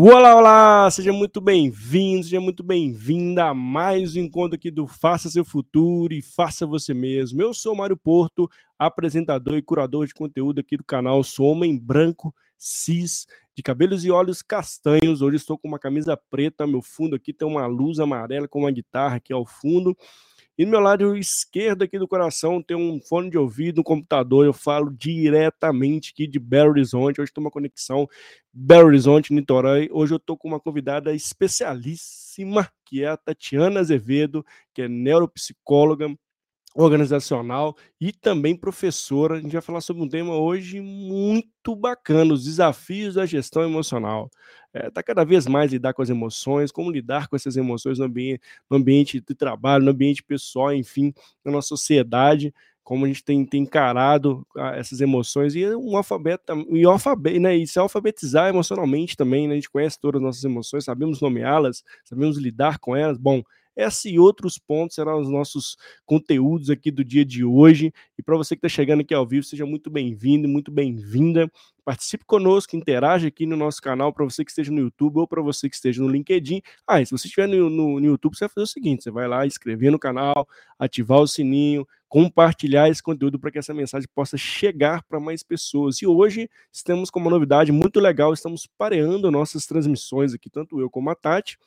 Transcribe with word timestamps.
Olá, 0.00 0.36
olá! 0.36 0.90
Seja 0.92 1.12
muito 1.12 1.40
bem-vindo, 1.40 2.22
seja 2.22 2.40
muito 2.40 2.62
bem-vinda 2.62 3.46
a 3.46 3.52
mais 3.52 4.14
um 4.14 4.20
encontro 4.20 4.54
aqui 4.54 4.70
do 4.70 4.86
Faça 4.86 5.28
Seu 5.28 5.44
Futuro 5.44 6.14
e 6.14 6.22
Faça 6.22 6.64
Você 6.64 6.94
Mesmo. 6.94 7.42
Eu 7.42 7.52
sou 7.52 7.74
Mário 7.74 7.96
Porto, 7.96 8.48
apresentador 8.78 9.56
e 9.56 9.62
curador 9.62 10.06
de 10.06 10.14
conteúdo 10.14 10.60
aqui 10.60 10.76
do 10.76 10.84
canal. 10.84 11.24
Sou 11.24 11.46
homem 11.46 11.76
branco, 11.76 12.32
cis, 12.56 13.26
de 13.56 13.60
cabelos 13.60 14.04
e 14.04 14.10
olhos 14.12 14.40
castanhos. 14.40 15.20
Hoje 15.20 15.34
estou 15.34 15.58
com 15.58 15.66
uma 15.66 15.80
camisa 15.80 16.16
preta, 16.16 16.64
meu 16.64 16.80
fundo 16.80 17.16
aqui 17.16 17.32
tem 17.32 17.48
uma 17.48 17.66
luz 17.66 17.98
amarela 17.98 18.46
com 18.46 18.60
uma 18.60 18.70
guitarra 18.70 19.16
aqui 19.16 19.32
ao 19.32 19.44
fundo. 19.44 19.96
E 20.58 20.64
no 20.64 20.72
meu 20.72 20.80
lado 20.80 21.16
esquerdo 21.16 21.84
aqui 21.84 22.00
do 22.00 22.08
coração 22.08 22.60
tem 22.60 22.76
um 22.76 23.00
fone 23.00 23.30
de 23.30 23.38
ouvido, 23.38 23.80
um 23.80 23.84
computador. 23.84 24.44
Eu 24.44 24.52
falo 24.52 24.90
diretamente 24.90 26.10
aqui 26.10 26.26
de 26.26 26.40
Belo 26.40 26.70
Horizonte. 26.70 27.20
Hoje 27.20 27.32
tem 27.32 27.44
uma 27.44 27.50
conexão 27.50 28.08
Belo 28.52 28.88
Horizonte, 28.88 29.32
Niterói. 29.32 29.88
Hoje 29.92 30.14
eu 30.14 30.16
estou 30.16 30.36
com 30.36 30.48
uma 30.48 30.58
convidada 30.58 31.14
especialíssima, 31.14 32.68
que 32.84 33.04
é 33.04 33.06
a 33.06 33.16
Tatiana 33.16 33.78
Azevedo, 33.78 34.44
que 34.74 34.82
é 34.82 34.88
neuropsicóloga, 34.88 36.12
organizacional 36.78 37.76
e 38.00 38.12
também 38.12 38.54
professora. 38.56 39.34
A 39.34 39.40
gente 39.40 39.52
vai 39.52 39.60
falar 39.60 39.80
sobre 39.80 40.02
um 40.02 40.08
tema 40.08 40.36
hoje 40.36 40.80
muito 40.80 41.74
bacana: 41.74 42.32
os 42.32 42.44
desafios 42.44 43.14
da 43.14 43.26
gestão 43.26 43.62
emocional. 43.64 44.30
Está 44.72 44.86
é, 44.86 44.90
tá 44.90 45.02
cada 45.02 45.24
vez 45.24 45.46
mais 45.46 45.72
lidar 45.72 45.92
com 45.92 46.02
as 46.02 46.10
emoções, 46.10 46.70
como 46.70 46.90
lidar 46.90 47.26
com 47.26 47.34
essas 47.34 47.56
emoções 47.56 47.98
no 47.98 48.04
ambiente, 48.04 48.40
no 48.70 48.76
ambiente 48.76 49.20
de 49.20 49.34
trabalho, 49.34 49.84
no 49.84 49.90
ambiente 49.90 50.22
pessoal, 50.22 50.72
enfim, 50.72 51.12
na 51.44 51.50
nossa 51.50 51.68
sociedade. 51.68 52.54
Como 52.84 53.04
a 53.04 53.08
gente 53.08 53.22
tem, 53.22 53.44
tem 53.44 53.62
encarado 53.62 54.46
ah, 54.56 54.74
essas 54.76 55.02
emoções 55.02 55.54
e 55.54 55.66
um 55.74 55.94
alfabeto, 55.94 56.44
e, 56.70 56.86
alfabeto, 56.86 57.38
né, 57.38 57.54
e 57.54 57.66
se 57.66 57.78
alfabetizar 57.78 58.48
emocionalmente 58.48 59.14
também, 59.14 59.46
né, 59.46 59.52
a 59.54 59.56
gente 59.56 59.68
conhece 59.68 60.00
todas 60.00 60.20
as 60.20 60.24
nossas 60.24 60.44
emoções, 60.44 60.84
sabemos 60.84 61.20
nomeá-las, 61.20 61.84
sabemos 62.02 62.38
lidar 62.38 62.78
com 62.78 62.96
elas. 62.96 63.18
Bom, 63.18 63.42
essa 63.78 64.08
e 64.08 64.18
outros 64.18 64.58
pontos 64.58 64.96
serão 64.96 65.20
os 65.20 65.30
nossos 65.30 65.76
conteúdos 66.04 66.68
aqui 66.68 66.90
do 66.90 67.04
dia 67.04 67.24
de 67.24 67.44
hoje. 67.44 67.94
E 68.18 68.22
para 68.22 68.36
você 68.36 68.56
que 68.56 68.66
está 68.66 68.68
chegando 68.68 69.02
aqui 69.02 69.14
ao 69.14 69.24
vivo, 69.24 69.44
seja 69.44 69.64
muito 69.64 69.88
bem-vindo, 69.88 70.48
muito 70.48 70.72
bem-vinda. 70.72 71.48
Participe 71.84 72.24
conosco, 72.24 72.74
interage 72.74 73.28
aqui 73.28 73.46
no 73.46 73.56
nosso 73.56 73.80
canal, 73.80 74.12
para 74.12 74.24
você 74.24 74.44
que 74.44 74.50
esteja 74.50 74.72
no 74.72 74.80
YouTube 74.80 75.20
ou 75.20 75.28
para 75.28 75.40
você 75.40 75.70
que 75.70 75.76
esteja 75.76 76.02
no 76.02 76.08
LinkedIn. 76.08 76.60
Ah, 76.86 77.00
e 77.00 77.06
se 77.06 77.12
você 77.12 77.28
estiver 77.28 77.46
no, 77.46 77.70
no, 77.70 78.00
no 78.00 78.06
YouTube, 78.06 78.36
você 78.36 78.46
vai 78.46 78.48
fazer 78.48 78.64
o 78.64 78.66
seguinte: 78.66 79.04
você 79.04 79.10
vai 79.12 79.28
lá, 79.28 79.46
inscrever 79.46 79.92
no 79.92 79.98
canal, 79.98 80.46
ativar 80.76 81.20
o 81.20 81.28
sininho, 81.28 81.86
compartilhar 82.08 82.88
esse 82.88 83.02
conteúdo 83.02 83.38
para 83.38 83.50
que 83.50 83.58
essa 83.58 83.72
mensagem 83.72 84.08
possa 84.14 84.36
chegar 84.36 85.04
para 85.04 85.20
mais 85.20 85.42
pessoas. 85.42 86.02
E 86.02 86.06
hoje 86.06 86.50
estamos 86.72 87.10
com 87.10 87.20
uma 87.20 87.30
novidade 87.30 87.70
muito 87.70 88.00
legal, 88.00 88.32
estamos 88.32 88.66
pareando 88.76 89.30
nossas 89.30 89.66
transmissões 89.66 90.34
aqui, 90.34 90.50
tanto 90.50 90.80
eu 90.80 90.90
como 90.90 91.10
a 91.10 91.14
Tati, 91.14 91.58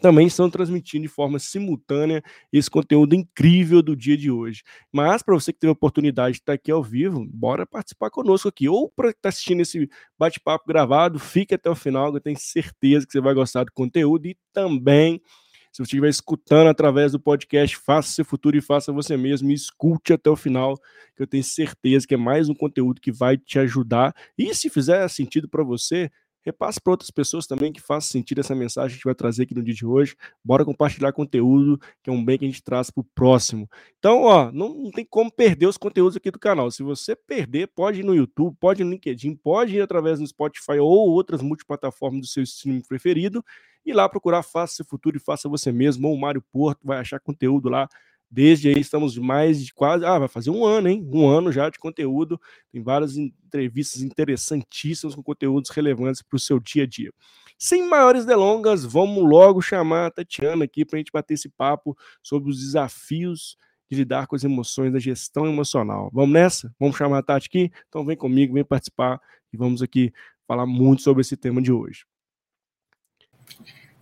também 0.00 0.26
estão 0.26 0.50
transmitindo 0.50 1.02
de 1.02 1.08
forma 1.08 1.38
simultânea 1.38 2.22
esse 2.52 2.70
conteúdo 2.70 3.14
incrível 3.14 3.82
do 3.82 3.96
dia 3.96 4.16
de 4.16 4.30
hoje. 4.30 4.62
Mas 4.92 5.22
para 5.22 5.34
você 5.34 5.52
que 5.52 5.58
teve 5.58 5.70
a 5.70 5.72
oportunidade 5.72 6.34
de 6.34 6.40
estar 6.40 6.52
aqui 6.54 6.70
ao 6.70 6.82
vivo, 6.82 7.26
bora 7.30 7.66
participar 7.66 8.10
conosco 8.10 8.48
aqui. 8.48 8.68
Ou 8.68 8.88
para 8.88 9.10
estar 9.10 9.22
tá 9.22 9.28
assistindo 9.28 9.60
esse 9.60 9.88
bate-papo 10.18 10.66
gravado, 10.66 11.18
fique 11.18 11.54
até 11.54 11.70
o 11.70 11.74
final, 11.74 12.10
que 12.10 12.18
eu 12.18 12.22
tenho 12.22 12.38
certeza 12.38 13.06
que 13.06 13.12
você 13.12 13.20
vai 13.20 13.34
gostar 13.34 13.64
do 13.64 13.72
conteúdo. 13.72 14.26
E 14.26 14.36
também, 14.52 15.20
se 15.72 15.78
você 15.78 15.82
estiver 15.82 16.08
escutando 16.08 16.68
através 16.68 17.12
do 17.12 17.20
podcast, 17.20 17.76
faça 17.76 18.12
seu 18.12 18.24
futuro 18.24 18.56
e 18.56 18.60
faça 18.60 18.92
você 18.92 19.16
mesmo. 19.16 19.50
E 19.50 19.54
escute 19.54 20.12
até 20.12 20.28
o 20.28 20.36
final, 20.36 20.76
que 21.16 21.22
eu 21.22 21.26
tenho 21.26 21.44
certeza 21.44 22.06
que 22.06 22.14
é 22.14 22.18
mais 22.18 22.48
um 22.48 22.54
conteúdo 22.54 23.00
que 23.00 23.12
vai 23.12 23.36
te 23.36 23.58
ajudar. 23.58 24.14
E 24.36 24.54
se 24.54 24.68
fizer 24.68 25.08
sentido 25.08 25.48
para 25.48 25.64
você, 25.64 26.10
Repasse 26.44 26.80
para 26.80 26.90
outras 26.92 27.10
pessoas 27.10 27.46
também 27.46 27.72
que 27.72 27.80
faça 27.80 28.08
sentido 28.08 28.40
essa 28.40 28.54
mensagem 28.54 28.88
que 28.88 28.94
a 28.94 28.96
gente 28.96 29.04
vai 29.04 29.14
trazer 29.14 29.44
aqui 29.44 29.54
no 29.54 29.62
dia 29.62 29.74
de 29.74 29.86
hoje. 29.86 30.14
Bora 30.44 30.64
compartilhar 30.64 31.12
conteúdo, 31.12 31.80
que 32.02 32.10
é 32.10 32.12
um 32.12 32.22
bem 32.22 32.38
que 32.38 32.44
a 32.44 32.48
gente 32.48 32.62
traz 32.62 32.90
para 32.90 33.00
o 33.00 33.04
próximo. 33.14 33.68
Então, 33.98 34.22
ó, 34.22 34.52
não, 34.52 34.74
não, 34.74 34.90
tem 34.90 35.04
como 35.04 35.32
perder 35.32 35.66
os 35.66 35.78
conteúdos 35.78 36.16
aqui 36.16 36.30
do 36.30 36.38
canal. 36.38 36.70
Se 36.70 36.82
você 36.82 37.16
perder, 37.16 37.68
pode 37.68 38.00
ir 38.00 38.04
no 38.04 38.14
YouTube, 38.14 38.56
pode 38.60 38.82
ir 38.82 38.84
no 38.84 38.90
LinkedIn, 38.90 39.34
pode 39.36 39.76
ir 39.76 39.80
através 39.80 40.18
do 40.18 40.26
Spotify 40.26 40.78
ou 40.78 41.10
outras 41.10 41.40
multiplataformas 41.40 42.20
do 42.20 42.26
seu 42.26 42.42
streaming 42.42 42.82
preferido 42.82 43.42
e 43.84 43.92
lá 43.92 44.08
procurar 44.08 44.42
Faça 44.42 44.76
Seu 44.76 44.84
Futuro 44.84 45.16
e 45.16 45.20
Faça 45.20 45.48
Você 45.48 45.70
Mesmo 45.70 46.08
ou 46.08 46.14
o 46.14 46.20
Mário 46.20 46.42
Porto, 46.42 46.80
vai 46.84 46.98
achar 46.98 47.20
conteúdo 47.20 47.68
lá 47.68 47.88
Desde 48.34 48.68
aí 48.68 48.80
estamos 48.80 49.16
mais 49.16 49.64
de 49.64 49.72
quase, 49.72 50.04
ah, 50.04 50.18
vai 50.18 50.26
fazer 50.26 50.50
um 50.50 50.64
ano, 50.64 50.88
hein? 50.88 51.08
Um 51.08 51.28
ano 51.28 51.52
já 51.52 51.70
de 51.70 51.78
conteúdo. 51.78 52.40
Tem 52.72 52.82
várias 52.82 53.16
entrevistas 53.16 54.02
interessantíssimas 54.02 55.14
com 55.14 55.22
conteúdos 55.22 55.70
relevantes 55.70 56.20
para 56.20 56.36
o 56.36 56.40
seu 56.40 56.58
dia 56.58 56.82
a 56.82 56.86
dia. 56.86 57.12
Sem 57.56 57.88
maiores 57.88 58.24
delongas, 58.24 58.84
vamos 58.84 59.22
logo 59.22 59.62
chamar 59.62 60.06
a 60.06 60.10
Tatiana 60.10 60.64
aqui 60.64 60.84
para 60.84 60.96
a 60.96 60.98
gente 60.98 61.12
bater 61.12 61.34
esse 61.34 61.48
papo 61.48 61.96
sobre 62.20 62.50
os 62.50 62.58
desafios 62.58 63.56
de 63.88 63.98
lidar 63.98 64.26
com 64.26 64.34
as 64.34 64.42
emoções 64.42 64.92
da 64.92 64.98
gestão 64.98 65.46
emocional. 65.46 66.10
Vamos 66.12 66.32
nessa? 66.32 66.74
Vamos 66.76 66.96
chamar 66.96 67.18
a 67.18 67.22
Tati 67.22 67.46
aqui? 67.46 67.70
Então 67.88 68.04
vem 68.04 68.16
comigo, 68.16 68.54
vem 68.54 68.64
participar 68.64 69.20
e 69.52 69.56
vamos 69.56 69.80
aqui 69.80 70.12
falar 70.44 70.66
muito 70.66 71.02
sobre 71.02 71.20
esse 71.20 71.36
tema 71.36 71.62
de 71.62 71.70
hoje. 71.70 72.04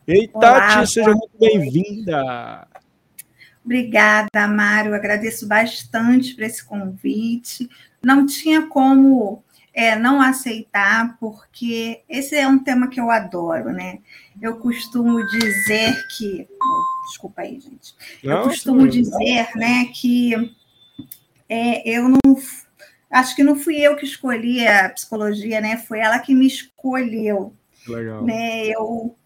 Ei, 0.06 0.26
Tati, 0.26 0.90
seja 0.90 1.10
muito 1.10 1.38
bem-vinda. 1.38 2.66
Obrigada, 3.64 4.48
Mário. 4.48 4.94
Agradeço 4.94 5.46
bastante 5.46 6.34
por 6.34 6.42
esse 6.42 6.64
convite. 6.64 7.68
Não 8.02 8.26
tinha 8.26 8.66
como 8.66 9.42
é, 9.72 9.96
não 9.96 10.20
aceitar, 10.20 11.16
porque 11.18 12.02
esse 12.08 12.36
é 12.36 12.46
um 12.46 12.58
tema 12.58 12.88
que 12.88 13.00
eu 13.00 13.10
adoro, 13.10 13.72
né? 13.72 14.00
Eu 14.40 14.56
costumo 14.56 15.24
dizer 15.26 15.94
que. 16.16 16.46
Oh, 16.60 17.08
desculpa 17.08 17.42
aí, 17.42 17.60
gente. 17.60 17.94
Não, 18.22 18.38
eu 18.38 18.42
costumo 18.42 18.86
dizer, 18.88 19.48
né, 19.54 19.86
que 19.94 20.34
é, 21.48 21.88
eu 21.88 22.08
não. 22.08 22.18
Acho 23.10 23.36
que 23.36 23.44
não 23.44 23.56
fui 23.56 23.76
eu 23.76 23.94
que 23.94 24.06
escolhi 24.06 24.66
a 24.66 24.88
psicologia, 24.88 25.60
né? 25.60 25.76
Foi 25.76 26.00
ela 26.00 26.18
que 26.18 26.34
me 26.34 26.46
escolheu. 26.46 27.54
Legal. 27.86 28.24
Né? 28.24 28.68
Eu 28.68 29.16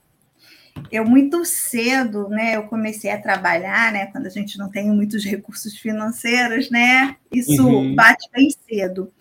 eu 0.90 1.04
muito 1.04 1.44
cedo, 1.44 2.28
né, 2.28 2.56
eu 2.56 2.64
comecei 2.64 3.10
a 3.10 3.20
trabalhar, 3.20 3.92
né, 3.92 4.06
quando 4.06 4.26
a 4.26 4.30
gente 4.30 4.58
não 4.58 4.70
tem 4.70 4.90
muitos 4.90 5.24
recursos 5.24 5.76
financeiros, 5.76 6.70
né, 6.70 7.16
isso 7.32 7.66
uhum. 7.66 7.94
bate 7.94 8.28
bem 8.32 8.48
cedo. 8.68 9.12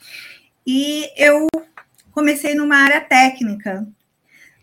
E 0.66 1.10
eu 1.16 1.48
comecei 2.12 2.56
numa 2.56 2.78
área 2.78 3.02
técnica, 3.02 3.88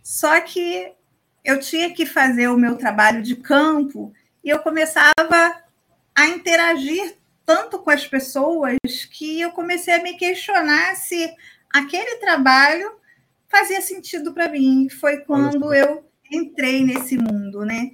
só 0.03 0.41
que 0.41 0.93
eu 1.45 1.59
tinha 1.61 1.93
que 1.93 2.07
fazer 2.07 2.49
o 2.49 2.57
meu 2.57 2.77
trabalho 2.77 3.23
de 3.23 3.37
campo 3.37 4.13
e 4.45 4.49
eu 4.49 4.59
começava 4.61 5.63
a 6.15 6.27
interagir 6.27 7.17
tanto 7.45 7.79
com 7.79 7.91
as 7.91 8.07
pessoas 8.07 8.79
que 9.11 9.41
eu 9.41 9.51
comecei 9.51 9.95
a 9.95 10.03
me 10.03 10.15
questionar 10.15 10.95
se 10.95 11.35
aquele 11.73 12.17
trabalho 12.17 12.93
fazia 13.49 13.81
sentido 13.81 14.33
para 14.33 14.49
mim. 14.49 14.89
Foi 14.89 15.19
quando 15.19 15.73
eu 15.75 16.05
entrei 16.33 16.85
nesse 16.85 17.17
mundo, 17.17 17.65
né? 17.65 17.91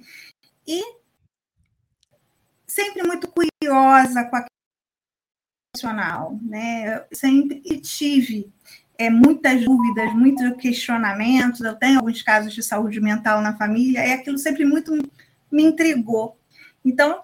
E 0.67 0.81
sempre 2.67 3.03
muito 3.03 3.27
curiosa 3.27 4.23
com 4.25 4.35
a 4.35 4.45
emocional, 5.75 6.37
né? 6.41 6.97
Eu 6.97 7.15
sempre 7.15 7.61
tive 7.81 8.51
é, 8.97 9.09
muitas 9.09 9.63
dúvidas, 9.63 10.13
muitos 10.13 10.55
questionamentos. 10.57 11.61
Eu 11.61 11.75
tenho 11.75 11.97
alguns 11.99 12.21
casos 12.21 12.53
de 12.53 12.63
saúde 12.63 12.99
mental 12.99 13.41
na 13.41 13.57
família, 13.57 14.05
e 14.05 14.13
aquilo 14.13 14.37
sempre 14.37 14.65
muito 14.65 14.91
me 15.51 15.63
intrigou. 15.63 16.37
Então, 16.83 17.21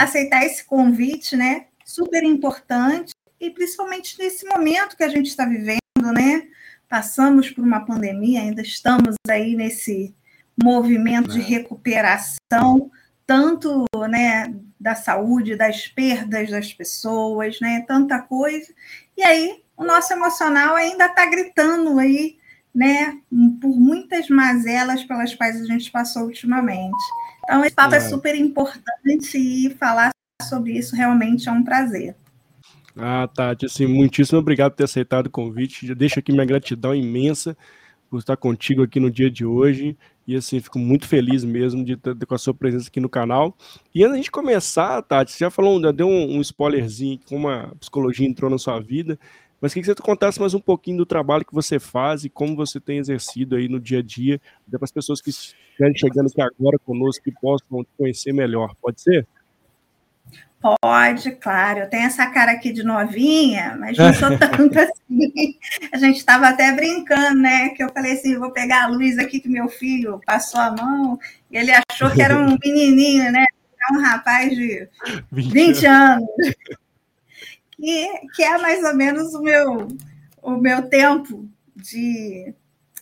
aceitar 0.00 0.44
esse 0.44 0.64
convite, 0.64 1.36
né? 1.36 1.66
Super 1.84 2.22
importante, 2.24 3.12
e 3.40 3.50
principalmente 3.50 4.18
nesse 4.18 4.46
momento 4.46 4.96
que 4.96 5.04
a 5.04 5.08
gente 5.08 5.26
está 5.26 5.44
vivendo, 5.44 5.78
né? 6.12 6.48
Passamos 6.88 7.50
por 7.50 7.62
uma 7.64 7.84
pandemia, 7.84 8.40
ainda 8.40 8.62
estamos 8.62 9.14
aí 9.28 9.54
nesse 9.54 10.14
movimento 10.62 11.30
de 11.30 11.40
é. 11.40 11.44
recuperação, 11.44 12.90
tanto 13.26 13.84
né, 14.08 14.54
da 14.78 14.94
saúde, 14.94 15.56
das 15.56 15.86
perdas 15.86 16.50
das 16.50 16.72
pessoas, 16.72 17.60
né, 17.60 17.84
tanta 17.86 18.20
coisa. 18.20 18.72
E 19.16 19.22
aí 19.22 19.62
o 19.76 19.84
nosso 19.84 20.12
emocional 20.12 20.74
ainda 20.74 21.06
está 21.06 21.26
gritando 21.26 21.98
aí, 21.98 22.36
né, 22.74 23.18
por 23.60 23.78
muitas 23.78 24.28
mazelas 24.28 25.04
pelas 25.04 25.34
quais 25.34 25.60
a 25.60 25.64
gente 25.64 25.90
passou 25.90 26.24
ultimamente. 26.24 26.96
Então, 27.44 27.64
esse 27.64 27.74
papo 27.74 27.94
é, 27.94 27.98
é 27.98 28.00
super 28.00 28.34
importante 28.34 29.38
e 29.38 29.70
falar 29.70 30.10
sobre 30.42 30.72
isso 30.72 30.94
realmente 30.94 31.48
é 31.48 31.52
um 31.52 31.64
prazer. 31.64 32.14
Ah, 32.96 33.28
Tati, 33.28 33.66
assim, 33.66 33.86
muitíssimo 33.86 34.40
obrigado 34.40 34.72
por 34.72 34.78
ter 34.78 34.84
aceitado 34.84 35.26
o 35.26 35.30
convite. 35.30 35.86
Já 35.86 35.94
deixo 35.94 36.18
aqui 36.18 36.32
minha 36.32 36.44
gratidão 36.44 36.94
imensa 36.94 37.56
por 38.10 38.18
estar 38.18 38.36
contigo 38.36 38.82
aqui 38.82 38.98
no 38.98 39.10
dia 39.10 39.30
de 39.30 39.46
hoje. 39.46 39.96
E 40.28 40.36
assim, 40.36 40.60
fico 40.60 40.78
muito 40.78 41.08
feliz 41.08 41.42
mesmo 41.42 41.82
de 41.82 41.96
com 41.96 42.34
a 42.34 42.38
sua 42.38 42.52
presença 42.52 42.88
aqui 42.88 43.00
no 43.00 43.08
canal. 43.08 43.56
E 43.94 44.04
antes 44.04 44.24
de 44.24 44.30
começar, 44.30 45.00
Tati, 45.00 45.32
você 45.32 45.38
já 45.38 45.50
falou, 45.50 45.80
já 45.80 45.90
deu 45.90 46.06
um, 46.06 46.36
um 46.36 46.40
spoilerzinho 46.42 47.18
como 47.26 47.48
a 47.48 47.74
psicologia 47.80 48.28
entrou 48.28 48.50
na 48.50 48.58
sua 48.58 48.78
vida. 48.78 49.18
Mas 49.58 49.72
queria 49.72 49.90
que 49.90 49.96
você 49.96 50.06
contasse 50.06 50.38
mais 50.38 50.52
um 50.52 50.60
pouquinho 50.60 50.98
do 50.98 51.06
trabalho 51.06 51.46
que 51.46 51.54
você 51.54 51.78
faz 51.78 52.26
e 52.26 52.28
como 52.28 52.54
você 52.54 52.78
tem 52.78 52.98
exercido 52.98 53.56
aí 53.56 53.70
no 53.70 53.80
dia 53.80 54.00
a 54.00 54.02
dia, 54.02 54.38
para 54.70 54.84
as 54.84 54.92
pessoas 54.92 55.22
que 55.22 55.30
estiverem 55.30 55.96
chegando 55.96 56.26
aqui 56.26 56.42
agora 56.42 56.78
conosco, 56.78 57.24
que 57.24 57.32
possam 57.32 57.82
te 57.82 57.90
conhecer 57.96 58.34
melhor. 58.34 58.74
Pode 58.82 59.00
ser? 59.00 59.26
Pode, 60.60 61.30
claro. 61.36 61.80
Eu 61.80 61.88
tenho 61.88 62.06
essa 62.06 62.26
cara 62.26 62.52
aqui 62.52 62.72
de 62.72 62.82
novinha, 62.82 63.76
mas 63.78 63.96
não 63.96 64.12
sou 64.12 64.28
tanto 64.38 64.78
assim. 64.78 65.56
A 65.92 65.98
gente 65.98 66.16
estava 66.16 66.48
até 66.48 66.72
brincando, 66.72 67.40
né? 67.40 67.68
Que 67.70 67.84
eu 67.84 67.92
falei 67.92 68.12
assim: 68.12 68.38
vou 68.38 68.50
pegar 68.50 68.84
a 68.84 68.88
luz 68.88 69.18
aqui 69.18 69.38
que 69.40 69.48
meu 69.48 69.68
filho 69.68 70.20
passou 70.26 70.60
a 70.60 70.72
mão, 70.72 71.18
e 71.50 71.56
ele 71.56 71.70
achou 71.90 72.10
que 72.10 72.20
era 72.20 72.36
um 72.36 72.56
menininho, 72.64 73.30
né? 73.30 73.46
Um 73.92 74.00
rapaz 74.00 74.50
de 74.50 74.88
20, 75.30 75.52
20 75.52 75.86
anos. 75.86 76.26
Que, 77.70 78.08
que 78.34 78.42
é 78.42 78.58
mais 78.58 78.82
ou 78.82 78.94
menos 78.94 79.34
o 79.34 79.40
meu, 79.40 79.88
o 80.42 80.56
meu 80.56 80.88
tempo 80.88 81.48
de 81.76 82.52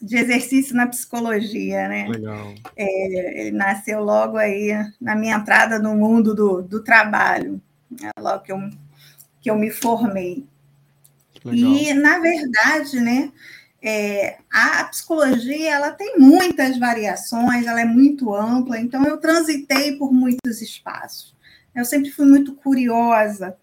de 0.01 0.17
exercício 0.17 0.75
na 0.75 0.87
psicologia, 0.87 1.89
né? 1.89 2.09
Legal. 2.09 2.55
É, 2.77 3.41
ele 3.41 3.57
nasceu 3.57 4.03
logo 4.03 4.37
aí 4.37 4.73
na 5.01 5.15
minha 5.15 5.37
entrada 5.37 5.79
no 5.79 5.95
mundo 5.95 6.35
do, 6.35 6.63
do 6.63 6.83
trabalho, 6.83 7.61
né? 7.91 8.11
logo 8.19 8.43
que 8.43 8.53
eu, 8.53 8.59
que 9.41 9.51
eu 9.51 9.57
me 9.57 9.71
formei. 9.71 10.47
Legal. 11.45 11.73
E, 11.73 11.95
na 11.95 12.19
verdade, 12.19 13.01
né, 13.01 13.33
é, 13.83 14.39
a 14.51 14.85
psicologia 14.85 15.75
ela 15.75 15.93
tem 15.93 16.19
muitas 16.19 16.79
variações, 16.79 17.67
ela 17.67 17.81
é 17.81 17.85
muito 17.85 18.35
ampla, 18.35 18.81
então 18.81 19.05
eu 19.05 19.19
transitei 19.19 19.97
por 19.97 20.13
muitos 20.13 20.61
espaços. 20.61 21.35
Eu 21.75 21.85
sempre 21.85 22.11
fui 22.11 22.27
muito 22.27 22.55
curiosa 22.55 23.57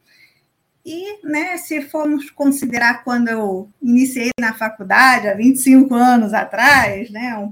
e, 0.86 1.26
né, 1.26 1.58
se 1.58 1.82
formos 1.82 2.30
considerar 2.30 3.04
quando 3.04 3.30
eu 3.30 3.70
iniciei 3.82 4.32
na 4.40 4.54
faculdade, 4.54 5.28
há 5.28 5.34
25 5.34 5.94
anos 5.96 6.34
atrás, 6.34 7.10
né, 7.10 7.50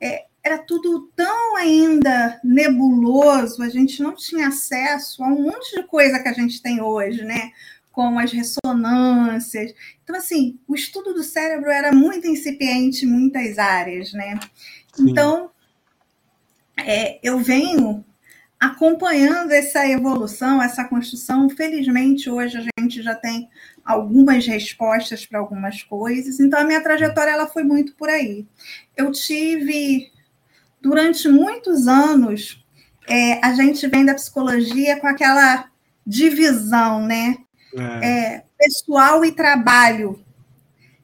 é, 0.00 0.24
era 0.42 0.58
tudo 0.58 1.08
tão 1.14 1.56
ainda 1.56 2.40
nebuloso, 2.42 3.62
a 3.62 3.68
gente 3.68 4.02
não 4.02 4.14
tinha 4.14 4.48
acesso 4.48 5.22
a 5.22 5.28
um 5.28 5.42
monte 5.42 5.76
de 5.76 5.86
coisa 5.86 6.18
que 6.18 6.28
a 6.28 6.32
gente 6.32 6.60
tem 6.60 6.80
hoje, 6.82 7.22
né? 7.22 7.52
Como 7.92 8.18
as 8.18 8.32
ressonâncias. 8.32 9.72
Então, 10.02 10.16
assim, 10.16 10.58
o 10.66 10.74
estudo 10.74 11.14
do 11.14 11.22
cérebro 11.22 11.70
era 11.70 11.92
muito 11.92 12.26
incipiente 12.26 13.04
em 13.04 13.08
muitas 13.08 13.58
áreas, 13.58 14.12
né? 14.12 14.40
Sim. 14.92 15.10
Então, 15.10 15.50
é, 16.76 17.20
eu 17.22 17.38
venho 17.38 18.04
acompanhando 18.62 19.50
essa 19.50 19.84
evolução, 19.88 20.62
essa 20.62 20.84
construção. 20.84 21.50
Felizmente, 21.50 22.30
hoje 22.30 22.58
a 22.58 22.80
gente 22.80 23.02
já 23.02 23.12
tem 23.12 23.50
algumas 23.84 24.46
respostas 24.46 25.26
para 25.26 25.40
algumas 25.40 25.82
coisas. 25.82 26.38
Então, 26.38 26.60
a 26.60 26.64
minha 26.64 26.80
trajetória 26.80 27.32
ela 27.32 27.48
foi 27.48 27.64
muito 27.64 27.92
por 27.96 28.08
aí. 28.08 28.46
Eu 28.96 29.10
tive, 29.10 30.12
durante 30.80 31.28
muitos 31.28 31.88
anos, 31.88 32.64
é, 33.08 33.44
a 33.44 33.52
gente 33.52 33.84
vem 33.88 34.04
da 34.04 34.14
psicologia 34.14 35.00
com 35.00 35.08
aquela 35.08 35.68
divisão, 36.06 37.04
né? 37.04 37.38
É. 37.76 38.08
É, 38.08 38.44
pessoal 38.56 39.24
e 39.24 39.32
trabalho. 39.32 40.24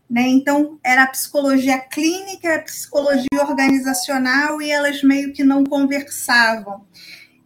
Né? 0.09 0.29
Então, 0.29 0.79
era 0.85 1.03
a 1.03 1.09
psicologia 1.09 1.77
clínica, 1.81 2.55
a 2.55 2.63
psicologia 2.63 3.27
organizacional, 3.41 4.63
e 4.63 4.71
elas 4.71 5.03
meio 5.03 5.33
que 5.33 5.43
não 5.43 5.65
conversavam. 5.65 6.87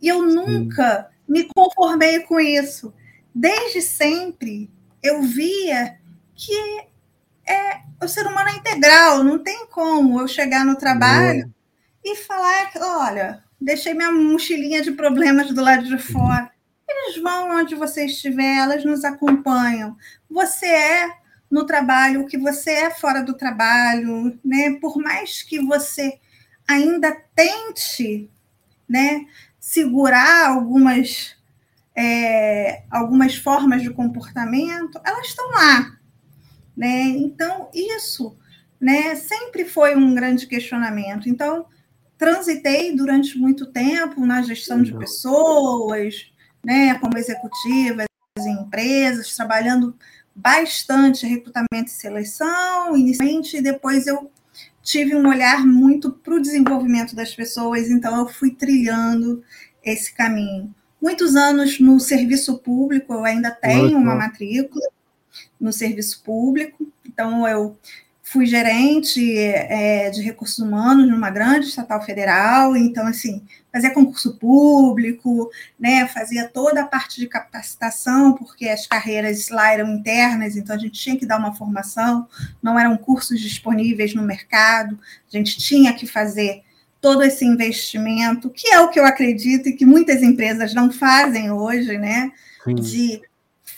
E 0.02 0.08
eu 0.08 0.20
nunca 0.22 1.08
me 1.28 1.49
conformei 1.54 2.20
com 2.20 2.40
isso. 2.40 2.93
Desde 3.32 3.81
sempre 3.81 4.69
eu 5.02 5.22
via 5.22 5.96
que 6.34 6.52
é, 7.49 7.81
o 8.02 8.08
ser 8.08 8.26
humano 8.26 8.49
é 8.50 8.56
integral, 8.56 9.22
não 9.22 9.38
tem 9.38 9.66
como 9.66 10.20
eu 10.20 10.28
chegar 10.28 10.64
no 10.64 10.76
trabalho 10.76 11.52
e 12.04 12.16
falar, 12.16 12.72
olha, 12.76 13.44
deixei 13.60 13.94
minha 13.94 14.10
mochilinha 14.10 14.82
de 14.82 14.93
problemas 14.93 15.52
do 15.52 15.62
lado 15.62 15.84
de 15.84 15.99
fora. 15.99 16.50
Eles 16.88 17.22
vão 17.22 17.56
onde 17.56 17.75
você 17.75 18.06
estiver, 18.06 18.58
elas 18.58 18.84
nos 18.84 19.04
acompanham. 19.04 19.96
Você 20.28 20.66
é 20.66 21.10
no 21.50 21.64
trabalho 21.64 22.22
o 22.22 22.26
que 22.26 22.38
você 22.38 22.70
é 22.70 22.90
fora 22.90 23.22
do 23.22 23.34
trabalho, 23.34 24.38
né? 24.44 24.78
Por 24.81 24.96
mais 24.99 25.43
que 25.43 25.60
você 25.60 26.19
ainda 26.66 27.14
tente, 27.34 28.31
né, 28.88 29.26
segurar 29.62 30.49
algumas, 30.49 31.37
é, 31.97 32.82
algumas 32.91 33.37
formas 33.37 33.81
de 33.81 33.91
comportamento, 33.91 35.00
elas 35.05 35.29
estão 35.29 35.49
lá. 35.50 35.99
Né? 36.76 37.03
Então, 37.03 37.70
isso 37.73 38.37
né, 38.81 39.14
sempre 39.14 39.64
foi 39.64 39.94
um 39.94 40.17
grande 40.17 40.49
questionamento. 40.49 41.29
Então, 41.29 41.67
transitei 42.19 42.97
durante 42.97 43.38
muito 43.38 43.67
tempo 43.67 44.26
na 44.26 44.43
gestão 44.43 44.82
de 44.82 44.93
pessoas, 44.99 46.32
né, 46.64 46.99
como 46.99 47.17
executiva 47.17 48.05
em 48.41 48.62
empresas, 48.62 49.37
trabalhando 49.37 49.97
bastante 50.35 51.25
recrutamento 51.25 51.87
e 51.87 51.91
seleção, 51.91 52.97
inicialmente, 52.97 53.59
e 53.59 53.62
depois 53.62 54.09
eu 54.09 54.28
tive 54.83 55.15
um 55.15 55.29
olhar 55.29 55.65
muito 55.67 56.11
para 56.11 56.35
o 56.35 56.41
desenvolvimento 56.41 57.15
das 57.15 57.35
pessoas, 57.35 57.89
então 57.89 58.19
eu 58.19 58.29
fui 58.29 58.51
trilhando 58.51 59.43
esse 59.85 60.12
caminho. 60.12 60.75
Muitos 61.01 61.35
anos 61.35 61.81
no 61.81 61.99
serviço 61.99 62.59
público, 62.59 63.12
eu 63.12 63.25
ainda 63.25 63.51
tenho 63.51 63.97
uma 63.99 64.15
matrícula 64.15 64.87
no 65.59 65.73
serviço 65.73 66.23
público, 66.23 66.87
então 67.05 67.47
eu 67.47 67.77
fui 68.33 68.47
gerente 68.47 69.39
é, 69.39 70.09
de 70.09 70.23
recursos 70.23 70.59
humanos 70.59 71.07
numa 71.07 71.29
grande 71.29 71.67
estatal 71.67 72.03
federal, 72.03 72.75
então, 72.75 73.07
assim, 73.07 73.43
fazia 73.71 73.91
concurso 73.91 74.39
público, 74.39 75.51
né, 75.79 76.09
fazia 76.09 76.49
toda 76.49 76.81
a 76.81 76.87
parte 76.87 77.21
de 77.21 77.27
capacitação, 77.27 78.33
porque 78.33 78.71
as 78.71 78.87
carreiras 78.87 79.51
lá 79.51 79.73
eram 79.73 79.95
internas, 79.95 80.57
então 80.57 80.75
a 80.75 80.79
gente 80.79 80.99
tinha 80.99 81.19
que 81.19 81.27
dar 81.27 81.39
uma 81.39 81.55
formação, 81.55 82.27
não 82.62 82.79
eram 82.79 82.97
cursos 82.97 83.39
disponíveis 83.39 84.15
no 84.15 84.23
mercado, 84.23 84.99
a 85.33 85.37
gente 85.37 85.59
tinha 85.59 85.93
que 85.93 86.07
fazer 86.07 86.62
todo 87.03 87.23
esse 87.23 87.45
investimento, 87.45 88.49
que 88.49 88.69
é 88.69 88.81
o 88.81 88.89
que 88.89 88.99
eu 88.99 89.05
acredito 89.05 89.69
e 89.69 89.73
que 89.73 89.85
muitas 89.85 90.23
empresas 90.23 90.73
não 90.73 90.91
fazem 90.91 91.51
hoje, 91.51 91.99
né, 91.99 92.33
Sim. 92.65 92.75
de 92.77 93.23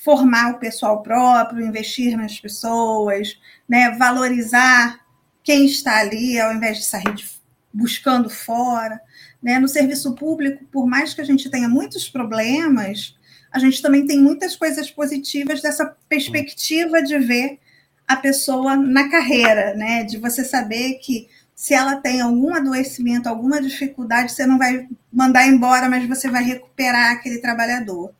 formar 0.04 0.52
o 0.52 0.58
pessoal 0.58 1.02
próprio, 1.02 1.64
investir 1.64 2.14
nas 2.16 2.38
pessoas, 2.38 3.40
né, 3.66 3.90
valorizar 3.96 5.00
quem 5.42 5.64
está 5.64 5.98
ali, 5.98 6.38
ao 6.38 6.54
invés 6.54 6.78
de 6.78 6.84
sair 6.84 7.14
de, 7.14 7.26
buscando 7.72 8.28
fora. 8.28 9.00
Né? 9.42 9.58
No 9.58 9.66
serviço 9.66 10.14
público, 10.14 10.64
por 10.66 10.86
mais 10.86 11.14
que 11.14 11.22
a 11.22 11.24
gente 11.24 11.48
tenha 11.50 11.68
muitos 11.68 12.08
problemas, 12.08 13.16
a 13.50 13.58
gente 13.58 13.80
também 13.80 14.06
tem 14.06 14.20
muitas 14.20 14.54
coisas 14.54 14.90
positivas 14.90 15.62
dessa 15.62 15.96
perspectiva 16.08 17.02
de 17.02 17.18
ver 17.18 17.58
a 18.06 18.16
pessoa 18.16 18.76
na 18.76 19.08
carreira, 19.08 19.74
né? 19.74 20.04
De 20.04 20.18
você 20.18 20.44
saber 20.44 20.94
que 20.94 21.28
se 21.54 21.72
ela 21.72 21.96
tem 21.96 22.20
algum 22.20 22.54
adoecimento, 22.54 23.28
alguma 23.28 23.62
dificuldade, 23.62 24.32
você 24.32 24.44
não 24.44 24.58
vai 24.58 24.88
mandar 25.10 25.46
embora, 25.46 25.88
mas 25.88 26.06
você 26.06 26.28
vai 26.28 26.42
recuperar 26.42 27.12
aquele 27.12 27.38
trabalhador. 27.38 28.12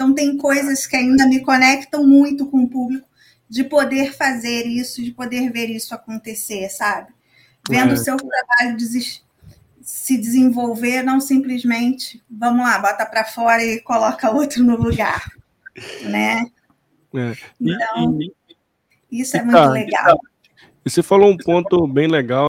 Então, 0.00 0.14
tem 0.14 0.34
coisas 0.38 0.86
que 0.86 0.96
ainda 0.96 1.26
me 1.26 1.40
conectam 1.40 2.06
muito 2.06 2.46
com 2.46 2.62
o 2.62 2.68
público 2.70 3.06
de 3.46 3.62
poder 3.62 4.14
fazer 4.14 4.66
isso, 4.66 5.02
de 5.02 5.10
poder 5.10 5.52
ver 5.52 5.66
isso 5.66 5.94
acontecer, 5.94 6.70
sabe? 6.70 7.12
Vendo 7.68 7.90
é. 7.90 7.92
o 7.92 7.96
seu 7.98 8.16
trabalho 8.16 8.78
se 9.82 10.16
desenvolver, 10.16 11.02
não 11.02 11.20
simplesmente, 11.20 12.22
vamos 12.30 12.64
lá, 12.64 12.78
bota 12.78 13.04
para 13.04 13.26
fora 13.26 13.62
e 13.62 13.78
coloca 13.82 14.30
outro 14.30 14.64
no 14.64 14.74
lugar, 14.74 15.30
né? 16.04 16.46
É. 17.14 17.36
Então, 17.60 18.18
e, 18.22 18.32
isso 19.20 19.36
é 19.36 19.42
muito 19.42 19.54
tá, 19.54 19.68
legal. 19.68 20.18
E 20.82 20.88
você 20.88 21.02
falou 21.02 21.30
um 21.30 21.36
ponto 21.36 21.86
bem 21.86 22.08
legal, 22.08 22.48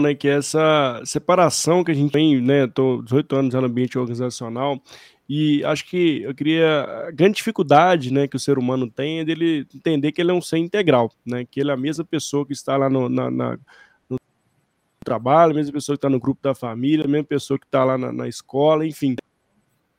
né, 0.00 0.14
que 0.14 0.28
é 0.28 0.38
essa 0.38 1.00
separação 1.04 1.84
que 1.84 1.90
a 1.90 1.94
gente 1.94 2.12
tem, 2.12 2.40
né, 2.40 2.66
tô 2.66 3.02
18 3.02 3.36
anos 3.36 3.54
no 3.54 3.64
ambiente 3.64 3.98
organizacional, 3.98 4.80
e 5.28 5.64
acho 5.64 5.86
que 5.86 6.22
eu 6.22 6.34
queria. 6.34 6.82
A 7.08 7.10
grande 7.10 7.36
dificuldade 7.36 8.12
né, 8.12 8.28
que 8.28 8.36
o 8.36 8.40
ser 8.40 8.58
humano 8.58 8.90
tem 8.90 9.20
é 9.20 9.24
dele 9.24 9.66
entender 9.74 10.12
que 10.12 10.20
ele 10.20 10.30
é 10.30 10.34
um 10.34 10.42
ser 10.42 10.58
integral, 10.58 11.10
né? 11.24 11.46
Que 11.50 11.60
ele 11.60 11.70
é 11.70 11.74
a 11.74 11.78
mesma 11.78 12.04
pessoa 12.04 12.44
que 12.46 12.52
está 12.52 12.76
lá 12.76 12.90
no, 12.90 13.08
na, 13.08 13.30
na, 13.30 13.58
no 14.08 14.18
trabalho, 15.02 15.52
a 15.52 15.54
mesma 15.54 15.72
pessoa 15.72 15.96
que 15.96 15.98
está 15.98 16.10
no 16.10 16.20
grupo 16.20 16.42
da 16.42 16.54
família, 16.54 17.06
a 17.06 17.08
mesma 17.08 17.24
pessoa 17.24 17.58
que 17.58 17.64
está 17.64 17.84
lá 17.84 17.96
na, 17.96 18.12
na, 18.12 18.28
escola, 18.28 18.86
enfim. 18.86 19.16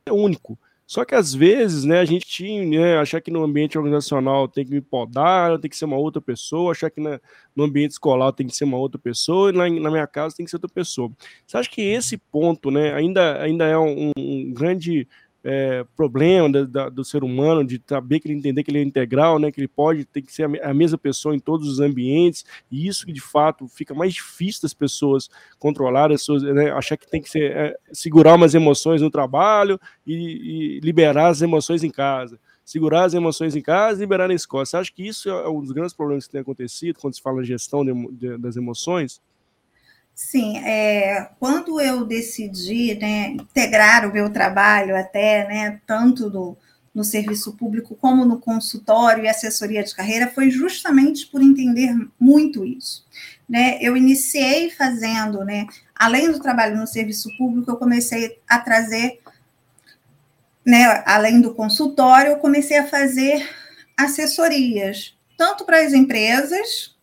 É 0.05 0.13
único. 0.13 0.59
Só 0.87 1.03
que 1.03 1.15
às 1.15 1.33
vezes, 1.33 1.83
né, 1.83 1.99
a 1.99 2.05
gente 2.05 2.65
né, 2.65 2.97
achar 2.97 3.19
que 3.19 3.31
no 3.31 3.43
ambiente 3.43 3.77
organizacional 3.77 4.47
tem 4.47 4.63
que 4.63 4.71
me 4.71 4.81
podar, 4.81 5.57
tem 5.59 5.69
que 5.69 5.75
ser 5.75 5.85
uma 5.85 5.97
outra 5.97 6.21
pessoa, 6.21 6.71
achar 6.71 6.91
que 6.91 7.01
na, 7.01 7.19
no 7.55 7.63
ambiente 7.63 7.91
escolar 7.91 8.31
tem 8.31 8.45
que 8.45 8.55
ser 8.55 8.65
uma 8.65 8.77
outra 8.77 8.99
pessoa, 8.99 9.49
e 9.49 9.53
na, 9.53 9.67
na, 9.67 9.89
minha 9.89 10.05
casa 10.05 10.35
tem 10.35 10.45
que 10.45 10.49
ser 10.51 10.57
outra 10.57 10.69
pessoa. 10.69 11.11
Você 11.45 11.57
acha 11.57 11.69
que 11.69 11.81
esse 11.81 12.17
ponto, 12.17 12.69
né, 12.69 12.93
ainda, 12.93 13.41
ainda 13.41 13.65
é 13.65 13.77
um, 13.77 14.11
um 14.15 14.53
grande 14.53 15.07
é, 15.47 15.85
problema 15.95 16.49
da, 16.49 16.63
da, 16.63 16.89
do 16.89 17.05
ser 17.05 17.23
humano, 17.23 17.63
de 17.63 17.79
saber 17.87 18.19
que 18.19 18.27
ele 18.27 18.35
entender 18.35 18.63
que 18.63 18.71
ele 18.71 18.79
é 18.79 18.81
integral, 18.81 19.37
né, 19.37 19.51
que 19.51 19.59
ele 19.59 19.67
pode 19.67 20.03
ter 20.03 20.23
que 20.23 20.33
ser 20.33 20.43
a, 20.43 20.71
a 20.71 20.73
mesma 20.73 20.97
pessoa 20.97 21.35
em 21.35 21.39
todos 21.39 21.69
os 21.69 21.79
ambientes, 21.79 22.43
e 22.71 22.87
isso 22.87 23.05
que 23.05 23.13
de 23.13 23.21
fato 23.21 23.67
fica 23.67 23.93
mais 23.93 24.11
difícil 24.11 24.63
das 24.63 24.73
pessoas 24.73 25.29
controlarem, 25.59 26.15
as 26.15 26.23
suas, 26.23 26.41
né, 26.41 26.71
achar 26.71 26.97
que 26.97 27.07
tem 27.07 27.21
que 27.21 27.29
ser, 27.29 27.55
é, 27.55 27.77
segurar 27.93 28.33
umas 28.33 28.55
emoções 28.55 29.03
no 29.03 29.11
trabalho 29.11 29.79
e, 30.05 30.13
e, 30.15 30.79
liberar 30.79 31.27
as 31.27 31.43
emoções 31.43 31.83
em 31.83 31.91
casa. 31.91 32.39
Segurar 32.63 33.03
as 33.03 33.13
emoções 33.13 33.55
em 33.55 33.61
casa 33.61 33.99
e 33.99 34.01
liberar 34.01 34.27
na 34.27 34.33
escola. 34.33 34.65
Você 34.65 34.75
acha 34.75 34.91
que 34.91 35.07
isso 35.07 35.29
é 35.29 35.47
um 35.47 35.61
dos 35.61 35.71
grandes 35.71 35.93
problemas 35.93 36.25
que 36.25 36.31
tem 36.31 36.41
acontecido 36.41 36.97
quando 36.99 37.13
se 37.13 37.21
fala 37.21 37.43
em 37.43 37.45
gestão 37.45 37.85
de, 37.85 37.93
de, 38.13 38.37
das 38.39 38.57
emoções? 38.57 39.21
Sim, 40.15 40.59
é, 40.59 41.29
quando 41.41 41.81
eu 41.81 42.05
decidi 42.05 42.95
né, 42.95 43.31
integrar 43.31 44.09
o 44.09 44.13
meu 44.13 44.29
trabalho 44.29 44.95
até, 44.95 45.45
né, 45.45 45.81
tanto 45.85 46.57
no, 46.93 47.03
serviço 47.03 47.51
público 47.57 47.93
como 47.95 48.23
no 48.23 48.39
consultório 48.39 49.25
e 49.25 49.27
assessoria 49.27 49.83
de 49.83 49.93
carreira, 49.93 50.31
foi 50.33 50.49
justamente 50.49 51.27
por 51.27 51.41
entender 51.41 51.93
muito 52.17 52.63
isso. 52.63 53.05
Né? 53.47 53.77
Eu 53.81 53.97
iniciei 53.97 54.69
fazendo, 54.71 55.43
né, 55.43 55.67
além 55.93 56.31
do 56.31 56.39
trabalho 56.39 56.77
no 56.77 56.87
serviço 56.87 57.29
público, 57.37 57.69
eu 57.69 57.75
comecei 57.75 58.39
a 58.47 58.57
trazer, 58.57 59.19
né, 60.65 61.03
além 61.05 61.41
do 61.41 61.53
consultório, 61.53 62.31
eu 62.31 62.37
comecei 62.37 62.77
a 62.77 62.87
fazer 62.87 63.45
assessorias, 63.97 65.13
tanto 65.37 65.65
para 65.65 65.81
as 65.81 65.91
empresas, 65.91 66.94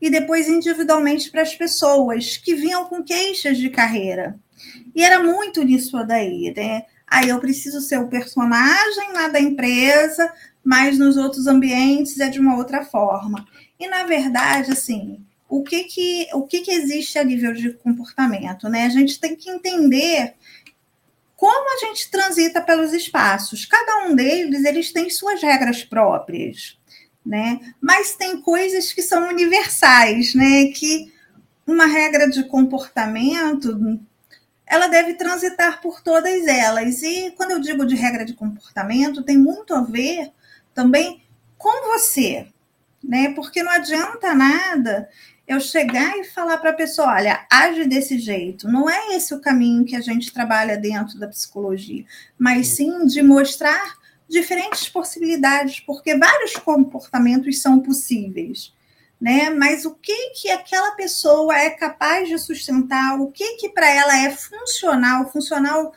e 0.00 0.10
depois 0.10 0.48
individualmente 0.48 1.30
para 1.30 1.42
as 1.42 1.54
pessoas 1.54 2.36
que 2.36 2.54
vinham 2.54 2.86
com 2.86 3.02
queixas 3.02 3.58
de 3.58 3.68
carreira. 3.68 4.38
E 4.94 5.02
era 5.02 5.22
muito 5.22 5.62
nisso 5.62 6.02
daí, 6.04 6.52
né? 6.56 6.84
Aí 7.06 7.28
eu 7.28 7.40
preciso 7.40 7.80
ser 7.80 7.98
o 7.98 8.08
personagem 8.08 9.12
lá 9.12 9.28
da 9.28 9.40
empresa, 9.40 10.32
mas 10.62 10.98
nos 10.98 11.16
outros 11.16 11.46
ambientes 11.46 12.20
é 12.20 12.28
de 12.28 12.38
uma 12.38 12.56
outra 12.56 12.84
forma. 12.84 13.46
E 13.78 13.88
na 13.88 14.04
verdade, 14.04 14.72
assim, 14.72 15.24
o 15.48 15.62
que 15.62 15.84
que 15.84 16.28
o 16.34 16.42
que 16.42 16.60
que 16.60 16.70
existe 16.70 17.18
a 17.18 17.24
nível 17.24 17.54
de 17.54 17.72
comportamento, 17.72 18.68
né? 18.68 18.84
A 18.84 18.90
gente 18.90 19.18
tem 19.18 19.34
que 19.34 19.50
entender 19.50 20.34
como 21.34 21.72
a 21.72 21.86
gente 21.86 22.10
transita 22.10 22.60
pelos 22.60 22.92
espaços. 22.92 23.64
Cada 23.64 24.06
um 24.06 24.14
deles, 24.14 24.64
eles 24.64 24.92
têm 24.92 25.08
suas 25.08 25.40
regras 25.40 25.84
próprias 25.84 26.77
né? 27.28 27.60
Mas 27.78 28.16
tem 28.16 28.40
coisas 28.40 28.90
que 28.90 29.02
são 29.02 29.28
universais, 29.28 30.34
né? 30.34 30.68
Que 30.68 31.12
uma 31.66 31.84
regra 31.84 32.28
de 32.28 32.44
comportamento 32.44 34.00
ela 34.66 34.86
deve 34.86 35.14
transitar 35.14 35.80
por 35.80 36.00
todas 36.02 36.46
elas. 36.46 37.02
E 37.02 37.30
quando 37.36 37.52
eu 37.52 37.60
digo 37.60 37.86
de 37.86 37.94
regra 37.94 38.24
de 38.24 38.34
comportamento, 38.34 39.22
tem 39.22 39.36
muito 39.36 39.74
a 39.74 39.82
ver 39.82 40.30
também 40.74 41.22
com 41.58 41.92
você, 41.92 42.46
né? 43.04 43.32
Porque 43.34 43.62
não 43.62 43.72
adianta 43.72 44.34
nada 44.34 45.08
eu 45.46 45.60
chegar 45.60 46.18
e 46.18 46.24
falar 46.24 46.58
para 46.58 46.70
a 46.70 46.74
pessoa, 46.74 47.14
olha, 47.14 47.46
age 47.50 47.84
desse 47.86 48.18
jeito. 48.18 48.68
Não 48.68 48.88
é 48.88 49.16
esse 49.16 49.34
o 49.34 49.40
caminho 49.40 49.84
que 49.84 49.96
a 49.96 50.00
gente 50.00 50.32
trabalha 50.32 50.76
dentro 50.76 51.18
da 51.18 51.28
psicologia, 51.28 52.04
mas 52.38 52.68
sim 52.68 53.06
de 53.06 53.22
mostrar 53.22 53.98
diferentes 54.28 54.88
possibilidades, 54.88 55.80
porque 55.80 56.16
vários 56.16 56.54
comportamentos 56.54 57.60
são 57.62 57.80
possíveis, 57.80 58.74
né? 59.20 59.50
Mas 59.50 59.84
o 59.84 59.94
que 59.94 60.30
que 60.30 60.50
aquela 60.50 60.92
pessoa 60.92 61.56
é 61.56 61.70
capaz 61.70 62.28
de 62.28 62.38
sustentar, 62.38 63.18
o 63.20 63.30
que 63.30 63.56
que 63.56 63.70
para 63.70 63.88
ela 63.88 64.18
é 64.18 64.30
funcional, 64.30 65.30
funcional 65.32 65.92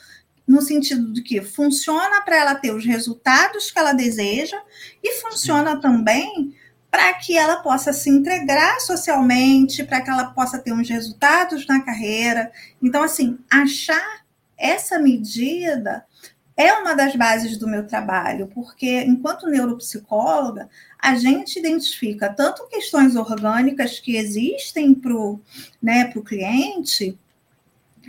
no 0.48 0.62
sentido 0.62 1.14
de 1.14 1.22
que 1.22 1.42
funciona 1.42 2.22
para 2.22 2.38
ela 2.38 2.56
ter 2.56 2.74
os 2.74 2.86
resultados 2.86 3.72
que 3.72 3.80
ela 3.80 3.94
deseja 3.94 4.60
e 5.04 5.22
funciona 5.22 5.80
também 5.80 6.56
para 6.90 7.14
que 7.14 7.38
ela 7.38 7.58
possa 7.58 7.94
se 7.94 8.10
integrar 8.10 8.82
socialmente, 8.82 9.84
para 9.84 10.02
que 10.02 10.10
ela 10.10 10.26
possa 10.26 10.60
ter 10.60 10.74
uns 10.74 10.90
resultados 10.90 11.66
na 11.66 11.80
carreira. 11.80 12.52
Então, 12.82 13.02
assim, 13.02 13.40
achar 13.50 14.26
essa 14.58 15.00
medida 15.00 16.06
é 16.56 16.74
uma 16.74 16.94
das 16.94 17.16
bases 17.16 17.58
do 17.58 17.68
meu 17.68 17.88
trabalho, 17.88 18.48
porque 18.54 19.04
enquanto 19.04 19.48
neuropsicóloga, 19.48 20.70
a 21.00 21.16
gente 21.16 21.58
identifica 21.58 22.30
tanto 22.30 22.68
questões 22.68 23.16
orgânicas 23.16 24.00
que 24.00 24.16
existem 24.16 24.94
para 24.94 25.14
o 25.14 25.40
né, 25.82 26.12
cliente 26.26 27.18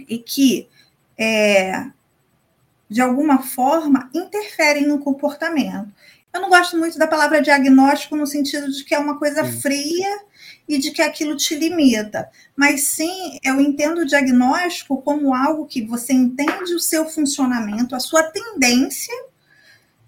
e 0.08 0.18
que, 0.18 0.68
é, 1.16 1.87
de 2.88 3.00
alguma 3.00 3.42
forma, 3.42 4.11
interferem 4.12 4.87
no 4.87 4.99
comportamento. 4.99 5.88
Eu 6.32 6.40
não 6.40 6.49
gosto 6.49 6.78
muito 6.78 6.99
da 6.99 7.06
palavra 7.06 7.42
diagnóstico 7.42 8.16
no 8.16 8.26
sentido 8.26 8.70
de 8.70 8.84
que 8.84 8.94
é 8.94 8.99
uma 8.99 9.18
coisa 9.18 9.44
Sim. 9.44 9.61
fria 9.61 10.20
e 10.69 10.78
de 10.78 10.90
que 10.90 11.02
aquilo 11.02 11.37
te 11.37 11.54
limita. 11.54 12.31
Mas 12.57 12.83
sim, 12.83 13.38
eu 13.42 13.61
entendo 13.61 13.99
o 13.99 14.07
diagnóstico 14.07 15.02
como 15.02 15.35
algo 15.35 15.66
que 15.66 15.83
você 15.83 16.12
entende 16.12 16.75
o 16.75 16.81
seu 16.81 17.09
funcionamento, 17.09 17.95
a 17.95 18.00
sua 18.00 18.23
tendência 18.23 19.14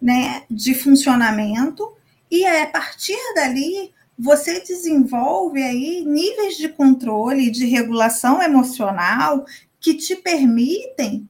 né, 0.00 0.44
de 0.50 0.74
funcionamento, 0.74 1.92
e 2.30 2.44
é, 2.44 2.62
a 2.62 2.66
partir 2.66 3.16
dali 3.34 3.92
você 4.18 4.60
desenvolve 4.60 5.62
aí 5.62 6.04
níveis 6.04 6.56
de 6.56 6.68
controle, 6.68 7.50
de 7.50 7.66
regulação 7.66 8.40
emocional 8.42 9.44
que 9.80 9.94
te 9.94 10.14
permitem 10.16 11.28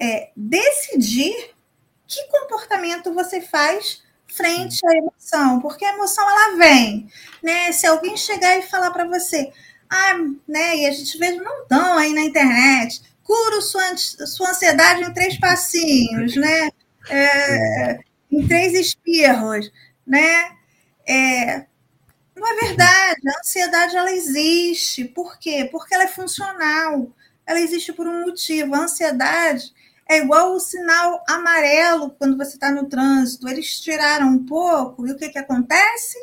é, 0.00 0.30
decidir 0.36 1.54
que 2.06 2.22
comportamento 2.28 3.12
você 3.12 3.40
faz 3.40 4.02
frente 4.34 4.86
à 4.86 4.96
emoção, 4.96 5.60
porque 5.60 5.84
a 5.84 5.94
emoção 5.94 6.24
ela 6.28 6.56
vem, 6.56 7.08
né? 7.42 7.72
Se 7.72 7.86
alguém 7.86 8.16
chegar 8.16 8.58
e 8.58 8.62
falar 8.62 8.90
para 8.90 9.06
você, 9.06 9.52
ah, 9.90 10.14
né? 10.46 10.76
E 10.76 10.86
a 10.86 10.92
gente 10.92 11.18
vê 11.18 11.32
não 11.32 11.66
dão 11.68 11.98
aí 11.98 12.12
na 12.12 12.22
internet, 12.22 13.02
cura 13.24 13.60
sua, 13.60 13.96
sua 13.96 14.50
ansiedade 14.50 15.02
em 15.02 15.12
três 15.12 15.38
passinhos, 15.38 16.36
né? 16.36 16.70
É, 17.10 17.98
em 18.30 18.46
três 18.46 18.74
espirros, 18.74 19.70
né? 20.06 20.52
É, 21.06 21.66
não 22.36 22.46
é 22.48 22.54
verdade. 22.66 23.20
A 23.28 23.38
ansiedade 23.40 23.96
ela 23.96 24.12
existe. 24.12 25.04
Por 25.04 25.38
quê? 25.38 25.68
Porque 25.70 25.94
ela 25.94 26.04
é 26.04 26.08
funcional. 26.08 27.10
Ela 27.46 27.60
existe 27.60 27.92
por 27.92 28.06
um 28.06 28.22
motivo. 28.22 28.74
A 28.74 28.80
ansiedade 28.80 29.72
é 30.08 30.18
igual 30.18 30.54
o 30.54 30.60
sinal 30.60 31.22
amarelo 31.28 32.10
quando 32.18 32.36
você 32.36 32.54
está 32.54 32.70
no 32.70 32.88
trânsito. 32.88 33.46
Eles 33.46 33.78
tiraram 33.78 34.28
um 34.28 34.44
pouco 34.44 35.06
e 35.06 35.12
o 35.12 35.16
que, 35.16 35.28
que 35.28 35.38
acontece? 35.38 36.16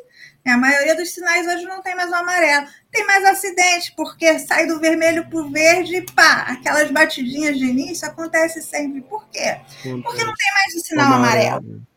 É, 0.44 0.52
a 0.52 0.58
maioria 0.58 0.96
dos 0.96 1.12
sinais 1.12 1.48
hoje 1.48 1.66
não 1.66 1.82
tem 1.82 1.96
mais 1.96 2.10
o 2.10 2.16
amarelo. 2.16 2.68
Tem 2.92 3.06
mais 3.06 3.24
acidente, 3.26 3.94
porque 3.96 4.40
sai 4.40 4.66
do 4.66 4.80
vermelho 4.80 5.28
para 5.30 5.40
o 5.40 5.52
verde 5.52 5.98
e 5.98 6.02
pá, 6.02 6.46
aquelas 6.50 6.90
batidinhas 6.90 7.58
de 7.58 7.66
início 7.66 8.08
acontece 8.08 8.62
sempre. 8.62 9.02
Por 9.02 9.28
quê? 9.30 9.60
Porque 9.82 10.24
não 10.24 10.34
tem 10.34 10.54
mais 10.54 10.76
o 10.76 10.80
sinal 10.80 11.14
amarelo. 11.14 11.58
amarelo. 11.58 11.88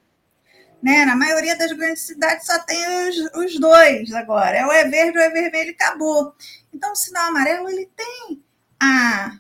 Né? 0.83 1.04
Na 1.07 1.16
maioria 1.16 1.57
das 1.57 1.73
grandes 1.73 2.02
cidades 2.02 2.47
só 2.47 2.59
tem 2.61 3.09
os, 3.09 3.16
os 3.35 3.59
dois 3.59 4.12
agora. 4.12 4.59
É 4.59 4.66
o 4.66 4.73
é 4.73 4.87
verde 4.88 5.18
ou 5.18 5.25
é 5.25 5.30
vermelho 5.30 5.71
e 5.71 5.75
acabou. 5.75 6.35
Então, 6.73 6.92
o 6.92 6.97
sinal 6.97 7.28
amarelo 7.28 7.68
ele 7.68 7.88
tem 7.97 8.42
a 8.80 9.38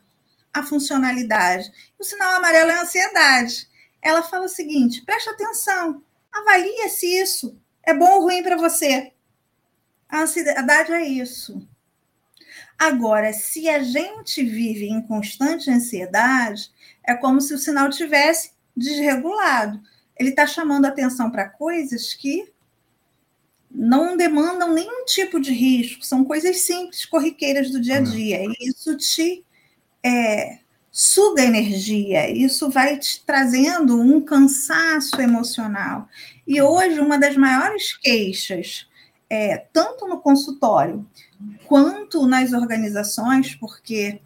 a 0.52 0.62
funcionalidade. 0.62 1.70
O 1.98 2.04
sinal 2.04 2.34
amarelo 2.34 2.70
é 2.70 2.74
a 2.74 2.82
ansiedade. 2.82 3.68
Ela 4.02 4.22
fala 4.22 4.46
o 4.46 4.48
seguinte: 4.48 5.02
preste 5.04 5.28
atenção, 5.28 6.02
avalie 6.32 6.88
se 6.88 7.06
isso 7.06 7.58
é 7.82 7.94
bom 7.94 8.10
ou 8.16 8.22
ruim 8.22 8.42
para 8.42 8.56
você. 8.56 9.12
A 10.08 10.22
ansiedade 10.22 10.92
é 10.92 11.06
isso. 11.06 11.66
Agora, 12.78 13.32
se 13.32 13.68
a 13.68 13.82
gente 13.82 14.44
vive 14.44 14.86
em 14.86 15.02
constante 15.02 15.70
ansiedade, 15.70 16.70
é 17.04 17.14
como 17.14 17.40
se 17.40 17.52
o 17.52 17.58
sinal 17.58 17.90
tivesse 17.90 18.52
desregulado. 18.76 19.80
Ele 20.16 20.30
está 20.30 20.46
chamando 20.46 20.86
atenção 20.86 21.30
para 21.30 21.48
coisas 21.48 22.14
que 22.14 22.52
não 23.70 24.16
demandam 24.16 24.72
nenhum 24.72 25.04
tipo 25.04 25.40
de 25.40 25.52
risco, 25.52 26.04
são 26.04 26.24
coisas 26.24 26.60
simples, 26.60 27.04
corriqueiras 27.04 27.70
do 27.70 27.80
dia 27.80 27.98
a 27.98 28.00
dia. 28.00 28.42
E 28.42 28.68
isso 28.68 28.96
te 28.96 29.44
é, 30.02 30.58
suga 30.90 31.42
energia, 31.42 32.30
isso 32.30 32.70
vai 32.70 32.98
te 32.98 33.22
trazendo 33.24 34.00
um 34.00 34.20
cansaço 34.20 35.20
emocional. 35.20 36.08
E 36.46 36.60
hoje, 36.60 36.98
uma 37.00 37.18
das 37.18 37.36
maiores 37.36 37.96
queixas, 37.96 38.86
é, 39.30 39.58
tanto 39.72 40.06
no 40.06 40.20
consultório 40.20 41.06
quanto 41.66 42.26
nas 42.26 42.52
organizações, 42.52 43.54
porque 43.54 44.20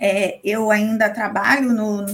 é, 0.00 0.38
eu 0.44 0.70
ainda 0.70 1.10
trabalho 1.10 1.72
no, 1.72 2.06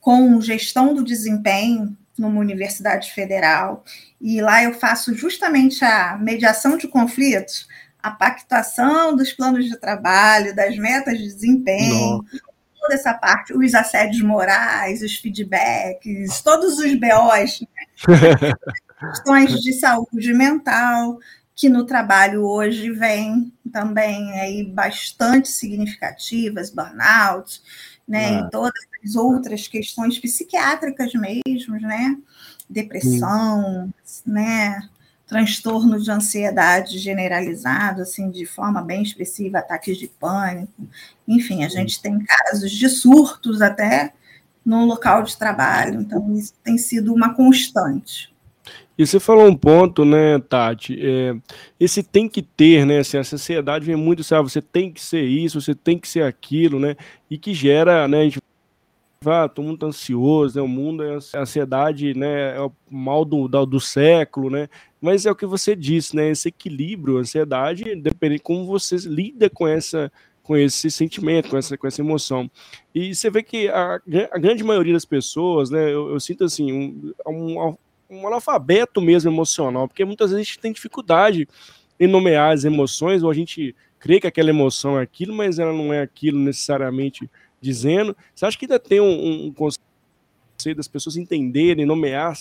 com 0.00 0.40
gestão 0.40 0.94
do 0.94 1.04
desempenho 1.04 1.96
numa 2.18 2.40
universidade 2.40 3.12
federal, 3.12 3.82
e 4.20 4.42
lá 4.42 4.62
eu 4.62 4.74
faço 4.74 5.14
justamente 5.14 5.82
a 5.82 6.18
mediação 6.18 6.76
de 6.76 6.86
conflitos 6.86 7.66
a 8.02 8.10
pactuação 8.10 9.14
dos 9.14 9.32
planos 9.32 9.64
de 9.64 9.76
trabalho, 9.76 10.54
das 10.54 10.76
metas 10.76 11.18
de 11.18 11.24
desempenho. 11.24 12.18
Nossa. 12.18 12.50
toda 12.80 12.94
essa 12.94 13.12
parte, 13.12 13.52
os 13.52 13.74
assédios 13.74 14.22
morais, 14.22 15.02
os 15.02 15.16
feedbacks, 15.16 16.40
todos 16.42 16.78
os 16.78 16.94
BOs, 16.94 17.60
né? 17.60 18.54
questões 19.00 19.60
de 19.60 19.72
saúde 19.72 20.32
mental, 20.32 21.18
que 21.54 21.68
no 21.68 21.84
trabalho 21.84 22.42
hoje 22.44 22.90
vem 22.90 23.52
também 23.72 24.32
aí 24.40 24.64
bastante 24.64 25.48
significativas, 25.48 26.70
burnout, 26.70 27.60
né, 28.06 28.40
ah. 28.40 28.46
e 28.46 28.50
todas 28.50 28.86
as 29.04 29.14
outras 29.14 29.68
questões 29.68 30.18
psiquiátricas 30.18 31.12
mesmo, 31.14 31.78
né, 31.80 32.16
depressão, 32.68 33.92
Sim. 34.02 34.22
né, 34.30 34.88
transtorno 35.30 36.00
de 36.00 36.10
ansiedade 36.10 36.98
generalizado, 36.98 38.02
assim, 38.02 38.28
de 38.30 38.44
forma 38.44 38.82
bem 38.82 39.00
expressiva, 39.00 39.58
ataques 39.58 39.96
de 39.96 40.08
pânico, 40.08 40.88
enfim, 41.26 41.62
a 41.62 41.68
gente 41.68 42.02
tem 42.02 42.18
casos 42.18 42.68
de 42.68 42.88
surtos 42.88 43.62
até 43.62 44.12
no 44.66 44.84
local 44.84 45.22
de 45.22 45.38
trabalho, 45.38 46.00
então 46.00 46.34
isso 46.34 46.52
tem 46.64 46.76
sido 46.76 47.14
uma 47.14 47.32
constante. 47.32 48.34
E 48.98 49.06
você 49.06 49.20
falou 49.20 49.46
um 49.46 49.56
ponto, 49.56 50.04
né, 50.04 50.40
Tati? 50.40 50.98
É, 51.00 51.36
esse 51.78 52.02
tem 52.02 52.28
que 52.28 52.42
ter, 52.42 52.84
né? 52.84 52.98
Assim, 52.98 53.16
a 53.16 53.24
sociedade 53.24 53.86
vem 53.86 53.96
muito, 53.96 54.22
sabe? 54.24 54.50
Você 54.50 54.60
tem 54.60 54.92
que 54.92 55.00
ser 55.00 55.22
isso, 55.22 55.60
você 55.60 55.74
tem 55.74 55.96
que 55.96 56.08
ser 56.08 56.24
aquilo, 56.24 56.78
né? 56.78 56.96
E 57.30 57.38
que 57.38 57.54
gera, 57.54 58.06
né? 58.06 58.20
A 58.20 58.24
gente 58.24 58.40
ah, 59.26 59.46
todo 59.48 59.66
mundo 59.66 59.80
tá 59.80 59.86
ansioso, 59.86 60.56
né? 60.56 60.62
O 60.62 60.68
mundo 60.68 61.02
é 61.02 61.18
a 61.34 61.40
ansiedade, 61.40 62.14
né? 62.14 62.56
É 62.56 62.60
o 62.62 62.72
mal 62.90 63.22
do, 63.22 63.46
do, 63.46 63.66
do, 63.66 63.78
século, 63.78 64.48
né? 64.48 64.66
Mas 65.00 65.24
é 65.24 65.30
o 65.30 65.36
que 65.36 65.46
você 65.46 65.74
disse, 65.74 66.14
né? 66.14 66.30
Esse 66.30 66.48
equilíbrio, 66.48 67.18
ansiedade, 67.18 67.94
depende 67.96 68.36
de 68.36 68.42
como 68.42 68.66
você 68.66 68.96
lida 68.96 69.48
com 69.48 69.66
essa 69.66 70.12
com 70.42 70.56
esse 70.56 70.90
sentimento, 70.90 71.48
com 71.48 71.56
essa, 71.56 71.78
com 71.78 71.86
essa 71.86 72.00
emoção. 72.00 72.50
E 72.92 73.14
você 73.14 73.30
vê 73.30 73.40
que 73.40 73.68
a, 73.68 74.00
a 74.32 74.38
grande 74.38 74.64
maioria 74.64 74.94
das 74.94 75.04
pessoas, 75.04 75.70
né, 75.70 75.92
eu, 75.92 76.10
eu 76.10 76.18
sinto 76.18 76.42
assim, 76.42 76.72
um, 76.72 77.12
um, 77.24 77.76
um 78.10 78.26
analfabeto 78.26 79.00
mesmo 79.00 79.30
emocional, 79.30 79.86
porque 79.86 80.04
muitas 80.04 80.30
vezes 80.30 80.44
a 80.44 80.44
gente 80.44 80.58
tem 80.58 80.72
dificuldade 80.72 81.46
em 82.00 82.08
nomear 82.08 82.52
as 82.52 82.64
emoções, 82.64 83.22
ou 83.22 83.30
a 83.30 83.34
gente 83.34 83.76
crê 84.00 84.18
que 84.18 84.26
aquela 84.26 84.50
emoção 84.50 84.98
é 84.98 85.02
aquilo, 85.02 85.32
mas 85.32 85.60
ela 85.60 85.72
não 85.72 85.92
é 85.92 86.00
aquilo 86.00 86.38
necessariamente 86.38 87.30
dizendo. 87.60 88.16
Você 88.34 88.44
acha 88.44 88.58
que 88.58 88.64
ainda 88.64 88.80
tem 88.80 89.00
um, 89.00 89.46
um 89.46 89.52
conceito 89.52 90.78
das 90.78 90.88
pessoas 90.88 91.16
entenderem, 91.16 91.86
nomear 91.86 92.34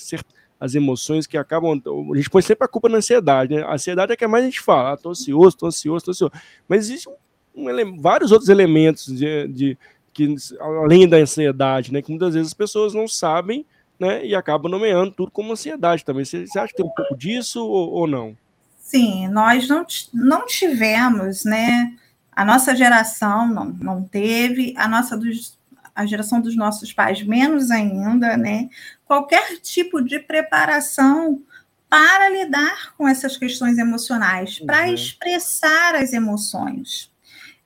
as 0.59 0.75
emoções 0.75 1.25
que 1.25 1.37
acabam. 1.37 1.81
A 2.13 2.17
gente 2.17 2.29
põe 2.29 2.41
sempre 2.41 2.65
a 2.65 2.67
culpa 2.67 2.89
na 2.89 2.97
ansiedade, 2.97 3.55
né? 3.55 3.63
A 3.63 3.73
ansiedade 3.73 4.11
é 4.11 4.15
que 4.15 4.23
é 4.23 4.27
mais 4.27 4.43
a 4.43 4.47
gente 4.47 4.61
fala, 4.61 4.93
ah, 4.93 4.97
tô 4.97 5.11
ansioso, 5.11 5.55
tô 5.55 5.67
ansioso, 5.67 6.05
tô 6.05 6.11
ansioso. 6.11 6.33
Mas 6.67 6.89
existem 6.89 7.13
um, 7.55 7.69
um, 7.69 8.01
vários 8.01 8.31
outros 8.31 8.49
elementos 8.49 9.05
de, 9.05 9.47
de, 9.47 9.77
que, 10.13 10.35
além 10.59 11.07
da 11.07 11.17
ansiedade, 11.17 11.93
né? 11.93 12.01
Que 12.01 12.09
muitas 12.09 12.33
vezes 12.33 12.49
as 12.49 12.53
pessoas 12.53 12.93
não 12.93 13.07
sabem 13.07 13.65
né, 13.99 14.25
e 14.25 14.33
acaba 14.33 14.69
nomeando 14.69 15.11
tudo 15.11 15.31
como 15.31 15.51
ansiedade 15.51 16.05
também. 16.05 16.25
Você, 16.25 16.47
você 16.47 16.57
acha 16.57 16.69
que 16.69 16.77
tem 16.77 16.85
um 16.85 16.93
pouco 16.93 17.15
disso 17.15 17.65
ou, 17.65 17.91
ou 17.91 18.07
não? 18.07 18.35
Sim, 18.77 19.27
nós 19.27 19.67
não, 19.67 19.85
não 20.13 20.45
tivemos, 20.45 21.43
né? 21.43 21.93
A 22.31 22.45
nossa 22.45 22.75
geração 22.75 23.47
não, 23.47 23.65
não 23.65 24.03
teve, 24.03 24.73
a 24.77 24.87
nossa 24.87 25.17
dos, 25.17 25.58
a 25.99 26.05
geração 26.05 26.39
dos 26.39 26.55
nossos 26.55 26.93
pais 26.93 27.21
menos 27.21 27.69
ainda, 27.71 28.37
né? 28.37 28.69
Qualquer 29.05 29.59
tipo 29.59 30.01
de 30.01 30.17
preparação 30.17 31.41
para 31.89 32.29
lidar 32.29 32.93
com 32.95 33.05
essas 33.05 33.35
questões 33.35 33.77
emocionais, 33.77 34.59
uhum. 34.59 34.65
para 34.65 34.89
expressar 34.89 35.95
as 35.95 36.13
emoções. 36.13 37.11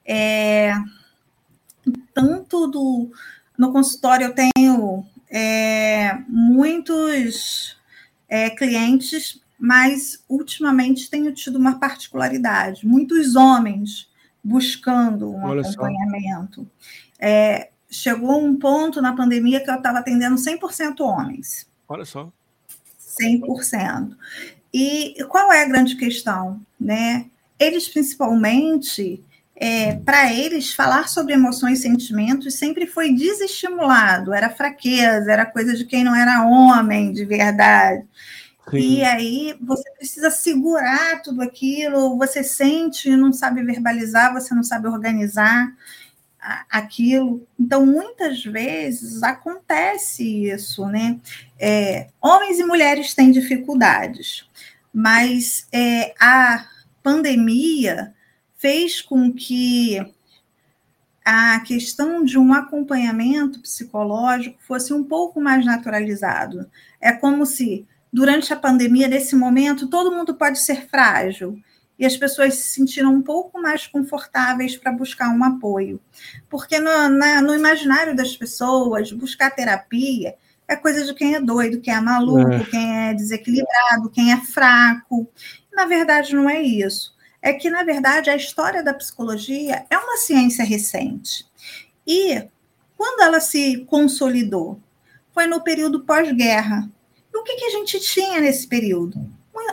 É, 0.03 0.73
tanto 2.11 2.65
do, 2.67 3.11
no 3.55 3.71
consultório 3.71 4.27
eu 4.27 4.33
tenho 4.33 5.05
é, 5.29 6.17
muitos 6.27 7.77
é, 8.27 8.49
clientes, 8.49 9.39
mas 9.59 10.23
ultimamente 10.27 11.07
tenho 11.07 11.31
tido 11.33 11.57
uma 11.59 11.77
particularidade. 11.79 12.87
Muitos 12.87 13.35
homens 13.35 14.11
buscando 14.43 15.31
um 15.31 15.43
Olha 15.43 15.61
acompanhamento. 15.61 16.67
É, 17.19 17.69
chegou 17.93 18.43
um 18.43 18.57
ponto 18.57 19.01
na 19.01 19.15
pandemia 19.15 19.63
que 19.63 19.69
eu 19.69 19.75
estava 19.75 19.99
atendendo 19.99 20.35
100% 20.35 20.99
homens. 21.01 21.67
Olha 21.87 22.03
só. 22.03 22.31
100%. 23.21 24.15
E 24.73 25.15
qual 25.29 25.53
é 25.53 25.63
a 25.63 25.67
grande 25.67 25.95
questão? 25.95 26.59
Né? 26.79 27.27
Eles, 27.59 27.87
principalmente, 27.87 29.23
é, 29.55 29.95
para 29.97 30.33
eles, 30.33 30.73
falar 30.73 31.07
sobre 31.07 31.33
emoções 31.33 31.79
e 31.79 31.81
sentimentos 31.83 32.55
sempre 32.55 32.87
foi 32.87 33.13
desestimulado, 33.13 34.33
era 34.33 34.49
fraqueza, 34.49 35.31
era 35.31 35.45
coisa 35.45 35.75
de 35.75 35.85
quem 35.85 36.03
não 36.03 36.15
era 36.15 36.45
homem 36.45 37.13
de 37.13 37.23
verdade. 37.23 38.03
Sim. 38.69 38.77
E 38.77 39.03
aí 39.03 39.55
você 39.61 39.89
precisa 39.91 40.31
segurar 40.31 41.21
tudo 41.21 41.41
aquilo, 41.41 42.17
você 42.17 42.43
sente 42.43 43.09
e 43.09 43.15
não 43.15 43.31
sabe 43.31 43.61
verbalizar, 43.61 44.33
você 44.33 44.55
não 44.55 44.63
sabe 44.63 44.87
organizar 44.87 45.71
aquilo. 46.69 47.47
Então, 47.57 47.85
muitas 47.85 48.43
vezes 48.43 49.23
acontece 49.23 50.47
isso, 50.47 50.85
né? 50.87 51.19
É, 51.59 52.07
homens 52.21 52.59
e 52.59 52.63
mulheres 52.63 53.13
têm 53.13 53.31
dificuldades, 53.31 54.49
mas 54.93 55.67
é, 55.71 56.13
a 56.19 56.67
pandemia 57.01 58.13
fez 58.57 59.01
com 59.01 59.31
que 59.31 59.99
a 61.25 61.59
questão 61.61 62.23
de 62.23 62.37
um 62.37 62.53
acompanhamento 62.53 63.61
psicológico 63.61 64.57
fosse 64.61 64.93
um 64.93 65.03
pouco 65.03 65.39
mais 65.39 65.65
naturalizado. 65.65 66.69
É 66.99 67.13
como 67.13 67.45
se, 67.45 67.87
durante 68.11 68.51
a 68.51 68.57
pandemia, 68.57 69.07
nesse 69.07 69.35
momento, 69.35 69.87
todo 69.87 70.11
mundo 70.11 70.35
pode 70.35 70.59
ser 70.59 70.87
frágil 70.89 71.57
e 71.97 72.05
as 72.05 72.17
pessoas 72.17 72.55
se 72.55 72.73
sentiram 72.73 73.13
um 73.13 73.21
pouco 73.21 73.61
mais 73.61 73.87
confortáveis 73.87 74.75
para 74.75 74.91
buscar 74.91 75.29
um 75.29 75.43
apoio. 75.43 75.99
Porque 76.49 76.79
no, 76.79 77.09
na, 77.09 77.41
no, 77.41 77.53
imaginário 77.53 78.15
das 78.15 78.35
pessoas, 78.35 79.11
buscar 79.11 79.51
terapia 79.51 80.35
é 80.67 80.75
coisa 80.75 81.05
de 81.05 81.13
quem 81.13 81.35
é 81.35 81.41
doido, 81.41 81.81
quem 81.81 81.93
é 81.93 82.01
maluco, 82.01 82.51
é. 82.51 82.63
quem 82.65 82.97
é 83.09 83.13
desequilibrado, 83.13 84.09
quem 84.11 84.31
é 84.31 84.37
fraco. 84.37 85.29
Na 85.71 85.85
verdade, 85.85 86.35
não 86.35 86.49
é 86.49 86.61
isso 86.61 87.13
é 87.43 87.51
que, 87.51 87.69
na 87.69 87.83
verdade, 87.83 88.29
a 88.29 88.37
história 88.37 88.81
da 88.81 88.93
psicologia 88.93 89.85
é 89.89 89.97
uma 89.97 90.15
ciência 90.15 90.63
recente. 90.63 91.45
E 92.07 92.41
quando 92.95 93.21
ela 93.21 93.41
se 93.41 93.83
consolidou? 93.85 94.79
Foi 95.33 95.45
no 95.45 95.61
período 95.61 96.05
pós-guerra. 96.05 96.89
E 97.33 97.37
o 97.37 97.43
que, 97.43 97.55
que 97.55 97.65
a 97.65 97.69
gente 97.71 97.99
tinha 97.99 98.39
nesse 98.39 98.65
período? 98.65 99.29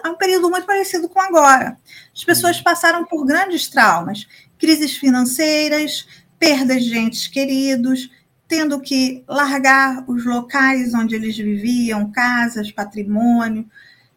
Um 0.06 0.14
período 0.14 0.50
muito 0.50 0.66
parecido 0.66 1.08
com 1.08 1.20
agora. 1.20 1.78
As 2.14 2.24
pessoas 2.24 2.58
uhum. 2.58 2.62
passaram 2.62 3.04
por 3.04 3.24
grandes 3.24 3.68
traumas, 3.68 4.26
crises 4.58 4.96
financeiras, 4.96 6.06
perdas 6.38 6.84
de 6.84 6.96
entes 6.96 7.26
queridos, 7.26 8.10
tendo 8.48 8.80
que 8.80 9.22
largar 9.28 10.04
os 10.08 10.24
locais 10.24 10.92
onde 10.92 11.14
eles 11.14 11.36
viviam, 11.36 12.10
casas, 12.10 12.72
patrimônio, 12.72 13.64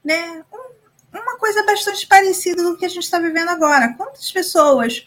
né? 0.03 0.43
uma 1.13 1.38
coisa 1.38 1.63
bastante 1.63 2.07
parecida 2.07 2.63
do 2.63 2.75
que 2.75 2.86
a 2.86 2.89
gente 2.89 3.03
está 3.03 3.19
vivendo 3.19 3.49
agora. 3.49 3.93
Quantas 3.93 4.31
pessoas 4.31 5.05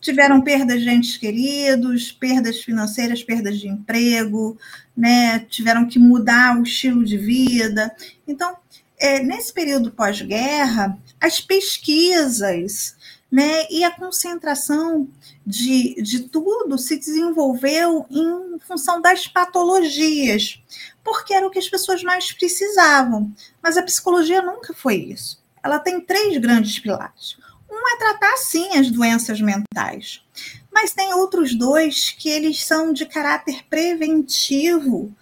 tiveram 0.00 0.40
perdas 0.40 0.80
de 0.80 0.88
entes 0.88 1.16
queridos, 1.16 2.10
perdas 2.10 2.62
financeiras, 2.62 3.22
perdas 3.22 3.58
de 3.58 3.68
emprego, 3.68 4.58
né? 4.96 5.40
tiveram 5.40 5.86
que 5.86 5.98
mudar 5.98 6.58
o 6.58 6.62
estilo 6.62 7.04
de 7.04 7.18
vida. 7.18 7.94
Então, 8.26 8.56
é, 9.02 9.22
nesse 9.22 9.52
período 9.52 9.90
pós-guerra, 9.90 10.98
as 11.20 11.40
pesquisas 11.40 12.96
né, 13.30 13.66
e 13.70 13.82
a 13.84 13.90
concentração 13.90 15.08
de, 15.46 16.00
de 16.02 16.20
tudo 16.20 16.78
se 16.78 16.98
desenvolveu 16.98 18.06
em 18.10 18.58
função 18.60 19.00
das 19.00 19.26
patologias, 19.26 20.62
porque 21.02 21.34
era 21.34 21.46
o 21.46 21.50
que 21.50 21.58
as 21.58 21.68
pessoas 21.68 22.02
mais 22.02 22.30
precisavam. 22.32 23.32
Mas 23.62 23.76
a 23.76 23.82
psicologia 23.82 24.40
nunca 24.40 24.72
foi 24.72 24.96
isso 24.96 25.42
ela 25.62 25.78
tem 25.78 26.00
três 26.00 26.36
grandes 26.38 26.78
pilares. 26.78 27.38
Um 27.70 27.94
é 27.94 27.96
tratar, 27.96 28.36
sim, 28.36 28.76
as 28.76 28.90
doenças 28.90 29.40
mentais, 29.40 30.22
mas 30.70 30.92
tem 30.92 31.14
outros 31.14 31.54
dois 31.54 32.10
que 32.10 32.28
eles 32.28 32.64
são 32.64 32.92
de 32.92 33.06
caráter 33.06 33.64
preventivo 33.70 35.14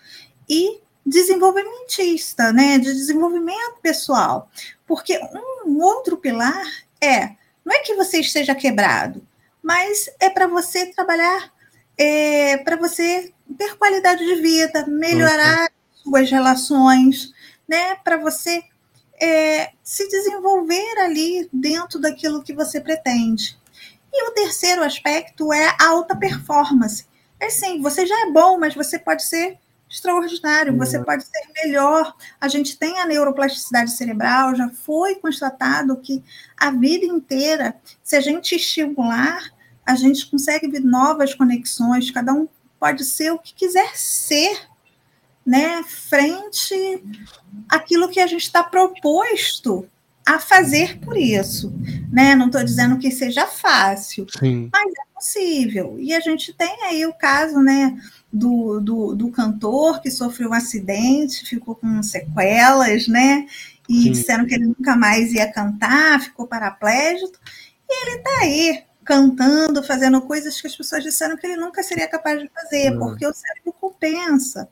e 0.48 0.80
desenvolvimentista, 1.10 2.52
né, 2.52 2.78
de 2.78 2.92
desenvolvimento 2.92 3.80
pessoal. 3.82 4.48
Porque 4.86 5.20
um 5.66 5.80
outro 5.82 6.16
pilar 6.16 6.64
é, 7.00 7.30
não 7.64 7.74
é 7.74 7.80
que 7.80 7.94
você 7.96 8.20
esteja 8.20 8.54
quebrado, 8.54 9.26
mas 9.60 10.08
é 10.20 10.30
para 10.30 10.46
você 10.46 10.86
trabalhar, 10.86 11.52
é, 11.98 12.58
para 12.58 12.76
você 12.76 13.32
ter 13.58 13.76
qualidade 13.76 14.24
de 14.24 14.36
vida, 14.36 14.86
melhorar 14.86 15.62
uhum. 15.62 16.12
suas 16.12 16.30
relações, 16.30 17.32
né, 17.68 17.96
para 17.96 18.16
você 18.16 18.62
é, 19.20 19.72
se 19.82 20.08
desenvolver 20.08 20.98
ali 20.98 21.48
dentro 21.52 22.00
daquilo 22.00 22.42
que 22.42 22.54
você 22.54 22.80
pretende. 22.80 23.58
E 24.12 24.28
o 24.28 24.32
terceiro 24.32 24.82
aspecto 24.82 25.52
é 25.52 25.74
a 25.80 25.88
alta 25.88 26.16
performance, 26.16 27.04
é 27.40 27.50
sim, 27.50 27.80
você 27.80 28.06
já 28.06 28.28
é 28.28 28.30
bom, 28.30 28.58
mas 28.58 28.74
você 28.74 28.98
pode 28.98 29.24
ser 29.24 29.58
extraordinário, 29.90 30.76
você 30.76 30.98
uhum. 30.98 31.04
pode 31.04 31.24
ser 31.24 31.64
melhor. 31.64 32.14
A 32.40 32.46
gente 32.46 32.78
tem 32.78 32.98
a 33.00 33.06
neuroplasticidade 33.06 33.90
cerebral, 33.90 34.54
já 34.54 34.70
foi 34.70 35.16
constatado 35.16 35.96
que 35.96 36.22
a 36.56 36.70
vida 36.70 37.04
inteira, 37.04 37.74
se 38.02 38.14
a 38.14 38.20
gente 38.20 38.54
estimular, 38.54 39.50
a 39.84 39.96
gente 39.96 40.30
consegue 40.30 40.68
ver 40.68 40.80
novas 40.80 41.34
conexões, 41.34 42.10
cada 42.10 42.32
um 42.32 42.48
pode 42.78 43.04
ser 43.04 43.32
o 43.32 43.38
que 43.38 43.52
quiser 43.52 43.96
ser, 43.96 44.56
né, 45.44 45.82
frente 45.82 47.02
àquilo 47.68 48.08
que 48.08 48.20
a 48.20 48.26
gente 48.26 48.42
está 48.42 48.62
proposto 48.62 49.86
a 50.24 50.38
fazer 50.38 51.00
por 51.00 51.16
isso, 51.16 51.72
né? 52.12 52.36
Não 52.36 52.46
estou 52.46 52.62
dizendo 52.62 52.98
que 52.98 53.10
seja 53.10 53.46
fácil, 53.46 54.26
Sim. 54.38 54.70
mas 54.72 54.92
é 54.92 55.09
possível. 55.20 55.96
E 55.98 56.14
a 56.14 56.20
gente 56.20 56.52
tem 56.54 56.82
aí 56.84 57.06
o 57.06 57.12
caso, 57.12 57.60
né, 57.60 57.96
do, 58.32 58.80
do, 58.80 59.14
do 59.14 59.30
cantor 59.30 60.00
que 60.00 60.10
sofreu 60.10 60.50
um 60.50 60.54
acidente, 60.54 61.46
ficou 61.46 61.74
com 61.74 62.02
sequelas, 62.02 63.06
né? 63.06 63.46
E 63.88 64.02
Sim. 64.02 64.12
disseram 64.12 64.46
que 64.46 64.54
ele 64.54 64.66
nunca 64.66 64.96
mais 64.96 65.32
ia 65.32 65.52
cantar, 65.52 66.20
ficou 66.20 66.46
paraplégico. 66.46 67.38
E 67.88 68.06
ele 68.06 68.16
está 68.16 68.30
aí 68.40 68.82
cantando, 69.04 69.82
fazendo 69.82 70.20
coisas 70.22 70.60
que 70.60 70.66
as 70.66 70.76
pessoas 70.76 71.02
disseram 71.02 71.36
que 71.36 71.46
ele 71.46 71.56
nunca 71.56 71.82
seria 71.82 72.08
capaz 72.08 72.40
de 72.40 72.48
fazer, 72.48 72.92
uhum. 72.92 72.98
porque 72.98 73.26
o 73.26 73.34
cérebro 73.34 73.72
compensa. 73.80 74.68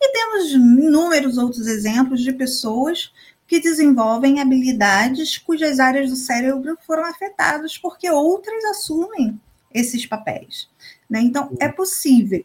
E 0.00 0.12
temos 0.12 0.52
inúmeros 0.52 1.36
outros 1.36 1.66
exemplos 1.66 2.22
de 2.22 2.32
pessoas 2.32 3.12
que 3.46 3.60
desenvolvem 3.60 4.40
habilidades 4.40 5.36
cujas 5.36 5.80
áreas 5.80 6.08
do 6.08 6.16
cérebro 6.16 6.78
foram 6.86 7.04
afetadas 7.04 7.76
porque 7.76 8.08
outras 8.08 8.64
assumem 8.66 9.40
esses 9.72 10.06
papéis. 10.06 10.68
Né? 11.08 11.20
Então, 11.20 11.56
é 11.60 11.68
possível 11.68 12.44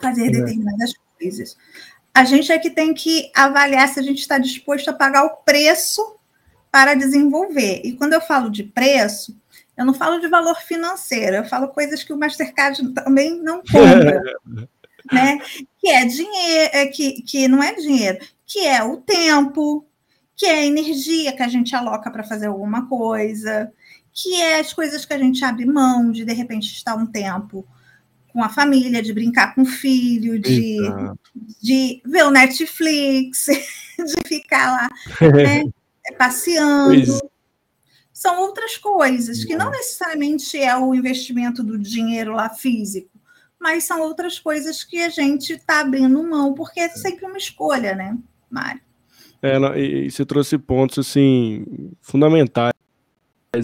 fazer 0.00 0.26
é. 0.26 0.30
determinadas 0.30 0.92
coisas. 1.18 1.56
A 2.14 2.24
gente 2.24 2.50
é 2.50 2.58
que 2.58 2.70
tem 2.70 2.92
que 2.94 3.30
avaliar 3.34 3.88
se 3.88 4.00
a 4.00 4.02
gente 4.02 4.18
está 4.18 4.38
disposto 4.38 4.88
a 4.88 4.92
pagar 4.92 5.24
o 5.24 5.36
preço 5.44 6.16
para 6.70 6.94
desenvolver. 6.94 7.80
E 7.84 7.92
quando 7.92 8.12
eu 8.12 8.20
falo 8.20 8.50
de 8.50 8.64
preço, 8.64 9.36
eu 9.76 9.84
não 9.84 9.94
falo 9.94 10.18
de 10.18 10.28
valor 10.28 10.56
financeiro, 10.56 11.36
eu 11.36 11.44
falo 11.44 11.68
coisas 11.68 12.02
que 12.02 12.12
o 12.12 12.18
Mastercard 12.18 12.88
também 12.92 13.40
não 13.40 13.62
compra. 13.62 14.20
né? 15.12 15.38
Que 15.80 15.90
é 15.90 16.04
dinheiro, 16.04 16.70
é 16.72 16.86
que, 16.86 17.22
que 17.22 17.48
não 17.48 17.62
é 17.62 17.74
dinheiro, 17.74 18.18
que 18.44 18.66
é 18.66 18.82
o 18.82 18.96
tempo, 18.96 19.86
que 20.38 20.46
é 20.46 20.60
a 20.60 20.64
energia 20.64 21.36
que 21.36 21.42
a 21.42 21.48
gente 21.48 21.74
aloca 21.74 22.12
para 22.12 22.22
fazer 22.22 22.46
alguma 22.46 22.88
coisa, 22.88 23.72
que 24.14 24.36
é 24.36 24.60
as 24.60 24.72
coisas 24.72 25.04
que 25.04 25.12
a 25.12 25.18
gente 25.18 25.44
abre 25.44 25.66
mão 25.66 26.12
de 26.12 26.24
de 26.24 26.32
repente 26.32 26.72
estar 26.72 26.94
um 26.94 27.06
tempo 27.06 27.66
com 28.28 28.42
a 28.42 28.48
família, 28.48 29.02
de 29.02 29.12
brincar 29.12 29.52
com 29.52 29.62
o 29.62 29.66
filho, 29.66 30.38
de, 30.38 30.78
de 31.60 32.00
ver 32.04 32.24
o 32.24 32.30
Netflix, 32.30 33.46
de 33.98 34.28
ficar 34.28 34.70
lá 34.70 35.28
né, 35.28 35.64
passeando. 36.16 37.04
Pois. 37.04 37.20
São 38.12 38.40
outras 38.40 38.76
coisas, 38.76 39.44
que 39.44 39.56
não 39.56 39.70
necessariamente 39.70 40.56
é 40.56 40.76
o 40.76 40.94
investimento 40.94 41.64
do 41.64 41.76
dinheiro 41.76 42.32
lá 42.32 42.48
físico, 42.48 43.10
mas 43.58 43.84
são 43.84 44.02
outras 44.02 44.38
coisas 44.38 44.84
que 44.84 45.00
a 45.00 45.08
gente 45.08 45.54
está 45.54 45.80
abrindo 45.80 46.22
mão, 46.22 46.54
porque 46.54 46.78
é 46.78 46.88
sempre 46.90 47.26
uma 47.26 47.38
escolha, 47.38 47.94
né, 47.96 48.16
Mário? 48.48 48.87
É, 49.42 49.56
e, 49.78 50.10
você 50.10 50.24
trouxe 50.24 50.58
pontos 50.58 50.98
assim 50.98 51.64
fundamentais 52.00 52.72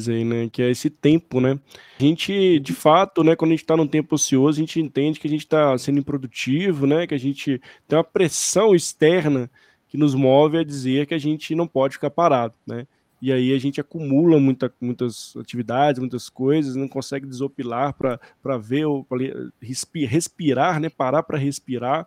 aí, 0.09 0.25
né? 0.25 0.49
Que 0.51 0.63
é 0.63 0.71
esse 0.71 0.89
tempo, 0.89 1.41
né? 1.41 1.59
A 1.99 2.03
gente, 2.03 2.59
de 2.61 2.73
fato, 2.73 3.23
né? 3.23 3.37
Quando 3.37 3.51
a 3.51 3.55
gente 3.55 3.65
está 3.65 3.77
num 3.77 3.87
tempo 3.87 4.15
ocioso, 4.15 4.59
a 4.59 4.61
gente 4.61 4.81
entende 4.81 5.21
que 5.21 5.27
a 5.27 5.31
gente 5.31 5.45
está 5.45 5.77
sendo 5.79 5.99
improdutivo, 5.99 6.87
né? 6.87 7.07
Que 7.07 7.15
a 7.15 7.19
gente 7.19 7.61
tem 7.87 7.99
uma 7.99 8.05
pressão 8.05 8.75
externa 8.75 9.51
que 9.89 9.97
nos 9.97 10.15
move 10.15 10.59
a 10.59 10.65
dizer 10.65 11.07
que 11.07 11.15
a 11.15 11.19
gente 11.19 11.55
não 11.55 11.67
pode 11.67 11.95
ficar 11.95 12.11
parado, 12.11 12.55
né? 12.67 12.87
E 13.25 13.33
aí 13.33 13.55
a 13.55 13.59
gente 13.59 13.81
acumula 13.81 14.39
muita, 14.39 14.71
muitas 14.79 15.35
atividades, 15.37 15.99
muitas 15.99 16.29
coisas, 16.29 16.77
não 16.77 16.87
consegue 16.87 17.27
desopilar 17.27 17.95
para 17.95 18.59
ver, 18.59 18.85
para 19.09 19.19
respirar, 20.07 20.79
né? 20.79 20.91
Parar 20.91 21.23
para 21.23 21.39
respirar, 21.39 22.07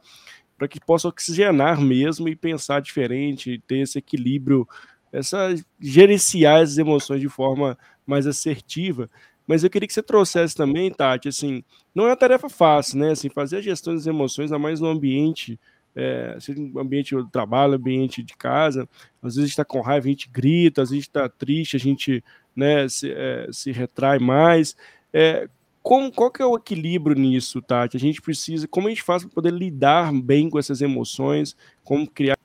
para 0.58 0.68
que 0.68 0.80
possa 0.80 1.08
oxigenar 1.08 1.80
mesmo 1.80 2.28
e 2.28 2.36
pensar 2.36 2.82
diferente, 2.82 3.62
ter 3.68 3.80
esse 3.80 4.00
equilíbrio, 4.00 4.68
essa 5.12 5.54
gerenciar 5.80 6.62
as 6.62 6.78
emoções 6.78 7.22
de 7.22 7.30
forma 7.30 7.78
mais 8.06 8.26
assertiva. 8.26 9.10
Mas 9.46 9.64
eu 9.64 9.70
queria 9.70 9.88
que 9.88 9.94
você 9.94 10.04
trouxesse 10.04 10.56
também, 10.56 10.92
Tati, 10.92 11.30
assim, 11.30 11.64
não 11.96 12.06
é 12.06 12.10
uma 12.10 12.18
tarefa 12.18 12.50
fácil, 12.50 13.00
né? 13.00 13.12
Assim, 13.12 13.30
fazer 13.30 13.58
a 13.58 13.62
gestão 13.62 13.94
das 13.94 14.08
emoções, 14.08 14.52
ainda 14.52 14.60
mais 14.60 14.82
no 14.82 14.88
ambiente 14.88 15.60
é, 15.98 16.38
seja 16.40 16.62
no 16.62 16.80
ambiente 16.80 17.16
de 17.16 17.32
trabalho, 17.32 17.74
ambiente 17.74 18.22
de 18.22 18.38
casa, 18.38 18.88
às 19.20 19.36
vezes 19.36 19.50
está 19.50 19.66
com 19.66 19.82
raiva, 19.82 20.06
a 20.06 20.10
gente 20.10 20.30
grita, 20.30 20.84
às 20.84 20.92
vezes 20.92 21.06
está 21.06 21.28
triste, 21.28 21.76
a 21.76 21.80
gente 21.80 22.24
né, 22.56 22.88
se, 22.88 23.12
é, 23.12 23.48
se 23.52 23.72
retrai 23.72 24.20
mais. 24.20 24.76
É, 25.12 25.50
como, 25.88 26.12
qual 26.12 26.30
que 26.30 26.42
é 26.42 26.46
o 26.46 26.58
equilíbrio 26.58 27.16
nisso, 27.16 27.62
Tati? 27.62 27.96
A 27.96 28.00
gente 28.00 28.22
precisa, 28.22 28.68
como 28.68 28.88
a 28.88 28.90
gente 28.90 29.02
faz 29.04 29.24
para 29.24 29.32
poder 29.32 29.54
lidar 29.54 30.12
bem 30.12 30.50
com 30.50 30.60
essas 30.60 30.82
emoções, 30.82 31.56
como 31.82 32.06
criar 32.06 32.38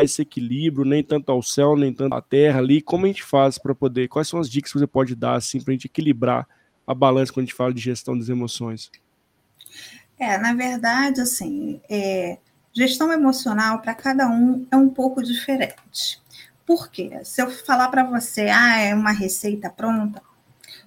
esse 0.00 0.22
equilíbrio, 0.22 0.84
nem 0.84 1.00
tanto 1.00 1.30
ao 1.30 1.40
céu, 1.42 1.76
nem 1.76 1.92
tanto 1.92 2.16
à 2.16 2.20
terra 2.20 2.58
ali, 2.58 2.82
como 2.82 3.04
a 3.04 3.08
gente 3.08 3.22
faz 3.22 3.56
para 3.56 3.72
poder, 3.72 4.08
quais 4.08 4.26
são 4.26 4.40
as 4.40 4.50
dicas 4.50 4.72
que 4.72 4.80
você 4.80 4.86
pode 4.86 5.14
dar 5.14 5.36
assim 5.36 5.60
para 5.60 5.70
a 5.70 5.74
gente 5.74 5.86
equilibrar 5.86 6.44
a 6.84 6.92
balança 6.92 7.32
quando 7.32 7.44
a 7.44 7.46
gente 7.46 7.54
fala 7.54 7.72
de 7.72 7.80
gestão 7.80 8.18
das 8.18 8.28
emoções? 8.28 8.90
É, 10.18 10.36
na 10.36 10.52
verdade, 10.52 11.20
assim, 11.20 11.80
é, 11.88 12.38
Gestão 12.76 13.10
emocional 13.10 13.78
para 13.78 13.94
cada 13.94 14.28
um 14.28 14.66
é 14.70 14.76
um 14.76 14.90
pouco 14.90 15.22
diferente. 15.22 16.20
Por 16.66 16.90
quê? 16.90 17.20
Se 17.24 17.40
eu 17.40 17.48
falar 17.48 17.88
para 17.88 18.04
você, 18.04 18.48
ah, 18.50 18.76
é 18.76 18.94
uma 18.94 19.12
receita 19.12 19.70
pronta, 19.70 20.20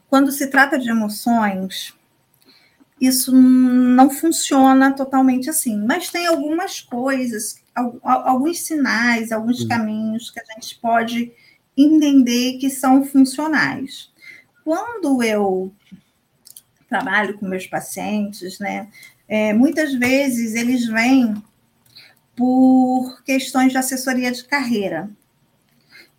quando 0.09 0.31
se 0.31 0.47
trata 0.47 0.77
de 0.79 0.89
emoções, 0.89 1.93
isso 2.99 3.31
não 3.31 4.09
funciona 4.09 4.91
totalmente 4.91 5.49
assim, 5.49 5.77
mas 5.85 6.09
tem 6.09 6.25
algumas 6.25 6.81
coisas, 6.81 7.61
alguns 8.03 8.61
sinais, 8.61 9.31
alguns 9.31 9.63
caminhos 9.63 10.29
que 10.29 10.39
a 10.39 10.43
gente 10.53 10.77
pode 10.79 11.31
entender 11.77 12.57
que 12.57 12.69
são 12.69 13.05
funcionais. 13.05 14.11
Quando 14.65 15.23
eu 15.23 15.73
trabalho 16.89 17.37
com 17.37 17.47
meus 17.47 17.67
pacientes, 17.67 18.59
né, 18.59 18.89
é, 19.27 19.53
muitas 19.53 19.93
vezes 19.93 20.55
eles 20.55 20.85
vêm 20.85 21.41
por 22.35 23.21
questões 23.23 23.71
de 23.71 23.77
assessoria 23.77 24.31
de 24.31 24.43
carreira. 24.43 25.09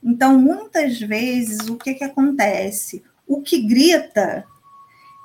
Então, 0.02 0.38
muitas 0.38 0.98
vezes, 0.98 1.68
o 1.68 1.76
que, 1.76 1.94
que 1.94 2.04
acontece? 2.04 3.02
O 3.30 3.42
que 3.42 3.62
grita 3.62 4.44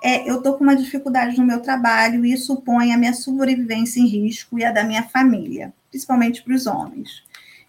é 0.04 0.30
eu 0.30 0.38
estou 0.38 0.54
com 0.54 0.64
uma 0.64 0.76
dificuldade 0.76 1.36
no 1.40 1.44
meu 1.44 1.60
trabalho 1.60 2.24
e 2.24 2.34
isso 2.34 2.58
põe 2.58 2.94
a 2.94 2.98
minha 3.00 3.16
sobrevivência 3.16 4.00
em 4.00 4.06
risco 4.06 4.60
e 4.60 4.64
a 4.64 4.72
da 4.72 4.84
minha 4.84 5.02
família, 5.02 5.74
principalmente 5.90 6.44
para 6.44 6.54
os 6.54 6.68
homens. 6.68 7.24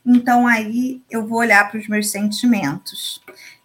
Então, 0.05 0.47
aí 0.47 1.01
eu 1.11 1.27
vou 1.27 1.39
olhar 1.39 1.71
para 1.71 1.81
os 1.81 1.89
meus 1.89 2.11
sentimentos. 2.11 3.23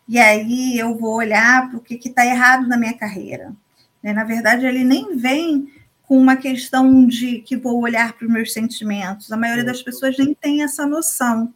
E 0.07 0.17
aí 0.17 0.79
eu 0.79 0.97
vou 0.97 1.15
olhar 1.15 1.69
para 1.69 1.77
o 1.77 1.81
que 1.81 1.99
está 2.07 2.25
errado 2.25 2.65
na 2.69 2.77
minha 2.77 2.93
carreira. 2.93 3.53
Né? 4.01 4.13
Na 4.13 4.23
verdade, 4.23 4.65
ele 4.65 4.85
nem 4.85 5.17
vem 5.17 5.67
com 6.03 6.17
uma 6.17 6.37
questão 6.37 7.05
de 7.05 7.39
que 7.39 7.57
vou 7.57 7.81
olhar 7.81 8.13
para 8.13 8.25
os 8.25 8.31
meus 8.31 8.53
sentimentos. 8.53 9.29
A 9.29 9.35
maioria 9.35 9.65
das 9.65 9.83
pessoas 9.83 10.17
nem 10.17 10.33
tem 10.33 10.63
essa 10.63 10.85
noção, 10.85 11.53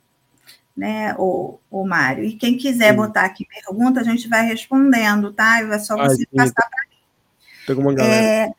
né, 0.75 1.15
o, 1.17 1.59
o 1.69 1.85
Mário? 1.85 2.23
E 2.23 2.33
quem 2.33 2.57
quiser 2.57 2.91
Sim. 2.91 2.97
botar 2.97 3.25
aqui 3.25 3.45
pergunta, 3.45 4.01
a 4.01 4.03
gente 4.03 4.27
vai 4.27 4.45
respondendo, 4.45 5.31
tá? 5.31 5.61
É 5.61 5.79
só 5.79 5.95
você 5.95 6.23
ah, 6.23 6.37
passar 6.37 6.69
para 6.69 6.87
mim. 6.89 6.97
Tem 7.65 7.75
uma 7.75 7.93
galera. 7.93 8.15
É, 8.15 8.53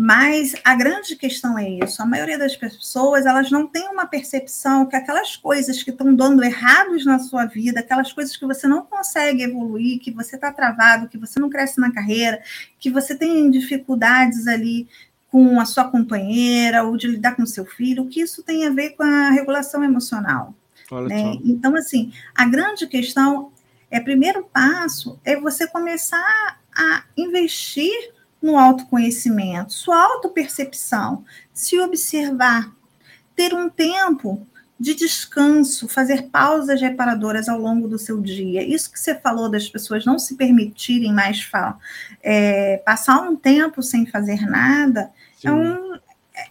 mas 0.00 0.54
a 0.64 0.76
grande 0.76 1.16
questão 1.16 1.58
é 1.58 1.68
isso. 1.68 2.00
A 2.00 2.06
maioria 2.06 2.38
das 2.38 2.54
pessoas, 2.54 3.26
elas 3.26 3.50
não 3.50 3.66
têm 3.66 3.88
uma 3.88 4.06
percepção 4.06 4.86
que 4.86 4.94
aquelas 4.94 5.36
coisas 5.36 5.82
que 5.82 5.90
estão 5.90 6.14
dando 6.14 6.44
errados 6.44 7.04
na 7.04 7.18
sua 7.18 7.46
vida, 7.46 7.80
aquelas 7.80 8.12
coisas 8.12 8.36
que 8.36 8.46
você 8.46 8.68
não 8.68 8.82
consegue 8.86 9.42
evoluir, 9.42 9.98
que 9.98 10.12
você 10.12 10.36
está 10.36 10.52
travado, 10.52 11.08
que 11.08 11.18
você 11.18 11.40
não 11.40 11.50
cresce 11.50 11.80
na 11.80 11.92
carreira, 11.92 12.40
que 12.78 12.90
você 12.90 13.16
tem 13.16 13.50
dificuldades 13.50 14.46
ali 14.46 14.86
com 15.32 15.58
a 15.58 15.64
sua 15.64 15.90
companheira 15.90 16.84
ou 16.84 16.96
de 16.96 17.08
lidar 17.08 17.34
com 17.34 17.44
seu 17.44 17.66
filho, 17.66 18.04
o 18.04 18.08
que 18.08 18.20
isso 18.20 18.40
tem 18.44 18.68
a 18.68 18.70
ver 18.70 18.90
com 18.90 19.02
a 19.02 19.30
regulação 19.30 19.82
emocional. 19.82 20.54
Né? 20.90 21.38
Então, 21.44 21.74
assim, 21.76 22.12
a 22.34 22.44
grande 22.44 22.86
questão 22.86 23.52
é, 23.90 24.00
primeiro 24.00 24.44
passo 24.44 25.18
é 25.24 25.36
você 25.36 25.66
começar 25.66 26.60
a 26.74 27.04
investir 27.16 28.12
no 28.40 28.56
autoconhecimento, 28.56 29.72
sua 29.72 30.00
autopercepção, 30.00 31.24
se 31.52 31.78
observar, 31.80 32.72
ter 33.34 33.52
um 33.52 33.68
tempo 33.68 34.46
de 34.78 34.94
descanso, 34.94 35.88
fazer 35.88 36.28
pausas 36.28 36.80
reparadoras 36.80 37.48
ao 37.48 37.58
longo 37.58 37.88
do 37.88 37.98
seu 37.98 38.20
dia. 38.20 38.62
Isso 38.62 38.92
que 38.92 39.00
você 39.00 39.14
falou 39.14 39.50
das 39.50 39.68
pessoas 39.68 40.04
não 40.04 40.18
se 40.18 40.36
permitirem 40.36 41.12
mais 41.12 41.50
é, 42.22 42.76
passar 42.78 43.20
um 43.20 43.34
tempo 43.34 43.82
sem 43.82 44.06
fazer 44.06 44.48
nada, 44.48 45.10
é 45.42 45.50
um, 45.50 45.98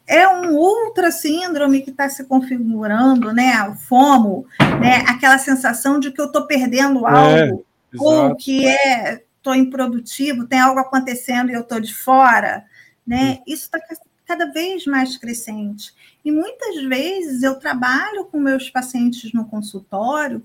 é 0.06 0.28
um 0.28 0.56
outra 0.56 1.12
síndrome 1.12 1.82
que 1.82 1.89
está 1.89 2.10
se 2.10 2.23
configurando, 2.26 3.34
né? 3.34 3.62
O 3.69 3.76
FOMO, 3.76 4.45
né? 4.80 5.04
Aquela 5.08 5.38
sensação 5.38 6.00
de 6.00 6.12
que 6.12 6.21
eu 6.21 6.26
estou 6.26 6.45
perdendo 6.45 7.08
é, 7.08 7.12
algo, 7.12 7.65
é, 7.93 7.97
ou 7.97 8.36
que 8.36 8.67
é 8.67 9.21
estou 9.38 9.56
improdutivo, 9.56 10.45
tem 10.45 10.60
algo 10.60 10.80
acontecendo 10.80 11.50
e 11.50 11.54
eu 11.54 11.62
estou 11.62 11.80
de 11.80 11.93
fora, 11.93 12.65
né? 13.06 13.39
Isso 13.47 13.63
está 13.63 13.80
cada 14.26 14.52
vez 14.52 14.86
mais 14.86 15.17
crescente. 15.17 15.93
E 16.23 16.32
muitas 16.32 16.84
vezes 16.84 17.43
eu 17.43 17.56
trabalho 17.56 18.26
com 18.26 18.38
meus 18.38 18.69
pacientes 18.69 19.32
no 19.32 19.45
consultório 19.45 20.43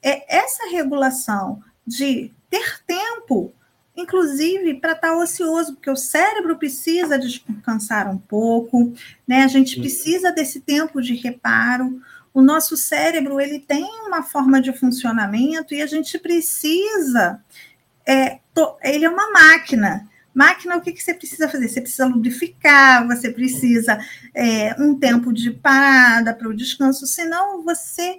é 0.00 0.36
essa 0.36 0.68
regulação 0.70 1.60
de 1.84 2.30
ter 2.48 2.83
inclusive 3.96 4.74
para 4.74 4.92
estar 4.92 5.10
tá 5.10 5.16
ocioso, 5.16 5.74
porque 5.74 5.90
o 5.90 5.96
cérebro 5.96 6.56
precisa 6.56 7.18
descansar 7.18 8.10
um 8.10 8.18
pouco, 8.18 8.92
né? 9.26 9.42
A 9.44 9.48
gente 9.48 9.78
precisa 9.78 10.32
desse 10.32 10.60
tempo 10.60 11.00
de 11.00 11.14
reparo. 11.14 12.00
O 12.32 12.42
nosso 12.42 12.76
cérebro 12.76 13.40
ele 13.40 13.60
tem 13.60 13.84
uma 14.06 14.22
forma 14.22 14.60
de 14.60 14.72
funcionamento 14.72 15.74
e 15.74 15.80
a 15.80 15.86
gente 15.86 16.18
precisa. 16.18 17.40
É, 18.06 18.40
to, 18.52 18.76
ele 18.82 19.04
é 19.04 19.10
uma 19.10 19.30
máquina. 19.30 20.08
Máquina, 20.34 20.76
o 20.76 20.80
que, 20.80 20.92
que 20.92 21.02
você 21.02 21.14
precisa 21.14 21.48
fazer? 21.48 21.68
Você 21.68 21.80
precisa 21.80 22.06
lubrificar, 22.06 23.06
você 23.06 23.30
precisa 23.30 23.96
é, 24.34 24.74
um 24.82 24.98
tempo 24.98 25.32
de 25.32 25.52
parada 25.52 26.34
para 26.34 26.48
o 26.48 26.56
descanso, 26.56 27.06
senão 27.06 27.62
você 27.62 28.18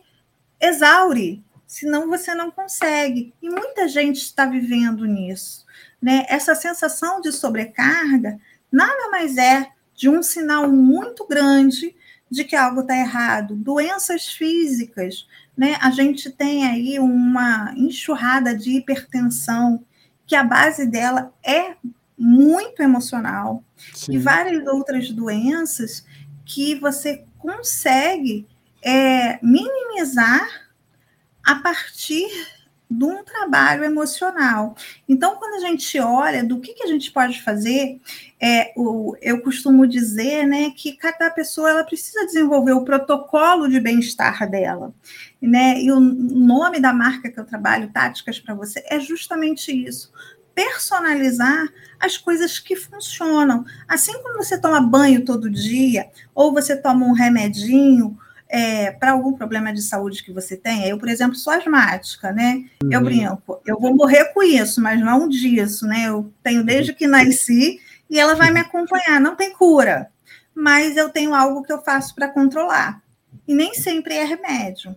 exaure, 0.62 1.44
senão 1.68 2.08
você 2.08 2.34
não 2.34 2.50
consegue. 2.50 3.34
E 3.42 3.50
muita 3.50 3.90
gente 3.90 4.22
está 4.22 4.46
vivendo 4.46 5.04
nisso. 5.04 5.65
Né? 6.06 6.24
Essa 6.30 6.54
sensação 6.54 7.20
de 7.20 7.32
sobrecarga 7.32 8.40
nada 8.72 9.10
mais 9.10 9.38
é 9.38 9.72
de 9.96 10.08
um 10.08 10.22
sinal 10.22 10.72
muito 10.72 11.26
grande 11.26 11.96
de 12.30 12.44
que 12.44 12.56
algo 12.56 12.82
está 12.82 12.96
errado. 12.96 13.56
Doenças 13.56 14.28
físicas, 14.28 15.28
né? 15.58 15.80
A 15.82 15.90
gente 15.90 16.30
tem 16.30 16.64
aí 16.64 17.00
uma 17.00 17.74
enxurrada 17.76 18.56
de 18.56 18.78
hipertensão, 18.78 19.84
que 20.28 20.36
a 20.36 20.44
base 20.44 20.86
dela 20.86 21.34
é 21.44 21.76
muito 22.16 22.84
emocional 22.84 23.64
Sim. 23.92 24.14
e 24.14 24.20
várias 24.20 24.68
outras 24.68 25.10
doenças 25.10 26.06
que 26.46 26.76
você 26.76 27.26
consegue 27.40 28.48
é, 28.80 29.40
minimizar 29.42 30.48
a 31.44 31.56
partir 31.56 32.30
de 32.90 33.04
um 33.04 33.24
trabalho 33.24 33.84
emocional. 33.84 34.76
Então, 35.08 35.36
quando 35.36 35.56
a 35.56 35.68
gente 35.68 36.00
olha 36.00 36.44
do 36.44 36.60
que, 36.60 36.74
que 36.74 36.84
a 36.84 36.88
gente 36.88 37.12
pode 37.12 37.42
fazer, 37.42 38.00
é, 38.40 38.72
o, 38.76 39.16
eu 39.22 39.42
costumo 39.42 39.88
dizer 39.88 40.46
né, 40.46 40.72
que 40.76 40.94
cada 40.94 41.30
pessoa 41.30 41.70
ela 41.70 41.84
precisa 41.84 42.26
desenvolver 42.26 42.74
o 42.74 42.86
protocolo 42.86 43.68
de 43.68 43.80
bem-estar 43.80 44.50
dela. 44.50 44.94
Né? 45.42 45.82
E 45.82 45.92
o 45.92 46.00
nome 46.00 46.80
da 46.80 46.94
marca 46.94 47.30
que 47.30 47.40
eu 47.40 47.46
trabalho, 47.46 47.92
Táticas 47.92 48.40
para 48.40 48.56
Você, 48.56 48.84
é 48.88 49.00
justamente 49.00 49.72
isso 49.72 50.12
personalizar 50.56 51.68
as 52.00 52.18
coisas 52.18 52.58
que 52.58 52.78
funcionam. 52.78 53.66
Assim 53.88 54.14
como 54.24 54.38
você 54.38 54.58
toma 54.58 54.80
banho 54.80 55.26
todo 55.26 55.50
dia, 55.50 56.10
ou 56.34 56.54
você 56.54 56.78
toma 56.78 57.06
um 57.06 57.12
remedinho 57.12 58.18
é, 58.48 58.92
para 58.92 59.12
algum 59.12 59.34
problema 59.34 59.74
de 59.74 59.82
saúde 59.82 60.24
que 60.24 60.32
você 60.32 60.56
tem. 60.56 60.88
Eu, 60.88 60.98
por 60.98 61.10
exemplo, 61.10 61.36
sou 61.36 61.54
asmática, 61.54 62.32
né? 62.32 62.66
Uhum. 62.84 62.92
Eu 62.92 63.02
brinco, 63.02 63.62
eu 63.66 63.80
vou 63.80 63.96
morrer 63.96 64.26
com 64.34 64.44
isso, 64.44 64.82
mas 64.82 65.00
não 65.00 65.28
disso, 65.28 65.86
né? 65.88 66.08
Eu 66.08 66.32
tenho 66.44 66.64
desde 66.64 66.94
que 66.94 67.08
nasci 67.08 67.80
e 68.10 68.20
ela 68.20 68.36
vai 68.36 68.52
me 68.52 68.60
acompanhar, 68.60 69.20
não 69.20 69.36
tem 69.36 69.54
cura. 69.54 70.10
Mas 70.54 70.96
eu 70.96 71.10
tenho 71.10 71.34
algo 71.34 71.64
que 71.64 71.74
eu 71.74 71.82
faço 71.82 72.14
para 72.16 72.30
controlar. 72.30 73.02
E 73.48 73.54
nem 73.54 73.74
sempre 73.74 74.16
é 74.16 74.24
remédio. 74.24 74.96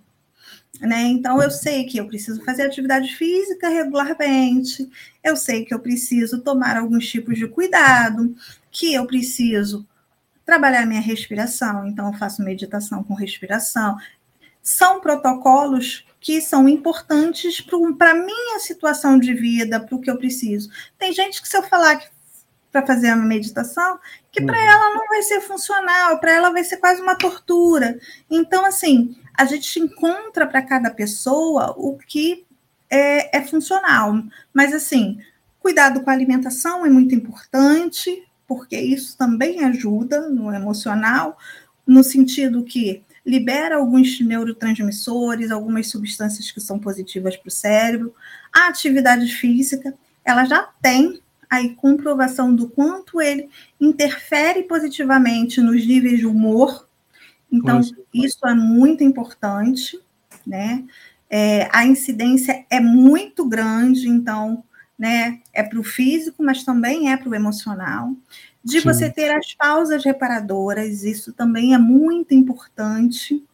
Né? 0.80 1.02
Então, 1.04 1.42
eu 1.42 1.50
sei 1.50 1.84
que 1.84 1.98
eu 1.98 2.06
preciso 2.06 2.44
fazer 2.44 2.62
atividade 2.62 3.16
física 3.16 3.68
regularmente, 3.68 4.88
eu 5.24 5.36
sei 5.36 5.64
que 5.64 5.74
eu 5.74 5.80
preciso 5.80 6.40
tomar 6.40 6.76
alguns 6.76 7.08
tipos 7.08 7.36
de 7.36 7.48
cuidado, 7.48 8.32
que 8.70 8.94
eu 8.94 9.04
preciso 9.04 9.84
trabalhar 10.48 10.86
minha 10.86 11.02
respiração, 11.02 11.86
então 11.86 12.06
eu 12.06 12.14
faço 12.14 12.42
meditação 12.42 13.04
com 13.04 13.12
respiração. 13.12 13.98
São 14.62 14.98
protocolos 14.98 16.06
que 16.18 16.40
são 16.40 16.66
importantes 16.66 17.60
para 17.98 18.12
a 18.12 18.14
minha 18.14 18.58
situação 18.58 19.18
de 19.18 19.34
vida, 19.34 19.78
para 19.78 19.94
o 19.94 20.00
que 20.00 20.10
eu 20.10 20.16
preciso. 20.16 20.70
Tem 20.98 21.12
gente 21.12 21.42
que, 21.42 21.46
se 21.46 21.54
eu 21.54 21.62
falar 21.64 22.00
para 22.72 22.86
fazer 22.86 23.12
uma 23.12 23.26
meditação, 23.26 23.98
que 24.32 24.42
para 24.42 24.56
uhum. 24.56 24.64
ela 24.64 24.94
não 24.94 25.06
vai 25.06 25.22
ser 25.22 25.42
funcional, 25.42 26.18
para 26.18 26.32
ela 26.32 26.50
vai 26.50 26.64
ser 26.64 26.78
quase 26.78 27.02
uma 27.02 27.14
tortura. 27.14 28.00
Então, 28.30 28.64
assim, 28.64 29.14
a 29.34 29.44
gente 29.44 29.78
encontra 29.78 30.46
para 30.46 30.62
cada 30.62 30.90
pessoa 30.90 31.74
o 31.76 31.98
que 31.98 32.46
é, 32.88 33.36
é, 33.36 33.42
funcional. 33.42 34.14
Mas, 34.54 34.72
assim, 34.72 35.18
cuidado 35.60 36.00
com 36.00 36.08
a 36.08 36.14
alimentação 36.14 36.86
é 36.86 36.88
muito 36.88 37.14
importante, 37.14 38.26
porque 38.48 38.76
isso 38.80 39.16
também 39.16 39.62
ajuda 39.64 40.28
no 40.28 40.52
emocional, 40.52 41.38
no 41.86 42.02
sentido 42.02 42.64
que 42.64 43.04
libera 43.24 43.76
alguns 43.76 44.20
neurotransmissores, 44.20 45.52
algumas 45.52 45.88
substâncias 45.88 46.50
que 46.50 46.60
são 46.60 46.78
positivas 46.78 47.36
para 47.36 47.48
o 47.48 47.52
cérebro. 47.52 48.14
A 48.52 48.66
atividade 48.66 49.26
física, 49.36 49.94
ela 50.24 50.44
já 50.44 50.62
tem 50.82 51.20
aí 51.48 51.74
comprovação 51.76 52.52
do 52.54 52.68
quanto 52.68 53.20
ele 53.20 53.48
interfere 53.80 54.64
positivamente 54.64 55.60
nos 55.60 55.86
níveis 55.86 56.18
de 56.18 56.26
humor 56.26 56.88
então, 57.50 57.80
isso 58.12 58.46
é 58.46 58.54
muito 58.54 59.02
importante, 59.02 59.98
né? 60.46 60.84
É, 61.30 61.68
a 61.72 61.84
incidência 61.84 62.64
é 62.70 62.80
muito 62.80 63.46
grande, 63.46 64.08
então, 64.08 64.62
né? 64.98 65.40
É 65.52 65.62
para 65.62 65.78
o 65.78 65.84
físico, 65.84 66.42
mas 66.42 66.64
também 66.64 67.12
é 67.12 67.16
para 67.16 67.28
o 67.28 67.34
emocional. 67.34 68.14
De 68.64 68.80
Sim. 68.80 68.84
você 68.84 69.10
ter 69.10 69.30
as 69.30 69.54
pausas 69.54 70.04
reparadoras, 70.04 71.04
isso 71.04 71.32
também 71.32 71.74
é 71.74 71.78
muito 71.78 72.34
importante. 72.34 73.44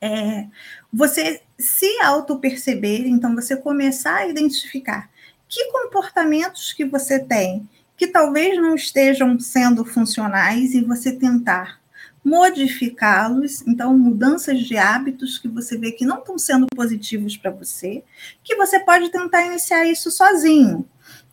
É, 0.00 0.46
você 0.92 1.42
se 1.58 2.00
auto-perceber, 2.00 3.06
então 3.06 3.34
você 3.34 3.56
começar 3.56 4.16
a 4.16 4.28
identificar 4.28 5.10
que 5.48 5.72
comportamentos 5.72 6.72
que 6.72 6.84
você 6.84 7.18
tem 7.18 7.68
que 7.98 8.06
talvez 8.06 8.56
não 8.56 8.76
estejam 8.76 9.38
sendo 9.40 9.84
funcionais 9.84 10.72
e 10.72 10.80
você 10.80 11.10
tentar 11.10 11.80
modificá-los, 12.24 13.66
então 13.66 13.96
mudanças 13.96 14.60
de 14.60 14.76
hábitos 14.76 15.38
que 15.38 15.48
você 15.48 15.78
vê 15.78 15.92
que 15.92 16.04
não 16.04 16.18
estão 16.18 16.38
sendo 16.38 16.66
positivos 16.66 17.36
para 17.36 17.50
você, 17.50 18.02
que 18.42 18.56
você 18.56 18.80
pode 18.80 19.10
tentar 19.10 19.46
iniciar 19.46 19.86
isso 19.86 20.10
sozinho, 20.10 20.86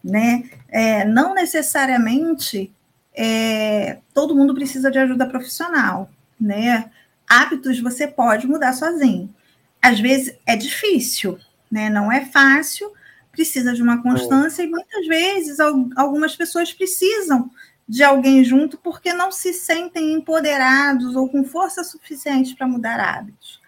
né? 0.04 0.50
É, 0.70 1.06
não 1.06 1.34
necessariamente 1.34 2.72
é, 3.14 4.00
todo 4.14 4.36
mundo 4.36 4.54
precisa 4.54 4.92
de 4.92 5.00
ajuda 5.00 5.28
profissional, 5.28 6.10
né? 6.40 6.92
Hábitos 7.28 7.80
você 7.80 8.08
pode 8.08 8.48
mudar 8.48 8.74
sozinho. 8.74 9.34
Às 9.82 10.00
vezes 10.00 10.36
é 10.46 10.56
difícil, 10.56 11.40
né? 11.72 11.90
Não 11.90 12.12
é 12.12 12.26
fácil, 12.26 12.92
precisa 13.32 13.74
de 13.74 13.82
uma 13.82 14.02
constância 14.02 14.64
e 14.64 14.68
muitas 14.68 15.06
vezes 15.08 15.60
algumas 15.60 16.36
pessoas 16.36 16.72
precisam 16.72 17.50
de 17.88 18.04
alguém 18.04 18.44
junto 18.44 18.78
porque 18.78 19.14
não 19.14 19.32
se 19.32 19.54
sentem 19.54 20.14
empoderados 20.14 21.16
ou 21.16 21.30
com 21.30 21.44
força 21.44 21.84
suficiente 21.84 22.56
para 22.56 22.68
mudar 22.68 23.00
hábitos. 23.00 23.62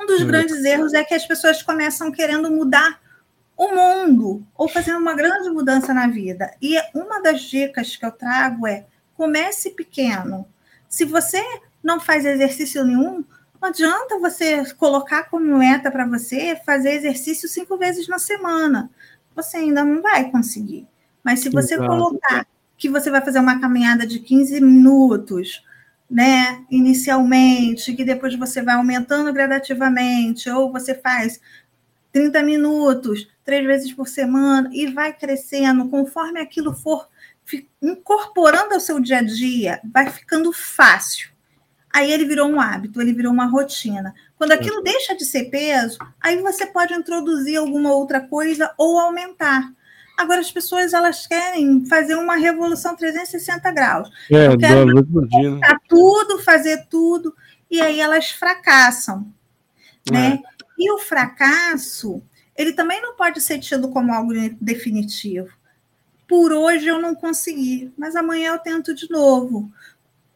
Um 0.00 0.06
dos 0.06 0.22
grandes 0.22 0.64
erros 0.64 0.92
é 0.92 1.04
que 1.04 1.14
as 1.14 1.26
pessoas 1.26 1.62
começam 1.62 2.10
querendo 2.10 2.50
mudar 2.50 3.00
o 3.56 3.68
mundo 3.68 4.44
ou 4.56 4.68
fazer 4.68 4.94
uma 4.94 5.14
grande 5.14 5.48
mudança 5.50 5.94
na 5.94 6.06
vida. 6.08 6.52
E 6.60 6.76
uma 6.94 7.20
das 7.20 7.42
dicas 7.42 7.96
que 7.96 8.04
eu 8.04 8.10
trago 8.10 8.66
é 8.66 8.86
comece 9.14 9.70
pequeno. 9.70 10.46
Se 10.88 11.04
você 11.04 11.42
não 11.82 12.00
faz 12.00 12.24
exercício 12.24 12.84
nenhum, 12.84 13.24
não 13.60 13.68
adianta 13.68 14.18
você 14.18 14.64
colocar 14.74 15.24
como 15.24 15.58
meta 15.58 15.90
para 15.90 16.06
você 16.06 16.60
fazer 16.66 16.90
exercício 16.92 17.48
cinco 17.48 17.76
vezes 17.76 18.08
na 18.08 18.18
semana. 18.18 18.90
Você 19.34 19.58
ainda 19.58 19.84
não 19.84 20.02
vai 20.02 20.30
conseguir. 20.30 20.86
Mas 21.22 21.40
se 21.40 21.48
você 21.48 21.74
Exato. 21.74 21.88
colocar 21.88 22.46
que 22.76 22.88
você 22.88 23.10
vai 23.10 23.20
fazer 23.20 23.38
uma 23.38 23.60
caminhada 23.60 24.06
de 24.06 24.18
15 24.18 24.60
minutos, 24.60 25.62
né, 26.10 26.64
inicialmente, 26.70 27.94
que 27.94 28.04
depois 28.04 28.34
você 28.36 28.62
vai 28.62 28.74
aumentando 28.74 29.32
gradativamente, 29.32 30.50
ou 30.50 30.70
você 30.70 30.94
faz 30.94 31.40
30 32.12 32.42
minutos, 32.42 33.28
três 33.44 33.66
vezes 33.66 33.92
por 33.92 34.06
semana, 34.06 34.70
e 34.72 34.86
vai 34.86 35.12
crescendo, 35.12 35.88
conforme 35.88 36.40
aquilo 36.40 36.74
for 36.74 37.08
incorporando 37.82 38.74
ao 38.74 38.80
seu 38.80 39.00
dia 39.00 39.18
a 39.18 39.22
dia, 39.22 39.80
vai 39.92 40.10
ficando 40.10 40.52
fácil. 40.52 41.34
Aí 41.92 42.10
ele 42.10 42.24
virou 42.24 42.48
um 42.48 42.60
hábito, 42.60 43.00
ele 43.00 43.12
virou 43.12 43.32
uma 43.32 43.46
rotina. 43.46 44.14
Quando 44.36 44.52
aquilo 44.52 44.82
deixa 44.82 45.14
de 45.14 45.24
ser 45.24 45.44
peso, 45.44 45.98
aí 46.20 46.40
você 46.40 46.66
pode 46.66 46.92
introduzir 46.92 47.56
alguma 47.56 47.92
outra 47.92 48.20
coisa 48.20 48.72
ou 48.76 48.98
aumentar. 48.98 49.72
Agora 50.16 50.40
as 50.40 50.50
pessoas 50.50 50.92
elas 50.92 51.26
querem 51.26 51.84
fazer 51.86 52.14
uma 52.14 52.36
revolução 52.36 52.94
360 52.94 53.70
graus. 53.72 54.08
É, 54.30 54.56
quero 54.56 54.94
né? 54.94 55.02
tudo, 55.88 56.38
fazer 56.42 56.86
tudo, 56.88 57.34
e 57.70 57.80
aí 57.80 58.00
elas 58.00 58.30
fracassam, 58.30 59.26
né? 60.10 60.40
É. 60.42 60.54
E 60.78 60.90
o 60.92 60.98
fracasso, 60.98 62.22
ele 62.56 62.72
também 62.72 63.00
não 63.02 63.16
pode 63.16 63.40
ser 63.40 63.58
tido 63.58 63.88
como 63.90 64.12
algo 64.12 64.32
definitivo. 64.60 65.48
Por 66.28 66.52
hoje 66.52 66.86
eu 66.86 67.00
não 67.00 67.14
consegui, 67.14 67.92
mas 67.96 68.16
amanhã 68.16 68.52
eu 68.52 68.58
tento 68.58 68.94
de 68.94 69.10
novo. 69.10 69.70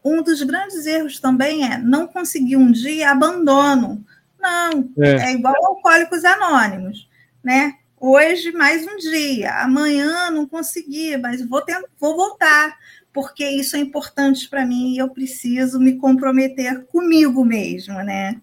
Um 0.05 0.23
dos 0.23 0.43
grandes 0.43 0.87
erros 0.87 1.19
também 1.21 1.71
é 1.71 1.79
não 1.79 2.07
conseguir 2.07 2.57
um 2.57 2.71
dia, 2.71 3.11
abandono. 3.11 4.05
Não, 4.39 4.89
é, 4.99 5.31
é 5.31 5.33
igual 5.33 5.55
alcoólicos 5.67 6.25
anônimos, 6.25 7.09
né? 7.43 7.75
Hoje 8.01 8.53
mais 8.53 8.87
um 8.87 8.97
dia, 8.97 9.53
amanhã 9.63 10.31
não 10.31 10.47
consegui, 10.47 11.17
mas 11.17 11.47
vou, 11.49 11.61
ter, 11.61 11.83
vou 11.99 12.17
voltar, 12.17 12.79
porque 13.13 13.49
isso 13.49 13.77
é 13.77 13.81
importante 13.81 14.49
para 14.49 14.65
mim 14.65 14.95
e 14.95 14.99
eu 14.99 15.09
preciso 15.09 15.81
me 15.81 15.97
comprometer 15.97 16.85
comigo 16.87 17.45
mesmo, 17.45 17.95
né? 17.95 18.41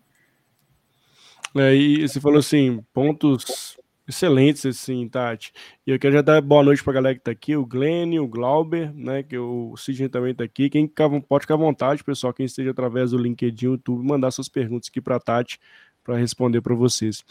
É, 1.56 1.74
e 1.74 2.06
você 2.06 2.20
falou 2.20 2.40
assim, 2.40 2.84
pontos 2.94 3.78
excelentes, 4.08 4.66
assim, 4.66 5.08
Tati. 5.08 5.52
E 5.86 5.92
eu 5.92 6.00
quero 6.00 6.16
já 6.16 6.22
dar 6.22 6.42
boa 6.42 6.64
noite 6.64 6.84
para 6.84 6.92
a 6.92 6.96
galera 6.96 7.16
que 7.16 7.22
está 7.22 7.32
aqui, 7.32 7.56
o 7.56 7.66
Glenn, 7.66 8.20
o 8.20 8.28
Glauber, 8.28 8.94
né, 8.94 9.24
que 9.24 9.38
o 9.38 9.76
Sidney 9.78 10.10
também 10.10 10.32
está 10.32 10.44
aqui. 10.44 10.70
Quem 10.70 10.88
pode 10.88 11.44
ficar 11.44 11.56
à 11.56 11.58
vontade, 11.58 12.04
pessoal, 12.04 12.34
quem 12.34 12.46
esteja 12.46 12.72
através 12.72 13.12
do 13.12 13.18
LinkedIn, 13.18 13.66
YouTube, 13.68 14.06
mandar 14.06 14.32
suas 14.32 14.50
perguntas 14.50 14.90
aqui 14.90 15.02
para 15.02 15.16
a 15.16 15.20
Tati, 15.20 15.60
para 16.06 16.18
responder 16.18 16.62
para 16.62 16.76
vocês. 16.76 17.26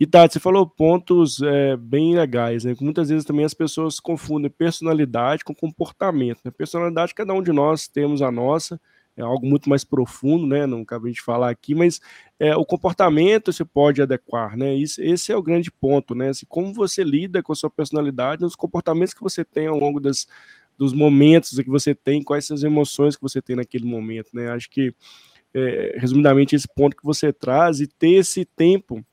E 0.00 0.06
Tati, 0.06 0.32
você 0.32 0.40
falou 0.40 0.66
pontos 0.66 1.40
é, 1.42 1.76
bem 1.76 2.16
legais, 2.16 2.64
né? 2.64 2.74
Muitas 2.80 3.10
vezes 3.10 3.24
também 3.24 3.44
as 3.44 3.54
pessoas 3.54 4.00
confundem 4.00 4.50
personalidade 4.50 5.44
com 5.44 5.54
comportamento. 5.54 6.40
Né? 6.42 6.50
Personalidade, 6.50 7.14
cada 7.14 7.34
um 7.34 7.42
de 7.42 7.52
nós 7.52 7.86
temos 7.86 8.22
a 8.22 8.32
nossa, 8.32 8.80
é 9.16 9.22
algo 9.22 9.46
muito 9.46 9.68
mais 9.68 9.84
profundo, 9.84 10.46
né? 10.46 10.66
Não 10.66 10.84
cabe 10.84 11.06
a 11.06 11.08
gente 11.08 11.22
falar 11.22 11.50
aqui, 11.50 11.74
mas 11.74 12.00
é, 12.40 12.56
o 12.56 12.64
comportamento 12.64 13.52
você 13.52 13.64
pode 13.64 14.02
adequar, 14.02 14.56
né? 14.56 14.74
Isso, 14.74 15.00
esse 15.02 15.30
é 15.30 15.36
o 15.36 15.42
grande 15.42 15.70
ponto, 15.70 16.14
né? 16.14 16.30
Assim, 16.30 16.46
como 16.48 16.72
você 16.72 17.04
lida 17.04 17.42
com 17.42 17.52
a 17.52 17.56
sua 17.56 17.70
personalidade, 17.70 18.44
os 18.44 18.56
comportamentos 18.56 19.14
que 19.14 19.22
você 19.22 19.44
tem 19.44 19.66
ao 19.68 19.78
longo 19.78 20.00
das, 20.00 20.26
dos 20.76 20.92
momentos 20.92 21.56
que 21.56 21.70
você 21.70 21.94
tem, 21.94 22.22
quais 22.22 22.46
são 22.46 22.56
as 22.56 22.64
emoções 22.64 23.14
que 23.14 23.22
você 23.22 23.40
tem 23.40 23.54
naquele 23.54 23.84
momento, 23.84 24.30
né? 24.32 24.50
Acho 24.50 24.68
que, 24.68 24.92
é, 25.54 25.96
resumidamente, 25.98 26.56
esse 26.56 26.68
ponto 26.68 26.96
que 26.96 27.04
você 27.04 27.32
traz 27.32 27.80
e 27.80 27.86
ter 27.86 28.14
esse 28.14 28.44
tempo 28.44 29.04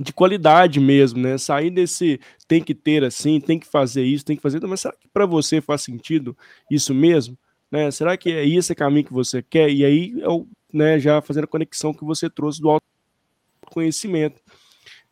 de 0.00 0.12
qualidade 0.12 0.80
mesmo, 0.80 1.20
né? 1.20 1.36
Sair 1.38 1.70
desse 1.70 2.20
tem 2.48 2.62
que 2.62 2.74
ter 2.74 3.04
assim, 3.04 3.40
tem 3.40 3.58
que 3.58 3.66
fazer 3.66 4.04
isso, 4.04 4.24
tem 4.24 4.36
que 4.36 4.42
fazer, 4.42 4.60
mas 4.66 4.80
será 4.80 4.94
que 4.94 5.08
para 5.08 5.26
você 5.26 5.60
faz 5.60 5.82
sentido 5.82 6.36
isso 6.70 6.94
mesmo? 6.94 7.36
Né? 7.70 7.90
Será 7.90 8.16
que 8.16 8.30
é 8.30 8.46
esse 8.46 8.74
caminho 8.74 9.06
que 9.06 9.12
você 9.12 9.42
quer? 9.42 9.70
E 9.70 9.84
aí, 9.84 10.14
eu, 10.20 10.46
né, 10.72 10.98
já 10.98 11.22
fazendo 11.22 11.44
a 11.44 11.48
conexão 11.48 11.94
que 11.94 12.04
você 12.04 12.28
trouxe 12.28 12.60
do 12.60 12.78
autoconhecimento. 13.64 14.40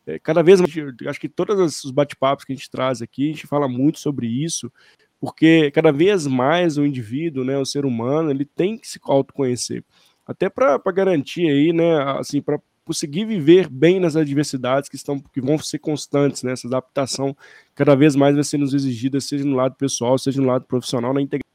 É, 0.06 0.18
cada 0.18 0.42
vez 0.42 0.60
mais, 0.60 0.72
acho 1.06 1.20
que 1.20 1.28
todos 1.28 1.84
os 1.84 1.90
bate-papos 1.90 2.44
que 2.44 2.52
a 2.52 2.56
gente 2.56 2.70
traz 2.70 3.00
aqui, 3.00 3.30
a 3.30 3.32
gente 3.32 3.46
fala 3.46 3.68
muito 3.68 3.98
sobre 3.98 4.26
isso, 4.26 4.72
porque 5.18 5.70
cada 5.70 5.92
vez 5.92 6.26
mais 6.26 6.78
o 6.78 6.84
indivíduo, 6.84 7.44
né, 7.44 7.56
o 7.58 7.66
ser 7.66 7.84
humano, 7.84 8.30
ele 8.30 8.44
tem 8.44 8.76
que 8.78 8.88
se 8.88 8.98
autoconhecer. 9.02 9.84
Até 10.30 10.48
para 10.48 10.78
garantir 10.92 11.48
aí, 11.48 11.72
né, 11.72 11.96
assim, 12.16 12.40
para 12.40 12.60
conseguir 12.84 13.24
viver 13.24 13.68
bem 13.68 13.98
nas 13.98 14.14
adversidades 14.14 14.88
que 14.88 14.94
estão 14.94 15.18
que 15.18 15.40
vão 15.40 15.58
ser 15.58 15.80
constantes, 15.80 16.44
né? 16.44 16.52
Essa 16.52 16.68
adaptação 16.68 17.36
cada 17.74 17.96
vez 17.96 18.14
mais 18.14 18.36
vai 18.36 18.44
ser 18.44 18.56
nos 18.56 18.72
exigida, 18.72 19.20
seja 19.20 19.44
no 19.44 19.56
lado 19.56 19.74
pessoal, 19.74 20.16
seja 20.18 20.40
no 20.40 20.46
lado 20.46 20.64
profissional, 20.66 21.12
na 21.12 21.20
integração 21.20 21.50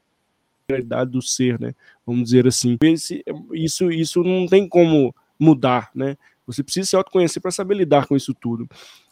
realidade 0.68 1.12
do 1.12 1.22
ser, 1.22 1.58
né? 1.58 1.74
Vamos 2.06 2.26
dizer 2.26 2.48
assim. 2.48 2.78
Esse, 2.82 3.24
isso, 3.54 3.90
isso 3.90 4.24
não 4.24 4.46
tem 4.46 4.68
como 4.68 5.16
mudar, 5.40 5.90
né? 5.96 6.18
Você 6.46 6.62
precisa 6.62 6.90
se 6.90 6.96
autoconhecer 6.98 7.42
para 7.42 7.52
saber 7.52 7.76
lidar 7.76 8.08
com 8.08 8.16
isso 8.16 8.34
tudo. 8.34 8.68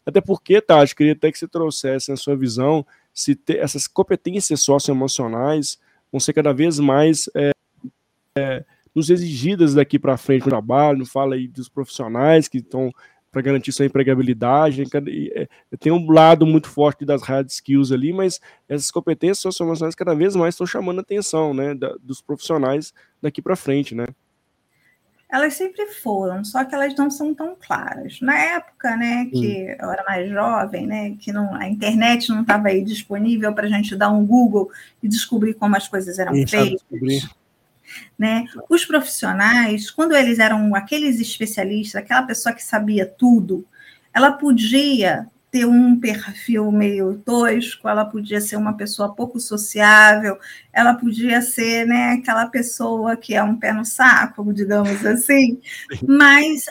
Até 0.06 0.20
porque, 0.20 0.60
Tati, 0.60 0.94
queria 0.94 1.14
até 1.14 1.32
que 1.32 1.38
você 1.38 1.48
trouxesse 1.48 2.10
na 2.10 2.18
sua 2.18 2.36
visão 2.36 2.86
se 3.14 3.34
ter, 3.34 3.60
essas 3.60 3.88
competências 3.88 4.62
socioemocionais 4.62 5.80
vão 6.12 6.20
ser 6.20 6.34
cada 6.34 6.52
vez 6.52 6.80
mais 6.80 7.30
é, 7.34 7.52
é, 8.38 8.66
nos 8.94 9.10
exigidas 9.10 9.74
daqui 9.74 9.98
para 9.98 10.18
frente 10.18 10.44
no 10.44 10.50
trabalho, 10.50 11.00
não 11.00 11.06
fala 11.06 11.36
aí 11.36 11.48
dos 11.48 11.68
profissionais 11.68 12.48
que 12.48 12.60
estão 12.60 12.92
para 13.34 13.42
garantir 13.42 13.72
sua 13.72 13.88
empregabilidade. 13.88 14.84
É, 15.36 15.48
tem 15.80 15.92
um 15.92 16.10
lado 16.10 16.46
muito 16.46 16.70
forte 16.70 17.04
das 17.04 17.24
hard 17.24 17.50
skills 17.50 17.92
ali, 17.92 18.14
mas 18.14 18.40
essas 18.70 18.92
competências 18.92 19.40
socioemocionais 19.40 19.96
cada 19.96 20.14
vez 20.14 20.36
mais 20.36 20.54
estão 20.54 20.68
chamando 20.68 21.00
a 21.00 21.02
atenção 21.02 21.52
né, 21.52 21.74
da, 21.74 21.96
dos 22.00 22.22
profissionais 22.22 22.94
daqui 23.20 23.42
para 23.42 23.56
frente, 23.56 23.96
né? 23.96 24.06
Elas 25.32 25.56
sempre 25.56 25.88
foram, 25.88 26.46
só 26.46 26.64
que 26.64 26.76
elas 26.76 26.96
não 26.96 27.10
são 27.10 27.34
tão 27.34 27.58
claras. 27.60 28.22
Na 28.22 28.38
época, 28.38 28.96
né, 28.96 29.26
que 29.26 29.64
hum. 29.64 29.78
eu 29.82 29.92
era 29.92 30.04
mais 30.04 30.30
jovem, 30.30 30.86
né, 30.86 31.16
que 31.20 31.34
não, 31.34 31.56
a 31.56 31.68
internet 31.68 32.30
não 32.30 32.44
estava 32.44 32.68
aí 32.68 32.84
disponível 32.84 33.52
para 33.52 33.66
a 33.66 33.70
gente 33.70 33.96
dar 33.96 34.12
um 34.12 34.24
Google 34.24 34.70
e 35.02 35.08
descobrir 35.08 35.56
como 35.56 35.76
as 35.76 35.88
coisas 35.88 36.20
eram 36.20 36.34
feitas. 36.48 36.86
Né? 38.18 38.46
Os 38.70 38.86
profissionais, 38.86 39.90
quando 39.90 40.16
eles 40.16 40.40
eram 40.40 40.76
aqueles 40.76 41.20
especialistas, 41.20 42.02
aquela 42.02 42.24
pessoa 42.24 42.54
que 42.54 42.64
sabia 42.64 43.06
tudo, 43.06 43.66
ela 44.14 44.32
podia 44.32 45.28
ter 45.54 45.66
um 45.66 46.00
perfil 46.00 46.72
meio 46.72 47.20
tosco, 47.20 47.88
ela 47.88 48.04
podia 48.04 48.42
ser 48.42 48.56
uma 48.56 48.76
pessoa 48.76 49.14
pouco 49.14 49.40
sociável, 49.40 50.40
ela 50.74 50.96
podia 50.96 51.44
ser 51.44 51.86
né, 51.86 52.14
aquela 52.14 52.48
pessoa 52.48 53.16
que 53.16 53.36
é 53.36 53.44
um 53.44 53.56
pé 53.56 53.72
no 53.72 53.86
saco, 53.86 54.52
digamos 54.52 55.06
assim, 55.06 55.62
mas 56.08 56.66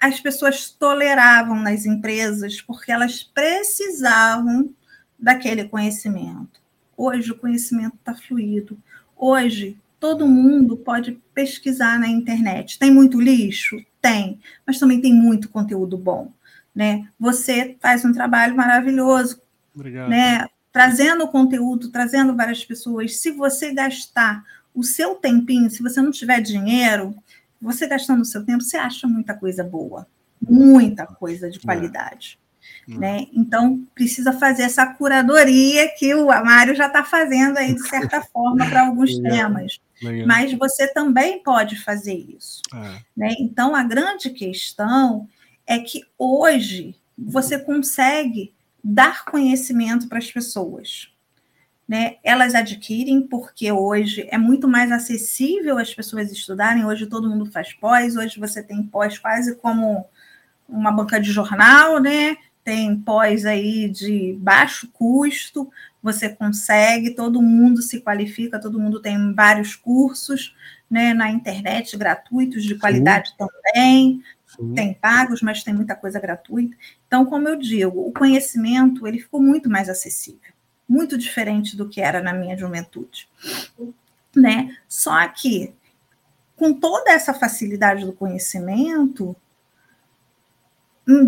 as 0.00 0.20
pessoas 0.20 0.70
toleravam 0.70 1.56
nas 1.56 1.84
empresas 1.84 2.60
porque 2.60 2.92
elas 2.92 3.24
precisavam 3.24 4.72
daquele 5.18 5.64
conhecimento. 5.64 6.60
Hoje 6.96 7.32
o 7.32 7.36
conhecimento 7.36 7.96
está 7.96 8.14
fluido. 8.14 8.78
Hoje 9.16 9.76
todo 9.98 10.26
mundo 10.26 10.76
pode 10.76 11.20
pesquisar 11.34 11.98
na 11.98 12.08
internet. 12.08 12.78
Tem 12.78 12.90
muito 12.90 13.20
lixo? 13.20 13.76
Tem, 14.00 14.40
mas 14.66 14.78
também 14.78 15.00
tem 15.00 15.12
muito 15.12 15.48
conteúdo 15.48 15.96
bom. 15.96 16.32
Né? 16.74 17.08
Você 17.18 17.76
faz 17.80 18.04
um 18.04 18.12
trabalho 18.12 18.56
maravilhoso, 18.56 19.40
Obrigado. 19.74 20.08
né? 20.08 20.46
trazendo 20.72 21.26
conteúdo, 21.26 21.90
trazendo 21.90 22.36
várias 22.36 22.64
pessoas. 22.64 23.18
Se 23.18 23.32
você 23.32 23.72
gastar 23.72 24.44
o 24.74 24.84
seu 24.84 25.16
tempinho, 25.16 25.70
se 25.70 25.82
você 25.82 26.00
não 26.00 26.10
tiver 26.10 26.40
dinheiro, 26.40 27.14
você 27.60 27.86
gastando 27.86 28.22
o 28.22 28.24
seu 28.24 28.44
tempo, 28.44 28.62
você 28.62 28.76
acha 28.76 29.08
muita 29.08 29.34
coisa 29.34 29.64
boa, 29.64 30.06
muita 30.40 31.04
coisa 31.04 31.50
de 31.50 31.58
é. 31.58 31.62
qualidade. 31.62 32.38
Hum. 32.88 32.98
Né? 32.98 33.26
Então, 33.32 33.84
precisa 33.94 34.32
fazer 34.32 34.62
essa 34.62 34.86
curadoria 34.86 35.88
que 35.96 36.14
o 36.14 36.26
Mário 36.26 36.76
já 36.76 36.86
está 36.86 37.02
fazendo 37.02 37.56
aí, 37.56 37.74
de 37.74 37.88
certa 37.88 38.20
forma, 38.32 38.64
para 38.66 38.86
alguns 38.86 39.18
temas. 39.18 39.80
Legal. 40.02 40.26
Mas 40.26 40.52
você 40.54 40.86
também 40.92 41.42
pode 41.42 41.76
fazer 41.76 42.14
isso. 42.14 42.62
É. 42.72 43.02
Né? 43.16 43.34
Então, 43.40 43.74
a 43.74 43.82
grande 43.82 44.30
questão 44.30 45.28
é 45.66 45.78
que 45.78 46.02
hoje 46.16 46.94
você 47.16 47.58
consegue 47.58 48.54
dar 48.82 49.24
conhecimento 49.24 50.08
para 50.08 50.18
as 50.18 50.30
pessoas. 50.30 51.12
Né? 51.86 52.16
Elas 52.22 52.54
adquirem 52.54 53.22
porque 53.22 53.72
hoje 53.72 54.28
é 54.30 54.38
muito 54.38 54.68
mais 54.68 54.92
acessível 54.92 55.78
as 55.78 55.92
pessoas 55.92 56.30
estudarem. 56.30 56.84
Hoje 56.84 57.06
todo 57.06 57.28
mundo 57.28 57.46
faz 57.46 57.72
pós, 57.72 58.16
hoje 58.16 58.38
você 58.38 58.62
tem 58.62 58.82
pós 58.82 59.18
quase 59.18 59.56
como 59.56 60.06
uma 60.68 60.92
banca 60.92 61.18
de 61.18 61.32
jornal, 61.32 61.98
né? 61.98 62.36
Tem 62.68 62.94
pós 62.94 63.46
aí 63.46 63.88
de 63.88 64.36
baixo 64.42 64.90
custo, 64.92 65.72
você 66.02 66.28
consegue, 66.28 67.14
todo 67.14 67.40
mundo 67.40 67.80
se 67.80 67.98
qualifica, 67.98 68.60
todo 68.60 68.78
mundo 68.78 69.00
tem 69.00 69.32
vários 69.32 69.74
cursos 69.74 70.54
né, 70.90 71.14
na 71.14 71.30
internet 71.30 71.96
gratuitos 71.96 72.64
de 72.64 72.74
qualidade 72.74 73.30
Sim. 73.30 73.36
também, 73.38 74.22
Sim. 74.46 74.74
tem 74.74 74.92
pagos, 74.92 75.40
mas 75.40 75.64
tem 75.64 75.72
muita 75.72 75.96
coisa 75.96 76.20
gratuita. 76.20 76.76
Então, 77.06 77.24
como 77.24 77.48
eu 77.48 77.56
digo, 77.56 78.06
o 78.06 78.12
conhecimento 78.12 79.06
ele 79.06 79.18
ficou 79.18 79.40
muito 79.40 79.70
mais 79.70 79.88
acessível, 79.88 80.52
muito 80.86 81.16
diferente 81.16 81.74
do 81.74 81.88
que 81.88 82.02
era 82.02 82.20
na 82.20 82.34
minha 82.34 82.54
juventude. 82.54 83.30
Né? 84.36 84.76
Só 84.86 85.26
que 85.28 85.72
com 86.54 86.74
toda 86.74 87.12
essa 87.12 87.32
facilidade 87.32 88.04
do 88.04 88.12
conhecimento, 88.12 89.34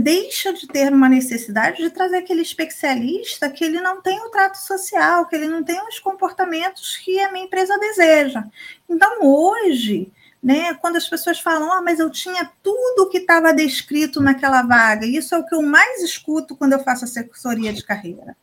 deixa 0.02 0.52
de 0.52 0.66
ter 0.66 0.92
uma 0.92 1.08
necessidade 1.08 1.78
de 1.82 1.88
trazer 1.90 2.18
aquele 2.18 2.42
especialista 2.42 3.48
que 3.48 3.64
ele 3.64 3.80
não 3.80 4.02
tem 4.02 4.20
o 4.20 4.28
trato 4.28 4.58
social, 4.58 5.26
que 5.26 5.34
ele 5.34 5.48
não 5.48 5.64
tem 5.64 5.80
os 5.88 5.98
comportamentos 5.98 6.96
que 6.98 7.18
a 7.20 7.32
minha 7.32 7.46
empresa 7.46 7.78
deseja. 7.78 8.44
Então, 8.88 9.18
hoje, 9.22 10.12
Né? 10.42 10.72
Quando 10.74 10.96
as 10.96 11.06
pessoas 11.06 11.38
falam, 11.38 11.70
ah, 11.70 11.82
mas 11.82 11.98
eu 11.98 12.08
tinha 12.08 12.50
tudo 12.62 13.10
que 13.10 13.18
estava 13.18 13.52
descrito 13.52 14.22
naquela 14.22 14.62
vaga, 14.62 15.04
isso 15.04 15.34
é 15.34 15.38
o 15.38 15.44
que 15.44 15.54
eu 15.54 15.60
mais 15.60 16.02
escuto 16.02 16.56
quando 16.56 16.72
eu 16.72 16.82
faço 16.82 17.04
assessoria 17.04 17.72
de 17.74 17.84
carreira. 17.84 18.34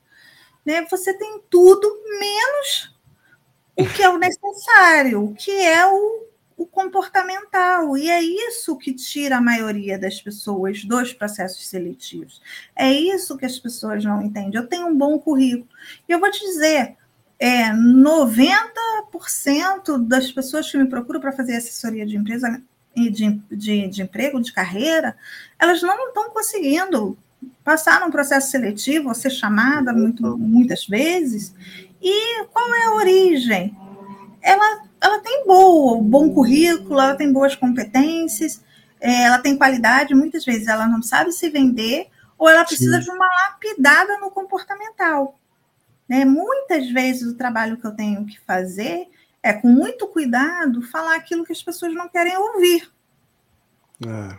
Né? 0.64 0.86
Você 0.92 1.12
tem 1.18 1.42
tudo 1.50 1.88
menos 2.20 2.96
o 3.76 3.84
que 3.88 4.04
é 4.04 4.10
o 4.10 4.20
necessário, 4.20 5.24
o 5.24 5.34
que 5.34 5.52
é 5.52 5.88
o, 5.88 6.26
o 6.58 6.66
comportamental. 6.66 7.96
E 7.96 8.10
é 8.10 8.22
isso 8.22 8.76
que 8.76 8.94
tira 8.94 9.38
a 9.38 9.42
maioria 9.42 9.98
das 9.98 10.20
pessoas 10.20 10.84
dos 10.84 11.14
processos 11.14 11.66
seletivos. 11.68 12.42
É 12.76 12.92
isso 12.92 13.38
que 13.38 13.46
as 13.46 13.60
pessoas 13.60 14.04
não 14.04 14.22
entendem. 14.22 14.60
Eu 14.60 14.68
tenho 14.68 14.88
um 14.88 14.98
bom 14.98 15.18
currículo. 15.20 15.70
E 16.10 16.12
eu 16.12 16.20
vou 16.20 16.32
te 16.32 16.40
dizer, 16.40 16.98
é, 17.40 17.72
90% 17.72 20.08
das 20.08 20.32
pessoas 20.32 20.70
que 20.70 20.78
me 20.78 20.90
procuram 20.90 21.22
para 21.22 21.32
fazer 21.32 21.56
assessoria 21.56 22.06
de 22.06 22.18
empresa 22.18 22.62
e 22.96 23.10
de, 23.12 23.40
de, 23.52 23.88
de, 23.88 24.02
emprego, 24.02 24.42
de 24.42 24.52
carreira, 24.52 25.16
elas 25.60 25.84
não 25.84 26.08
estão 26.08 26.32
conseguindo 26.32 27.16
passar 27.64 28.00
num 28.00 28.10
processo 28.10 28.50
seletivo 28.50 29.10
ou 29.10 29.14
ser 29.14 29.30
chamada 29.30 29.94
muito, 29.94 30.36
muitas 30.36 30.88
vezes. 30.88 31.54
E 32.02 32.44
qual 32.46 32.74
é 32.74 32.86
a 32.86 32.96
origem? 32.96 33.78
Ela, 34.42 34.87
ela 35.08 35.20
tem 35.20 35.46
boa, 35.46 36.02
bom 36.02 36.34
currículo, 36.34 37.00
ela 37.00 37.16
tem 37.16 37.32
boas 37.32 37.56
competências, 37.56 38.62
é, 39.00 39.24
ela 39.24 39.40
tem 39.40 39.58
qualidade, 39.58 40.14
muitas 40.14 40.46
vezes 40.46 40.68
ela 40.68 40.88
não 40.88 41.02
sabe 41.02 41.32
se 41.32 41.50
vender 41.50 42.08
ou 42.38 42.48
ela 42.48 42.64
precisa 42.64 43.00
Sim. 43.00 43.06
de 43.06 43.10
uma 43.12 43.26
lapidada 43.26 44.18
no 44.20 44.30
comportamental. 44.30 45.40
Né? 46.08 46.24
Muitas 46.24 46.90
vezes 46.92 47.24
o 47.24 47.36
trabalho 47.36 47.78
que 47.78 47.86
eu 47.86 47.96
tenho 47.96 48.26
que 48.26 48.40
fazer 48.42 49.10
é, 49.42 49.54
com 49.54 49.68
muito 49.68 50.08
cuidado, 50.08 50.82
falar 50.82 51.16
aquilo 51.16 51.46
que 51.46 51.52
as 51.52 51.64
pessoas 51.64 51.94
não 51.94 52.08
querem 52.10 52.38
ouvir. 52.38 52.90
É. 54.06 54.38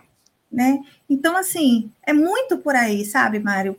Né? 0.50 0.80
Então, 1.08 1.36
assim, 1.36 1.90
é 2.06 2.12
muito 2.12 2.58
por 2.58 2.74
aí, 2.74 3.04
sabe, 3.04 3.38
Mário? 3.38 3.76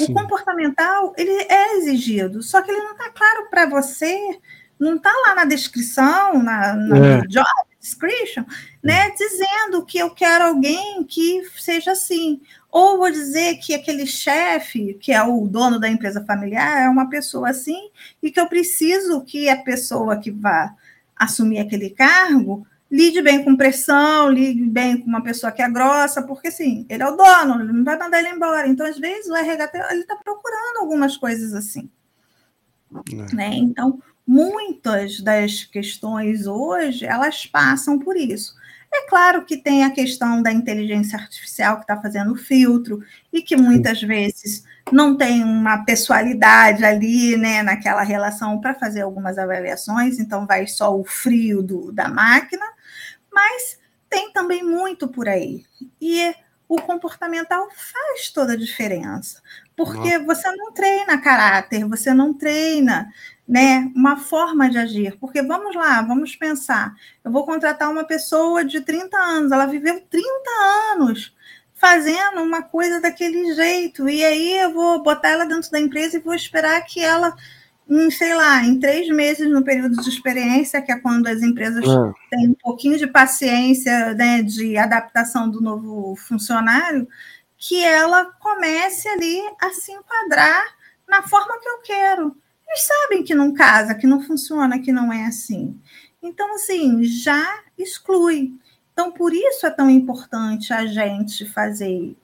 O 0.00 0.12
comportamental, 0.12 1.12
ele 1.18 1.32
é 1.48 1.76
exigido, 1.76 2.42
só 2.42 2.62
que 2.62 2.70
ele 2.70 2.82
não 2.82 2.92
está 2.92 3.10
claro 3.10 3.50
para 3.50 3.66
você, 3.66 4.38
não 4.82 4.96
está 4.96 5.12
lá 5.26 5.34
na 5.36 5.44
descrição, 5.44 6.42
na, 6.42 6.74
na 6.74 6.96
é. 6.96 7.20
job 7.22 7.46
description, 7.78 8.44
né, 8.82 9.10
dizendo 9.10 9.84
que 9.84 9.98
eu 9.98 10.10
quero 10.10 10.44
alguém 10.44 11.04
que 11.04 11.42
seja 11.58 11.92
assim. 11.92 12.40
Ou 12.70 12.98
vou 12.98 13.10
dizer 13.10 13.56
que 13.56 13.74
aquele 13.74 14.06
chefe, 14.06 14.94
que 14.94 15.12
é 15.12 15.22
o 15.22 15.46
dono 15.46 15.78
da 15.78 15.88
empresa 15.88 16.24
familiar, 16.24 16.82
é 16.82 16.88
uma 16.88 17.08
pessoa 17.08 17.50
assim, 17.50 17.90
e 18.22 18.30
que 18.30 18.40
eu 18.40 18.46
preciso 18.46 19.22
que 19.22 19.48
a 19.48 19.56
pessoa 19.56 20.16
que 20.16 20.30
vá 20.30 20.74
assumir 21.16 21.58
aquele 21.58 21.90
cargo 21.90 22.66
lide 22.90 23.22
bem 23.22 23.44
com 23.44 23.56
pressão, 23.56 24.30
lide 24.30 24.64
bem 24.64 24.98
com 24.98 25.06
uma 25.06 25.22
pessoa 25.22 25.50
que 25.50 25.62
é 25.62 25.70
grossa, 25.70 26.22
porque 26.22 26.48
assim, 26.48 26.86
ele 26.88 27.02
é 27.02 27.08
o 27.08 27.16
dono, 27.16 27.62
ele 27.62 27.72
não 27.72 27.84
vai 27.84 27.98
mandar 27.98 28.18
ele 28.18 28.30
embora. 28.30 28.66
Então, 28.68 28.86
às 28.86 28.98
vezes, 28.98 29.28
o 29.28 29.34
RH 29.34 29.70
ele 29.90 30.00
está 30.00 30.16
procurando 30.16 30.78
algumas 30.80 31.16
coisas 31.16 31.54
assim. 31.54 31.90
É. 33.10 33.34
Né? 33.34 33.54
Então, 33.54 33.98
muitas 34.26 35.20
das 35.20 35.64
questões 35.64 36.46
hoje, 36.46 37.04
elas 37.04 37.46
passam 37.46 37.98
por 37.98 38.16
isso. 38.16 38.54
É 38.94 39.06
claro 39.08 39.44
que 39.44 39.56
tem 39.56 39.84
a 39.84 39.90
questão 39.90 40.42
da 40.42 40.52
inteligência 40.52 41.18
artificial 41.18 41.76
que 41.76 41.82
está 41.82 42.00
fazendo 42.00 42.32
o 42.32 42.36
filtro 42.36 43.02
e 43.32 43.40
que 43.40 43.56
muitas 43.56 44.02
vezes 44.02 44.64
não 44.90 45.16
tem 45.16 45.42
uma 45.42 45.84
pessoalidade 45.84 46.84
ali, 46.84 47.36
né, 47.36 47.62
naquela 47.62 48.02
relação 48.02 48.60
para 48.60 48.74
fazer 48.74 49.00
algumas 49.00 49.38
avaliações, 49.38 50.18
então 50.18 50.46
vai 50.46 50.66
só 50.66 50.94
o 50.94 51.04
frio 51.04 51.62
do, 51.62 51.90
da 51.90 52.08
máquina, 52.08 52.66
mas 53.32 53.78
tem 54.10 54.30
também 54.32 54.62
muito 54.62 55.08
por 55.08 55.26
aí. 55.26 55.64
E 55.98 56.34
o 56.68 56.76
comportamental 56.80 57.68
faz 57.70 58.30
toda 58.30 58.52
a 58.52 58.58
diferença, 58.58 59.40
porque 59.74 60.18
você 60.18 60.50
não 60.52 60.72
treina 60.72 61.20
caráter, 61.20 61.86
você 61.86 62.12
não 62.12 62.34
treina 62.34 63.10
né, 63.46 63.90
uma 63.94 64.16
forma 64.16 64.70
de 64.70 64.78
agir. 64.78 65.16
Porque 65.18 65.42
vamos 65.42 65.74
lá, 65.74 66.02
vamos 66.02 66.36
pensar. 66.36 66.94
Eu 67.24 67.30
vou 67.30 67.44
contratar 67.44 67.90
uma 67.90 68.04
pessoa 68.04 68.64
de 68.64 68.80
30 68.80 69.16
anos, 69.16 69.52
ela 69.52 69.66
viveu 69.66 70.00
30 70.00 70.26
anos 70.94 71.34
fazendo 71.74 72.40
uma 72.40 72.62
coisa 72.62 73.00
daquele 73.00 73.54
jeito, 73.54 74.08
e 74.08 74.24
aí 74.24 74.56
eu 74.56 74.72
vou 74.72 75.02
botar 75.02 75.30
ela 75.30 75.44
dentro 75.44 75.68
da 75.68 75.80
empresa 75.80 76.16
e 76.16 76.20
vou 76.20 76.32
esperar 76.32 76.80
que 76.82 77.00
ela, 77.00 77.34
em, 77.90 78.08
sei 78.08 78.36
lá, 78.36 78.62
em 78.62 78.78
três 78.78 79.08
meses 79.08 79.50
no 79.50 79.64
período 79.64 80.00
de 80.00 80.08
experiência, 80.08 80.80
que 80.80 80.92
é 80.92 81.00
quando 81.00 81.26
as 81.26 81.42
empresas 81.42 81.82
é. 81.82 82.12
têm 82.30 82.50
um 82.50 82.54
pouquinho 82.54 82.96
de 82.96 83.08
paciência 83.08 84.14
né, 84.14 84.42
de 84.42 84.78
adaptação 84.78 85.50
do 85.50 85.60
novo 85.60 86.14
funcionário, 86.14 87.08
que 87.58 87.84
ela 87.84 88.26
comece 88.38 89.08
ali 89.08 89.40
a 89.60 89.70
se 89.70 89.90
enquadrar 89.90 90.64
na 91.08 91.24
forma 91.24 91.58
que 91.58 91.68
eu 91.68 91.78
quero 91.78 92.41
eles 92.72 92.82
sabem 92.86 93.22
que 93.22 93.34
não 93.34 93.52
casa, 93.52 93.94
que 93.94 94.06
não 94.06 94.22
funciona, 94.22 94.78
que 94.78 94.90
não 94.90 95.12
é 95.12 95.26
assim. 95.26 95.78
Então, 96.22 96.54
assim, 96.54 97.04
já 97.04 97.60
exclui. 97.76 98.54
Então, 98.92 99.12
por 99.12 99.34
isso 99.34 99.66
é 99.66 99.70
tão 99.70 99.90
importante 99.90 100.72
a 100.72 100.86
gente 100.86 101.44
fazer 101.46 102.16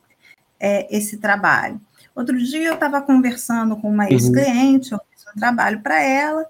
é, 0.59 0.97
esse 0.97 1.19
trabalho. 1.19 1.81
Outro 2.15 2.37
dia 2.39 2.67
eu 2.67 2.75
estava 2.75 3.03
conversando 3.03 3.77
com 3.77 3.91
uma 3.91 4.05
uhum. 4.05 4.11
ex-cliente, 4.11 4.93
eu 4.93 5.01
fiz 5.11 5.25
um 5.35 5.39
trabalho 5.39 5.81
para 5.83 6.03
ela, 6.03 6.47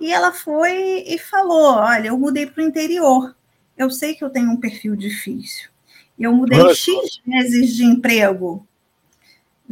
e 0.00 0.10
ela 0.10 0.32
foi 0.32 1.04
e 1.06 1.18
falou: 1.18 1.74
Olha, 1.74 2.08
eu 2.08 2.18
mudei 2.18 2.46
para 2.46 2.62
o 2.62 2.66
interior. 2.66 3.36
Eu 3.76 3.90
sei 3.90 4.14
que 4.14 4.24
eu 4.24 4.30
tenho 4.30 4.50
um 4.50 4.56
perfil 4.56 4.96
difícil. 4.96 5.70
Eu 6.18 6.34
mudei 6.34 6.58
Nossa. 6.58 6.74
X 6.74 7.20
meses 7.26 7.74
de 7.74 7.84
emprego 7.84 8.66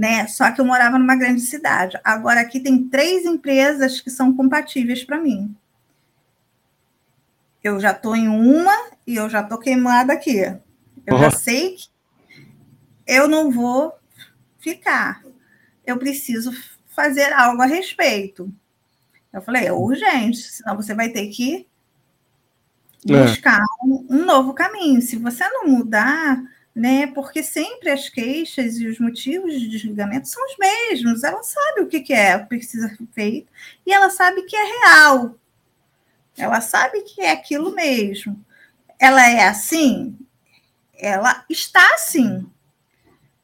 né? 0.00 0.26
Só 0.28 0.50
que 0.50 0.58
eu 0.62 0.64
morava 0.64 0.98
numa 0.98 1.14
grande 1.14 1.42
cidade. 1.42 2.00
Agora 2.02 2.40
aqui 2.40 2.58
tem 2.58 2.88
três 2.88 3.26
empresas 3.26 4.00
que 4.00 4.08
são 4.08 4.34
compatíveis 4.34 5.04
para 5.04 5.20
mim. 5.20 5.54
Eu 7.62 7.78
já 7.78 7.90
estou 7.90 8.16
em 8.16 8.26
uma 8.26 8.72
e 9.06 9.16
eu 9.16 9.28
já 9.28 9.42
estou 9.42 9.58
queimada 9.58 10.14
aqui. 10.14 10.38
Eu 11.06 11.18
já 11.18 11.30
sei 11.30 11.76
que 11.76 11.90
eu 13.06 13.28
não 13.28 13.50
vou 13.50 13.92
ficar. 14.58 15.22
Eu 15.84 15.98
preciso 15.98 16.50
fazer 16.86 17.30
algo 17.34 17.60
a 17.60 17.66
respeito. 17.66 18.50
Eu 19.30 19.42
falei, 19.42 19.66
é 19.66 19.72
urgente, 19.72 20.38
senão 20.38 20.76
você 20.76 20.94
vai 20.94 21.10
ter 21.10 21.26
que 21.26 21.66
é. 23.06 23.22
buscar 23.22 23.60
é. 23.60 23.84
um, 23.84 24.06
um 24.08 24.24
novo 24.24 24.54
caminho. 24.54 25.02
Se 25.02 25.16
você 25.16 25.46
não 25.46 25.68
mudar, 25.68 26.42
né? 26.74 27.06
Porque 27.08 27.42
sempre 27.42 27.90
as 27.90 28.08
queixas 28.08 28.78
e 28.78 28.86
os 28.86 28.98
motivos 28.98 29.52
de 29.52 29.68
desligamento 29.68 30.28
são 30.28 30.42
os 30.46 30.56
mesmos. 30.58 31.24
Ela 31.24 31.42
sabe 31.42 31.82
o 31.82 31.88
que, 31.88 32.00
que 32.00 32.12
é, 32.12 32.36
o 32.36 32.40
que 32.40 32.46
precisa 32.46 32.88
ser 32.88 33.06
feito, 33.12 33.50
e 33.86 33.92
ela 33.92 34.10
sabe 34.10 34.42
que 34.42 34.56
é 34.56 34.64
real. 34.64 35.36
Ela 36.36 36.60
sabe 36.60 37.02
que 37.02 37.20
é 37.20 37.32
aquilo 37.32 37.74
mesmo. 37.74 38.42
Ela 38.98 39.28
é 39.28 39.46
assim? 39.46 40.16
Ela 40.94 41.44
está 41.48 41.86
assim. 41.94 42.46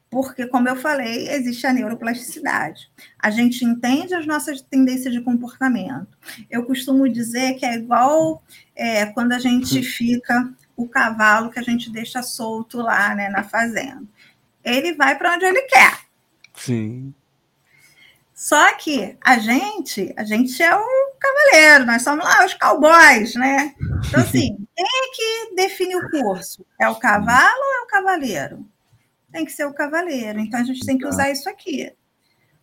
Porque, 0.08 0.46
como 0.46 0.68
eu 0.68 0.76
falei, 0.76 1.28
existe 1.28 1.66
a 1.66 1.72
neuroplasticidade. 1.72 2.90
A 3.18 3.30
gente 3.30 3.64
entende 3.64 4.14
as 4.14 4.24
nossas 4.24 4.62
tendências 4.62 5.12
de 5.12 5.20
comportamento. 5.20 6.16
Eu 6.48 6.64
costumo 6.64 7.08
dizer 7.08 7.54
que 7.54 7.66
é 7.66 7.74
igual 7.74 8.42
é, 8.74 9.06
quando 9.06 9.32
a 9.32 9.38
gente 9.38 9.82
fica 9.82 10.50
o 10.76 10.88
cavalo 10.88 11.50
que 11.50 11.58
a 11.58 11.62
gente 11.62 11.90
deixa 11.90 12.22
solto 12.22 12.78
lá 12.78 13.14
né, 13.14 13.28
na 13.28 13.42
fazenda. 13.42 14.04
Ele 14.62 14.92
vai 14.92 15.16
para 15.16 15.34
onde 15.34 15.44
ele 15.44 15.62
quer. 15.62 16.00
Sim. 16.54 17.14
Só 18.34 18.74
que 18.74 19.16
a 19.24 19.38
gente, 19.38 20.12
a 20.16 20.22
gente 20.22 20.62
é 20.62 20.76
o 20.76 20.84
cavaleiro, 21.18 21.86
nós 21.86 22.02
somos 22.02 22.24
lá 22.24 22.44
os 22.44 22.52
cowboys, 22.52 23.34
né? 23.34 23.74
Então, 24.06 24.20
assim, 24.20 24.56
quem 24.76 24.84
é 24.84 25.16
que 25.16 25.54
define 25.56 25.96
o 25.96 26.10
curso? 26.10 26.66
É 26.78 26.86
o 26.88 26.96
cavalo 26.96 27.58
ou 27.58 27.74
é 27.76 27.82
o 27.84 27.86
cavaleiro? 27.86 28.68
Tem 29.32 29.44
que 29.44 29.52
ser 29.52 29.64
o 29.64 29.72
cavaleiro. 29.72 30.38
Então, 30.38 30.60
a 30.60 30.64
gente 30.64 30.84
tem 30.84 30.98
que 30.98 31.04
tá. 31.04 31.08
usar 31.08 31.30
isso 31.30 31.48
aqui. 31.48 31.90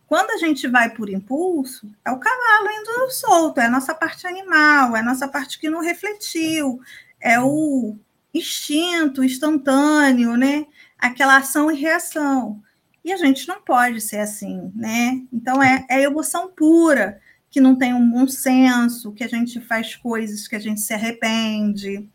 Quando 0.06 0.30
a 0.30 0.36
gente 0.36 0.68
vai 0.68 0.90
por 0.90 1.08
impulso, 1.08 1.90
é 2.04 2.10
o 2.12 2.20
cavalo 2.20 2.70
indo 2.70 3.10
solto, 3.10 3.58
é 3.58 3.66
a 3.66 3.70
nossa 3.70 3.94
parte 3.94 4.26
animal, 4.28 4.94
é 4.94 5.00
a 5.00 5.04
nossa 5.04 5.26
parte 5.26 5.58
que 5.58 5.68
não 5.68 5.80
refletiu, 5.80 6.80
é 7.24 7.40
o 7.40 7.96
instinto 8.34 9.24
instantâneo, 9.24 10.36
né? 10.36 10.66
Aquela 10.98 11.38
ação 11.38 11.70
e 11.70 11.80
reação. 11.80 12.62
E 13.02 13.12
a 13.12 13.16
gente 13.16 13.48
não 13.48 13.62
pode 13.62 14.02
ser 14.02 14.18
assim, 14.18 14.70
né? 14.76 15.22
Então 15.32 15.62
é, 15.62 15.86
é 15.88 16.02
emoção 16.02 16.48
pura, 16.48 17.18
que 17.50 17.60
não 17.60 17.76
tem 17.76 17.94
um 17.94 18.10
bom 18.10 18.28
senso, 18.28 19.12
que 19.12 19.24
a 19.24 19.28
gente 19.28 19.58
faz 19.60 19.96
coisas 19.96 20.46
que 20.46 20.54
a 20.54 20.58
gente 20.58 20.80
se 20.80 20.92
arrepende, 20.92 22.06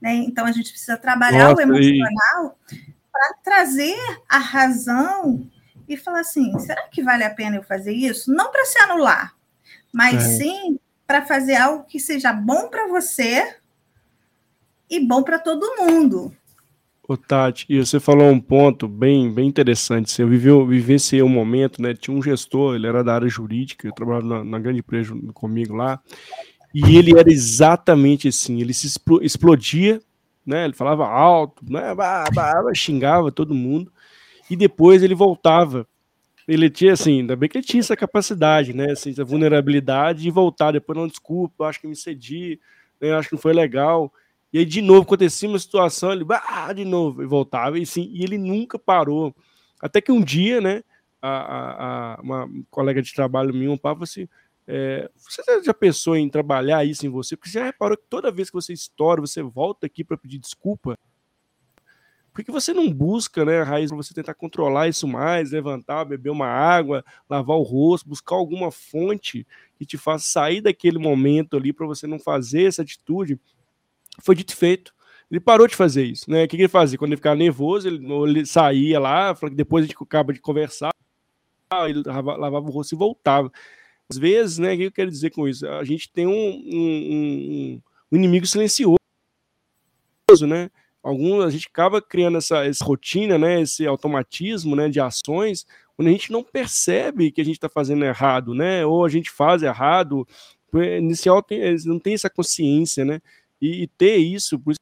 né? 0.00 0.14
Então 0.14 0.44
a 0.44 0.52
gente 0.52 0.70
precisa 0.70 0.98
trabalhar 0.98 1.48
Nossa, 1.48 1.56
o 1.56 1.62
emocional 1.62 2.58
para 3.10 3.34
trazer 3.42 3.96
a 4.28 4.38
razão 4.38 5.48
e 5.88 5.96
falar 5.96 6.20
assim: 6.20 6.58
será 6.58 6.86
que 6.88 7.02
vale 7.02 7.24
a 7.24 7.30
pena 7.30 7.56
eu 7.56 7.62
fazer 7.62 7.92
isso? 7.92 8.30
Não 8.30 8.52
para 8.52 8.66
se 8.66 8.78
anular, 8.78 9.34
mas 9.92 10.22
é. 10.22 10.36
sim 10.36 10.80
para 11.06 11.24
fazer 11.24 11.56
algo 11.56 11.84
que 11.84 11.98
seja 11.98 12.32
bom 12.32 12.68
para 12.68 12.86
você 12.86 13.59
e 14.90 14.98
bom 14.98 15.22
para 15.22 15.38
todo 15.38 15.76
mundo. 15.78 16.32
Ô, 17.06 17.16
Tati, 17.16 17.66
e 17.68 17.78
você 17.78 17.98
falou 17.98 18.30
um 18.30 18.40
ponto 18.40 18.86
bem, 18.86 19.32
bem 19.32 19.48
interessante. 19.48 20.10
Você 20.10 20.24
viveu, 20.24 20.64
vivenciei 20.66 21.22
um 21.22 21.28
momento, 21.28 21.82
né? 21.82 21.92
Tinha 21.94 22.16
um 22.16 22.22
gestor, 22.22 22.76
ele 22.76 22.86
era 22.86 23.02
da 23.02 23.14
área 23.14 23.28
jurídica, 23.28 23.88
eu 23.88 23.92
trabalhava 23.92 24.26
na, 24.26 24.44
na 24.44 24.58
grande 24.58 24.78
empresa 24.78 25.12
comigo 25.34 25.74
lá, 25.74 26.00
e 26.72 26.96
ele 26.96 27.18
era 27.18 27.28
exatamente 27.28 28.28
assim, 28.28 28.60
ele 28.60 28.72
se 28.72 28.88
explodia, 29.22 30.00
né? 30.46 30.64
Ele 30.64 30.72
falava 30.72 31.06
alto, 31.06 31.64
né? 31.68 31.92
Bah, 31.94 32.26
bah, 32.32 32.62
xingava 32.74 33.32
todo 33.32 33.54
mundo, 33.54 33.92
e 34.48 34.54
depois 34.54 35.02
ele 35.02 35.14
voltava. 35.14 35.86
Ele 36.46 36.70
tinha 36.70 36.92
assim, 36.92 37.20
ainda 37.20 37.34
bem 37.34 37.48
que 37.48 37.58
ele 37.58 37.66
tinha 37.66 37.80
essa 37.80 37.96
capacidade, 37.96 38.72
né? 38.72 38.92
Assim, 38.92 39.10
essa 39.10 39.24
vulnerabilidade 39.24 40.22
de 40.22 40.30
voltar 40.30 40.70
depois, 40.70 40.96
não, 40.96 41.08
desculpa, 41.08 41.66
acho 41.66 41.80
que 41.80 41.88
me 41.88 41.96
cedi, 41.96 42.60
né, 43.00 43.12
acho 43.14 43.28
que 43.28 43.34
não 43.34 43.42
foi 43.42 43.52
legal. 43.52 44.12
E 44.52 44.58
aí, 44.58 44.64
de 44.64 44.82
novo, 44.82 45.02
acontecia 45.02 45.48
uma 45.48 45.58
situação, 45.58 46.12
ele, 46.12 46.24
ah, 46.28 46.72
de 46.72 46.84
novo, 46.84 47.22
e 47.22 47.26
voltava, 47.26 47.78
e 47.78 47.86
sim, 47.86 48.10
e 48.12 48.24
ele 48.24 48.36
nunca 48.36 48.78
parou. 48.78 49.34
Até 49.80 50.00
que 50.00 50.10
um 50.10 50.22
dia, 50.22 50.60
né, 50.60 50.82
a, 51.22 51.30
a, 51.30 52.14
a 52.14 52.20
uma 52.20 52.48
colega 52.70 53.00
de 53.00 53.14
trabalho 53.14 53.54
minha, 53.54 53.70
um 53.70 53.78
papo 53.78 54.02
assim, 54.02 54.28
é, 54.66 55.08
você 55.16 55.42
já 55.62 55.74
pensou 55.74 56.16
em 56.16 56.28
trabalhar 56.28 56.84
isso 56.84 57.06
em 57.06 57.08
você? 57.08 57.36
Porque 57.36 57.50
você 57.50 57.58
já 57.58 57.64
reparou 57.64 57.96
que 57.96 58.04
toda 58.08 58.30
vez 58.30 58.50
que 58.50 58.54
você 58.54 58.72
estoura, 58.72 59.20
você 59.20 59.42
volta 59.42 59.86
aqui 59.86 60.02
para 60.02 60.16
pedir 60.16 60.38
desculpa? 60.38 60.98
Por 62.32 62.44
que 62.44 62.52
você 62.52 62.72
não 62.72 62.90
busca, 62.92 63.44
né, 63.44 63.60
a 63.60 63.64
raiz, 63.64 63.90
você 63.90 64.14
tentar 64.14 64.34
controlar 64.34 64.88
isso 64.88 65.06
mais, 65.06 65.50
levantar, 65.50 66.04
beber 66.04 66.30
uma 66.30 66.46
água, 66.46 67.04
lavar 67.28 67.56
o 67.56 67.62
rosto, 67.62 68.08
buscar 68.08 68.36
alguma 68.36 68.70
fonte 68.70 69.46
que 69.76 69.84
te 69.84 69.98
faça 69.98 70.24
sair 70.26 70.60
daquele 70.60 70.98
momento 70.98 71.56
ali 71.56 71.72
para 71.72 71.86
você 71.86 72.06
não 72.06 72.18
fazer 72.18 72.64
essa 72.64 72.82
atitude 72.82 73.38
foi 74.20 74.34
dito 74.34 74.52
e 74.52 74.56
feito. 74.56 74.92
Ele 75.30 75.40
parou 75.40 75.68
de 75.68 75.76
fazer 75.76 76.04
isso, 76.04 76.28
né? 76.28 76.44
O 76.44 76.48
que, 76.48 76.56
que 76.56 76.62
ele 76.62 76.68
fazia? 76.68 76.98
Quando 76.98 77.12
ele 77.12 77.18
ficava 77.18 77.36
nervoso, 77.36 77.86
ele, 77.86 78.04
ele 78.28 78.44
saía 78.44 78.98
lá, 78.98 79.32
depois 79.52 79.84
a 79.84 79.86
gente 79.86 79.96
acaba 80.00 80.32
de 80.32 80.40
conversar, 80.40 80.90
ele 81.86 82.02
lavava 82.04 82.66
o 82.66 82.70
rosto 82.70 82.94
e 82.94 82.98
voltava. 82.98 83.50
Às 84.10 84.18
vezes, 84.18 84.58
né? 84.58 84.74
O 84.74 84.76
que 84.76 84.82
eu 84.84 84.92
quero 84.92 85.10
dizer 85.10 85.30
com 85.30 85.46
isso? 85.46 85.68
A 85.68 85.84
gente 85.84 86.10
tem 86.10 86.26
um, 86.26 86.32
um, 86.32 87.80
um 88.10 88.16
inimigo 88.16 88.44
silencioso, 88.44 88.96
né? 90.48 90.68
Alguns, 91.00 91.44
a 91.44 91.50
gente 91.50 91.68
acaba 91.68 92.02
criando 92.02 92.38
essa, 92.38 92.64
essa 92.66 92.84
rotina, 92.84 93.38
né? 93.38 93.60
Esse 93.60 93.86
automatismo, 93.86 94.74
né? 94.74 94.88
De 94.88 95.00
ações, 95.00 95.64
quando 95.96 96.08
a 96.08 96.10
gente 96.10 96.32
não 96.32 96.42
percebe 96.42 97.30
que 97.30 97.40
a 97.40 97.44
gente 97.44 97.54
está 97.54 97.68
fazendo 97.68 98.04
errado, 98.04 98.52
né? 98.52 98.84
Ou 98.84 99.04
a 99.04 99.08
gente 99.08 99.30
faz 99.30 99.62
errado, 99.62 100.26
inicial 100.74 101.44
não 101.84 101.98
tem 101.98 102.14
essa 102.14 102.28
consciência, 102.28 103.04
né? 103.04 103.20
E, 103.60 103.82
e 103.82 103.86
ter 103.86 104.16
isso, 104.16 104.58
por 104.58 104.72
isso, 104.72 104.80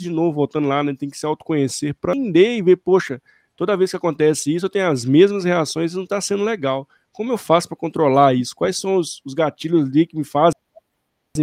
de 0.00 0.10
novo, 0.10 0.32
voltando 0.32 0.68
lá, 0.68 0.82
né, 0.82 0.94
tem 0.94 1.10
que 1.10 1.18
se 1.18 1.26
autoconhecer 1.26 1.94
para 1.94 2.16
entender 2.16 2.56
e 2.56 2.62
ver, 2.62 2.76
poxa, 2.76 3.20
toda 3.56 3.76
vez 3.76 3.90
que 3.90 3.96
acontece 3.96 4.54
isso, 4.54 4.66
eu 4.66 4.70
tenho 4.70 4.88
as 4.88 5.04
mesmas 5.04 5.44
reações 5.44 5.92
e 5.92 5.96
não 5.96 6.04
está 6.04 6.20
sendo 6.20 6.44
legal. 6.44 6.88
Como 7.12 7.32
eu 7.32 7.38
faço 7.38 7.66
para 7.66 7.76
controlar 7.76 8.34
isso? 8.34 8.54
Quais 8.54 8.78
são 8.78 8.96
os, 8.96 9.20
os 9.24 9.34
gatilhos 9.34 9.88
ali 9.88 10.06
que 10.06 10.16
me 10.16 10.24
fazem 10.24 10.54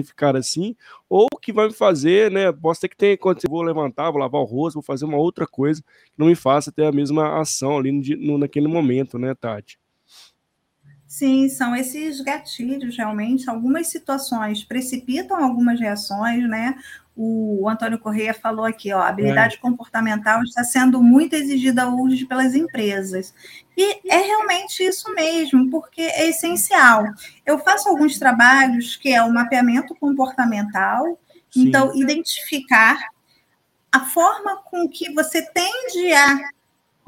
ficar 0.03 0.35
assim, 0.35 0.75
ou 1.09 1.27
que 1.41 1.53
vai 1.53 1.67
me 1.67 1.73
fazer, 1.73 2.31
né? 2.31 2.51
Posso 2.51 2.81
ter 2.81 2.89
que 2.89 2.97
ter, 2.97 3.17
quando 3.17 3.39
eu 3.43 3.49
vou 3.49 3.61
levantar, 3.61 4.11
vou 4.11 4.19
lavar 4.19 4.41
o 4.41 4.45
rosto, 4.45 4.75
vou 4.75 4.83
fazer 4.83 5.05
uma 5.05 5.17
outra 5.17 5.47
coisa 5.47 5.81
que 5.81 6.17
não 6.17 6.27
me 6.27 6.35
faça 6.35 6.71
ter 6.71 6.85
a 6.85 6.91
mesma 6.91 7.39
ação 7.39 7.77
ali 7.77 7.91
no, 7.91 8.01
no, 8.17 8.37
naquele 8.37 8.67
momento, 8.67 9.17
né, 9.17 9.33
Tati? 9.35 9.79
Sim, 11.07 11.47
são 11.49 11.75
esses 11.75 12.19
gatilhos, 12.21 12.97
realmente. 12.97 13.49
Algumas 13.49 13.87
situações 13.87 14.63
precipitam 14.63 15.37
algumas 15.37 15.79
reações, 15.79 16.47
né? 16.49 16.75
O 17.15 17.69
Antônio 17.69 17.97
Correia 17.97 18.33
falou 18.33 18.65
aqui, 18.65 18.91
ó, 18.91 18.99
a 18.99 19.07
habilidade 19.07 19.55
é. 19.55 19.59
comportamental 19.59 20.43
está 20.43 20.63
sendo 20.65 21.01
muito 21.01 21.33
exigida 21.33 21.87
hoje 21.87 22.25
pelas 22.25 22.53
empresas. 22.53 23.33
E 23.77 24.11
é 24.11 24.17
realmente 24.17 24.83
isso 24.83 25.13
mesmo, 25.13 25.69
porque 25.69 26.01
é 26.01 26.27
essencial. 26.27 27.05
Eu 27.45 27.59
faço 27.59 27.87
alguns 27.87 28.19
trabalhos 28.19 28.97
que 28.97 29.13
é 29.13 29.23
o 29.23 29.33
mapeamento 29.33 29.95
comportamental, 29.95 31.17
Sim. 31.49 31.67
então 31.67 31.95
identificar 31.95 32.99
a 33.89 34.01
forma 34.01 34.57
com 34.65 34.89
que 34.89 35.13
você 35.13 35.41
tende 35.53 36.11
a 36.11 36.37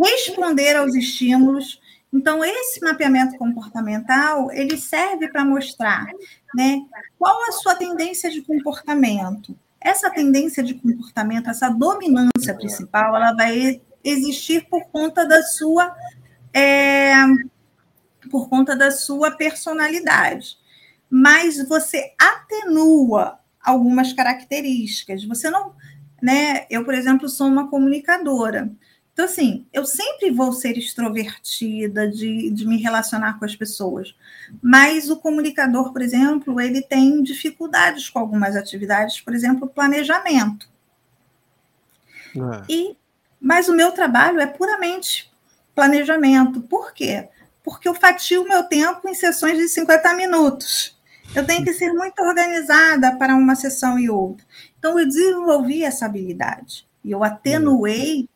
responder 0.02 0.78
aos 0.78 0.96
estímulos, 0.96 1.82
então, 2.12 2.44
esse 2.44 2.80
mapeamento 2.82 3.38
comportamental, 3.38 4.52
ele 4.52 4.78
serve 4.78 5.28
para 5.28 5.44
mostrar 5.44 6.08
né, 6.56 6.80
qual 7.20 7.38
a 7.50 7.52
sua 7.52 7.76
tendência 7.76 8.30
de 8.32 8.42
comportamento. 8.42 9.58
Essa 9.80 10.10
tendência 10.10 10.64
de 10.64 10.74
comportamento, 10.74 11.50
essa 11.50 11.70
dominância 11.70 12.56
principal, 12.56 13.16
ela 13.16 13.34
vai 13.34 13.82
existir 14.04 14.68
por 14.70 14.86
conta 14.88 15.26
da 15.26 15.44
sua 15.44 15.96
é, 16.54 17.14
por 18.32 18.50
conta 18.50 18.76
da 18.76 18.90
sua 18.90 19.32
personalidade. 19.32 20.58
Mas 21.10 21.68
você 21.68 22.14
atenua 22.20 23.40
algumas 23.62 24.14
características. 24.14 25.24
Você 25.26 25.50
não, 25.50 25.74
né? 26.22 26.66
Eu, 26.70 26.84
por 26.84 26.94
exemplo, 26.94 27.30
sou 27.30 27.48
uma 27.48 27.70
comunicadora. 27.70 28.72
Então, 29.18 29.26
assim, 29.26 29.66
eu 29.74 29.84
sempre 29.84 30.30
vou 30.30 30.54
ser 30.54 30.78
extrovertida, 30.78 32.08
de, 32.08 32.52
de 32.52 32.68
me 32.68 32.78
relacionar 32.78 33.40
com 33.40 33.46
as 33.46 33.56
pessoas. 33.56 34.16
Mas 34.62 35.10
o 35.10 35.18
comunicador, 35.18 35.92
por 35.92 36.04
exemplo, 36.04 36.62
ele 36.62 36.84
tem 36.84 37.24
dificuldades 37.24 38.12
com 38.12 38.20
algumas 38.20 38.56
atividades, 38.56 39.20
por 39.20 39.34
exemplo, 39.34 39.68
planejamento. 39.68 40.70
É. 42.36 42.72
E, 42.72 42.96
mas 43.42 43.68
o 43.68 43.74
meu 43.74 43.92
trabalho 43.92 44.40
é 44.40 44.46
puramente 44.46 45.34
planejamento. 45.74 46.62
Por 46.62 46.94
quê? 46.94 47.28
Porque 47.64 47.90
eu 47.90 47.96
fatio 47.96 48.44
o 48.44 48.48
meu 48.48 48.66
tempo 48.66 49.10
em 49.10 49.16
sessões 49.16 49.58
de 49.58 49.68
50 49.68 50.14
minutos. 50.14 50.96
Eu 51.34 51.44
tenho 51.44 51.64
que 51.64 51.74
ser 51.74 51.92
muito 51.92 52.22
organizada 52.22 53.16
para 53.16 53.36
uma 53.36 53.56
sessão 53.56 53.98
e 53.98 54.12
outra. 54.12 54.46
Então, 54.78 55.00
eu 55.00 55.08
desenvolvi 55.08 55.84
essa 55.84 56.06
habilidade. 56.06 56.88
E 57.04 57.10
eu 57.10 57.24
atenuei 57.24 58.30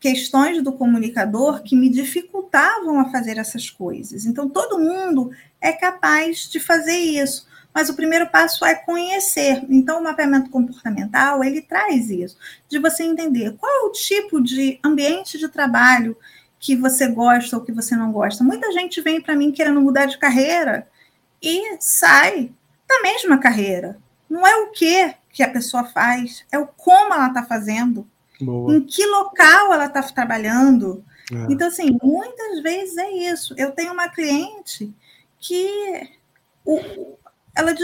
questões 0.00 0.62
do 0.62 0.72
comunicador 0.72 1.62
que 1.62 1.76
me 1.76 1.90
dificultavam 1.90 3.00
a 3.00 3.10
fazer 3.10 3.38
essas 3.38 3.68
coisas. 3.68 4.24
Então, 4.24 4.48
todo 4.48 4.78
mundo 4.78 5.30
é 5.60 5.72
capaz 5.72 6.48
de 6.48 6.60
fazer 6.60 6.96
isso, 6.96 7.46
mas 7.74 7.88
o 7.88 7.94
primeiro 7.94 8.28
passo 8.28 8.64
é 8.64 8.74
conhecer. 8.74 9.64
Então, 9.68 10.00
o 10.00 10.04
mapeamento 10.04 10.50
comportamental, 10.50 11.42
ele 11.42 11.60
traz 11.60 12.10
isso, 12.10 12.36
de 12.68 12.78
você 12.78 13.02
entender 13.02 13.56
qual 13.56 13.70
é 13.70 13.86
o 13.86 13.92
tipo 13.92 14.40
de 14.40 14.78
ambiente 14.84 15.38
de 15.38 15.48
trabalho 15.48 16.16
que 16.60 16.74
você 16.74 17.08
gosta 17.08 17.56
ou 17.56 17.62
que 17.62 17.72
você 17.72 17.96
não 17.96 18.12
gosta. 18.12 18.42
Muita 18.42 18.72
gente 18.72 19.00
vem 19.00 19.20
para 19.20 19.36
mim 19.36 19.52
querendo 19.52 19.80
mudar 19.80 20.06
de 20.06 20.18
carreira 20.18 20.88
e 21.42 21.76
sai 21.80 22.52
da 22.88 23.02
mesma 23.02 23.38
carreira. 23.38 23.98
Não 24.28 24.46
é 24.46 24.56
o 24.56 24.70
que 24.70 25.14
que 25.32 25.42
a 25.42 25.50
pessoa 25.50 25.84
faz, 25.84 26.44
é 26.50 26.58
o 26.58 26.66
como 26.66 27.14
ela 27.14 27.28
está 27.28 27.44
fazendo. 27.44 28.08
Boa. 28.40 28.74
em 28.74 28.80
que 28.82 29.04
local 29.06 29.72
ela 29.72 29.86
está 29.86 30.02
trabalhando. 30.02 31.04
É. 31.32 31.52
Então, 31.52 31.68
assim, 31.68 31.98
muitas 32.02 32.60
vezes 32.62 32.96
é 32.96 33.10
isso. 33.10 33.54
Eu 33.56 33.72
tenho 33.72 33.92
uma 33.92 34.08
cliente 34.08 34.92
que 35.40 36.08
o, 36.64 36.80
ela, 37.54 37.74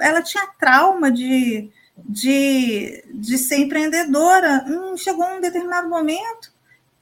ela 0.00 0.22
tinha 0.22 0.46
trauma 0.58 1.10
de, 1.10 1.70
de, 1.96 3.04
de 3.12 3.38
ser 3.38 3.56
empreendedora. 3.56 4.64
Hum, 4.68 4.96
chegou 4.96 5.26
um 5.26 5.40
determinado 5.40 5.88
momento, 5.88 6.52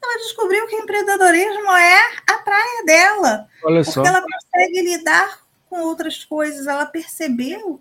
ela 0.02 0.18
descobriu 0.18 0.66
que 0.66 0.76
empreendedorismo 0.76 1.70
é 1.72 2.00
a 2.28 2.38
praia 2.38 2.84
dela. 2.86 3.48
Olha 3.64 3.84
porque 3.84 3.92
só. 3.92 4.04
ela 4.04 4.22
consegue 4.22 4.80
lidar 4.80 5.40
com 5.68 5.80
outras 5.80 6.24
coisas. 6.24 6.66
Ela 6.66 6.86
percebeu 6.86 7.80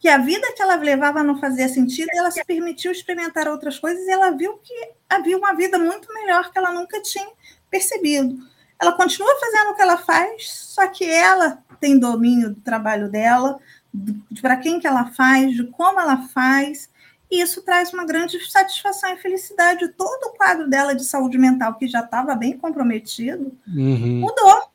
que 0.00 0.08
a 0.08 0.16
vida 0.16 0.52
que 0.56 0.62
ela 0.62 0.76
levava 0.76 1.22
não 1.22 1.38
fazia 1.38 1.68
sentido, 1.68 2.08
e 2.12 2.18
ela 2.18 2.30
se 2.30 2.42
permitiu 2.42 2.90
experimentar 2.90 3.46
outras 3.46 3.78
coisas 3.78 4.02
e 4.06 4.10
ela 4.10 4.30
viu 4.30 4.56
que 4.56 4.74
havia 5.08 5.36
uma 5.36 5.54
vida 5.54 5.78
muito 5.78 6.12
melhor 6.14 6.50
que 6.50 6.58
ela 6.58 6.72
nunca 6.72 7.00
tinha 7.02 7.28
percebido. 7.70 8.38
Ela 8.80 8.92
continua 8.92 9.38
fazendo 9.38 9.70
o 9.70 9.74
que 9.74 9.82
ela 9.82 9.98
faz, 9.98 10.50
só 10.50 10.86
que 10.88 11.04
ela 11.04 11.62
tem 11.78 11.98
domínio 11.98 12.48
do 12.48 12.60
trabalho 12.62 13.10
dela, 13.10 13.60
de 13.92 14.40
para 14.40 14.56
quem 14.56 14.80
que 14.80 14.86
ela 14.86 15.06
faz, 15.12 15.54
de 15.54 15.64
como 15.64 16.00
ela 16.00 16.28
faz, 16.28 16.88
e 17.30 17.42
isso 17.42 17.62
traz 17.62 17.92
uma 17.92 18.06
grande 18.06 18.40
satisfação 18.50 19.12
e 19.12 19.18
felicidade. 19.18 19.86
Todo 19.88 20.28
o 20.28 20.36
quadro 20.36 20.68
dela 20.68 20.94
de 20.94 21.04
saúde 21.04 21.36
mental, 21.36 21.74
que 21.74 21.86
já 21.86 22.00
estava 22.00 22.34
bem 22.34 22.56
comprometido, 22.56 23.52
uhum. 23.68 24.20
mudou. 24.20 24.70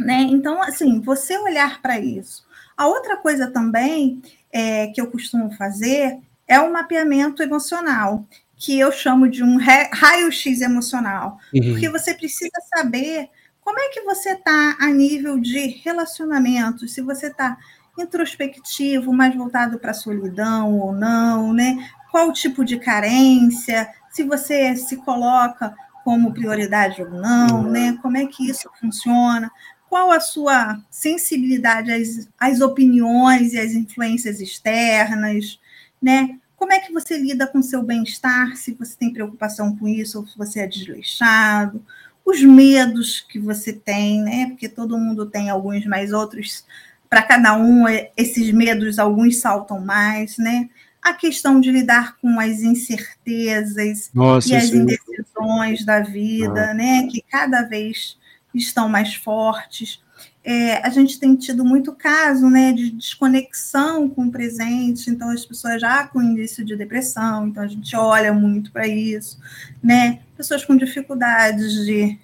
Né? 0.00 0.22
Então, 0.22 0.60
assim, 0.60 1.00
você 1.00 1.38
olhar 1.38 1.80
para 1.80 2.00
isso, 2.00 2.44
a 2.76 2.86
outra 2.86 3.16
coisa 3.16 3.50
também 3.50 4.22
é, 4.52 4.88
que 4.88 5.00
eu 5.00 5.10
costumo 5.10 5.52
fazer 5.52 6.18
é 6.46 6.60
o 6.60 6.64
um 6.64 6.72
mapeamento 6.72 7.42
emocional, 7.42 8.26
que 8.56 8.78
eu 8.78 8.92
chamo 8.92 9.28
de 9.28 9.42
um 9.42 9.58
raio-x 9.92 10.60
emocional, 10.60 11.38
uhum. 11.54 11.70
porque 11.70 11.88
você 11.88 12.14
precisa 12.14 12.60
saber 12.74 13.28
como 13.60 13.80
é 13.80 13.88
que 13.88 14.02
você 14.02 14.32
está 14.32 14.76
a 14.78 14.88
nível 14.88 15.40
de 15.40 15.66
relacionamento, 15.82 16.86
se 16.86 17.00
você 17.00 17.28
está 17.28 17.56
introspectivo, 17.98 19.12
mais 19.12 19.34
voltado 19.34 19.78
para 19.78 19.92
a 19.92 19.94
solidão 19.94 20.78
ou 20.78 20.92
não, 20.92 21.52
né? 21.52 21.76
Qual 22.10 22.28
o 22.28 22.32
tipo 22.32 22.64
de 22.64 22.78
carência, 22.78 23.88
se 24.10 24.22
você 24.22 24.76
se 24.76 24.96
coloca 24.98 25.74
como 26.04 26.34
prioridade 26.34 27.02
ou 27.02 27.10
não, 27.10 27.62
né? 27.62 27.98
Como 28.02 28.16
é 28.16 28.26
que 28.26 28.48
isso 28.48 28.68
funciona? 28.78 29.50
Qual 29.94 30.10
a 30.10 30.18
sua 30.18 30.82
sensibilidade 30.90 31.92
às, 31.92 32.28
às 32.36 32.60
opiniões 32.60 33.52
e 33.52 33.60
às 33.60 33.74
influências 33.74 34.40
externas, 34.40 35.60
né? 36.02 36.36
Como 36.56 36.72
é 36.72 36.80
que 36.80 36.92
você 36.92 37.16
lida 37.16 37.46
com 37.46 37.62
seu 37.62 37.80
bem-estar, 37.80 38.56
se 38.56 38.72
você 38.72 38.96
tem 38.96 39.12
preocupação 39.12 39.76
com 39.76 39.86
isso 39.86 40.18
ou 40.18 40.26
se 40.26 40.36
você 40.36 40.58
é 40.62 40.66
desleixado? 40.66 41.80
Os 42.24 42.42
medos 42.42 43.20
que 43.20 43.38
você 43.38 43.72
tem, 43.72 44.20
né? 44.20 44.46
Porque 44.48 44.68
todo 44.68 44.98
mundo 44.98 45.26
tem 45.26 45.48
alguns, 45.48 45.86
mas 45.86 46.12
outros 46.12 46.66
para 47.08 47.22
cada 47.22 47.56
um, 47.56 47.86
é, 47.86 48.10
esses 48.16 48.50
medos, 48.50 48.98
alguns 48.98 49.36
saltam 49.36 49.78
mais, 49.78 50.38
né? 50.38 50.68
A 51.00 51.14
questão 51.14 51.60
de 51.60 51.70
lidar 51.70 52.16
com 52.16 52.40
as 52.40 52.62
incertezas 52.62 54.10
Nossa, 54.12 54.48
e 54.48 54.56
as 54.56 54.70
sim. 54.70 54.78
indecisões 54.78 55.84
da 55.84 56.00
vida, 56.00 56.70
ah. 56.72 56.74
né? 56.74 57.06
Que 57.06 57.22
cada 57.22 57.62
vez 57.62 58.18
estão 58.54 58.88
mais 58.88 59.14
fortes. 59.14 60.02
É, 60.42 60.86
a 60.86 60.90
gente 60.90 61.18
tem 61.18 61.34
tido 61.34 61.64
muito 61.64 61.92
caso 61.92 62.48
né, 62.50 62.70
de 62.72 62.90
desconexão 62.90 64.08
com 64.10 64.26
o 64.26 64.30
presente, 64.30 65.10
então 65.10 65.30
as 65.30 65.44
pessoas 65.44 65.80
já 65.80 66.06
com 66.06 66.22
início 66.22 66.64
de 66.64 66.76
depressão, 66.76 67.48
então 67.48 67.62
a 67.62 67.66
gente 67.66 67.96
olha 67.96 68.32
muito 68.32 68.70
para 68.70 68.86
isso, 68.86 69.38
né? 69.82 70.20
Pessoas 70.36 70.64
com 70.64 70.76
dificuldades 70.76 71.86
de 71.86 72.18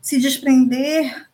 se 0.00 0.18
desprender 0.18 1.28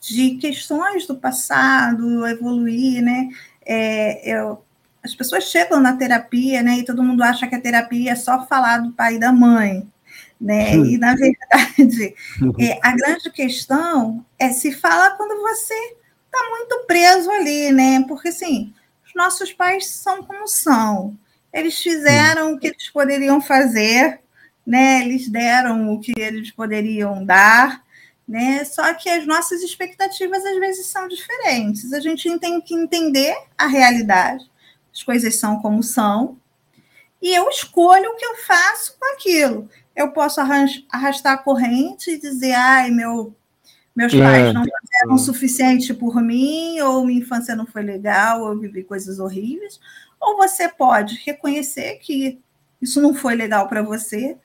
de 0.00 0.36
questões 0.36 1.06
do 1.06 1.16
passado, 1.16 2.26
evoluir, 2.26 3.02
né? 3.02 3.28
É, 3.64 4.36
eu, 4.38 4.64
as 5.02 5.14
pessoas 5.14 5.44
chegam 5.44 5.80
na 5.80 5.94
terapia, 5.96 6.62
né? 6.62 6.78
E 6.78 6.84
todo 6.84 7.02
mundo 7.02 7.22
acha 7.22 7.46
que 7.46 7.54
a 7.54 7.60
terapia 7.60 8.12
é 8.12 8.16
só 8.16 8.46
falar 8.46 8.78
do 8.78 8.92
pai 8.92 9.16
e 9.16 9.20
da 9.20 9.32
mãe, 9.32 9.86
né? 10.44 10.74
E 10.76 10.98
na 10.98 11.14
verdade, 11.14 12.14
é, 12.60 12.78
a 12.82 12.94
grande 12.94 13.30
questão 13.30 14.24
é 14.38 14.50
se 14.50 14.72
fala 14.72 15.16
quando 15.16 15.40
você 15.40 15.74
está 15.74 16.50
muito 16.50 16.84
preso 16.86 17.30
ali, 17.30 17.72
né? 17.72 18.04
Porque 18.06 18.28
assim, 18.28 18.72
os 19.06 19.14
nossos 19.14 19.52
pais 19.52 19.86
são 19.88 20.22
como 20.22 20.46
são. 20.46 21.16
Eles 21.52 21.80
fizeram 21.80 22.52
o 22.52 22.58
que 22.58 22.66
eles 22.66 22.90
poderiam 22.90 23.40
fazer, 23.40 24.20
né? 24.66 25.02
Eles 25.02 25.28
deram 25.28 25.92
o 25.92 26.00
que 26.00 26.12
eles 26.16 26.50
poderiam 26.50 27.24
dar 27.24 27.84
né? 28.26 28.64
Só 28.64 28.92
que 28.94 29.08
as 29.08 29.26
nossas 29.26 29.62
expectativas 29.62 30.44
às 30.44 30.58
vezes 30.58 30.86
são 30.86 31.06
diferentes. 31.06 31.92
A 31.92 32.00
gente 32.00 32.38
tem 32.38 32.60
que 32.60 32.74
entender 32.74 33.36
a 33.56 33.66
realidade. 33.66 34.50
As 34.92 35.02
coisas 35.02 35.36
são 35.36 35.60
como 35.60 35.82
são. 35.82 36.38
E 37.20 37.34
eu 37.34 37.48
escolho 37.48 38.10
o 38.10 38.16
que 38.16 38.24
eu 38.24 38.36
faço 38.36 38.96
com 38.98 39.14
aquilo. 39.14 39.68
Eu 39.94 40.10
posso 40.12 40.40
arrastar 40.40 41.34
a 41.34 41.38
corrente 41.38 42.10
e 42.10 42.20
dizer, 42.20 42.52
ai, 42.52 42.90
meu, 42.90 43.34
meus 43.94 44.12
é, 44.12 44.18
pais 44.18 44.54
não 44.54 44.62
fizeram 44.64 45.10
é. 45.10 45.14
o 45.14 45.18
suficiente 45.18 45.94
por 45.94 46.20
mim, 46.20 46.80
ou 46.80 47.04
minha 47.04 47.20
infância 47.20 47.54
não 47.54 47.66
foi 47.66 47.82
legal, 47.82 48.42
ou 48.42 48.48
eu 48.52 48.58
vivi 48.58 48.82
coisas 48.82 49.18
horríveis. 49.20 49.80
Ou 50.20 50.36
você 50.36 50.68
pode 50.68 51.16
reconhecer 51.24 51.98
que 51.98 52.40
isso 52.82 53.00
não 53.00 53.14
foi 53.14 53.34
legal 53.34 53.68
para 53.68 53.82
você, 53.82 54.36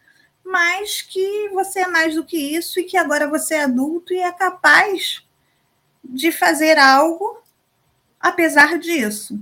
mas 0.45 1.01
que 1.01 1.49
você 1.49 1.79
é 1.79 1.87
mais 1.87 2.15
do 2.15 2.23
que 2.23 2.37
isso 2.37 2.79
e 2.79 2.83
que 2.83 2.97
agora 2.97 3.27
você 3.27 3.55
é 3.55 3.63
adulto 3.63 4.13
e 4.13 4.19
é 4.19 4.31
capaz 4.31 5.23
de 6.03 6.31
fazer 6.31 6.77
algo 6.77 7.39
apesar 8.19 8.77
disso. 8.77 9.39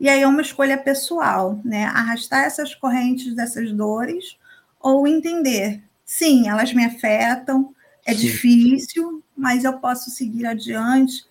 E 0.00 0.08
aí 0.08 0.22
é 0.22 0.28
uma 0.28 0.42
escolha 0.42 0.78
pessoal, 0.78 1.60
né? 1.64 1.86
Arrastar 1.86 2.44
essas 2.44 2.74
correntes 2.74 3.34
dessas 3.34 3.72
dores 3.72 4.37
ou 4.80 5.06
entender, 5.06 5.82
sim, 6.04 6.48
elas 6.48 6.72
me 6.72 6.84
afetam, 6.84 7.74
é 8.06 8.14
sim. 8.14 8.20
difícil, 8.20 9.22
mas 9.36 9.64
eu 9.64 9.74
posso 9.74 10.10
seguir 10.10 10.46
adiante, 10.46 11.26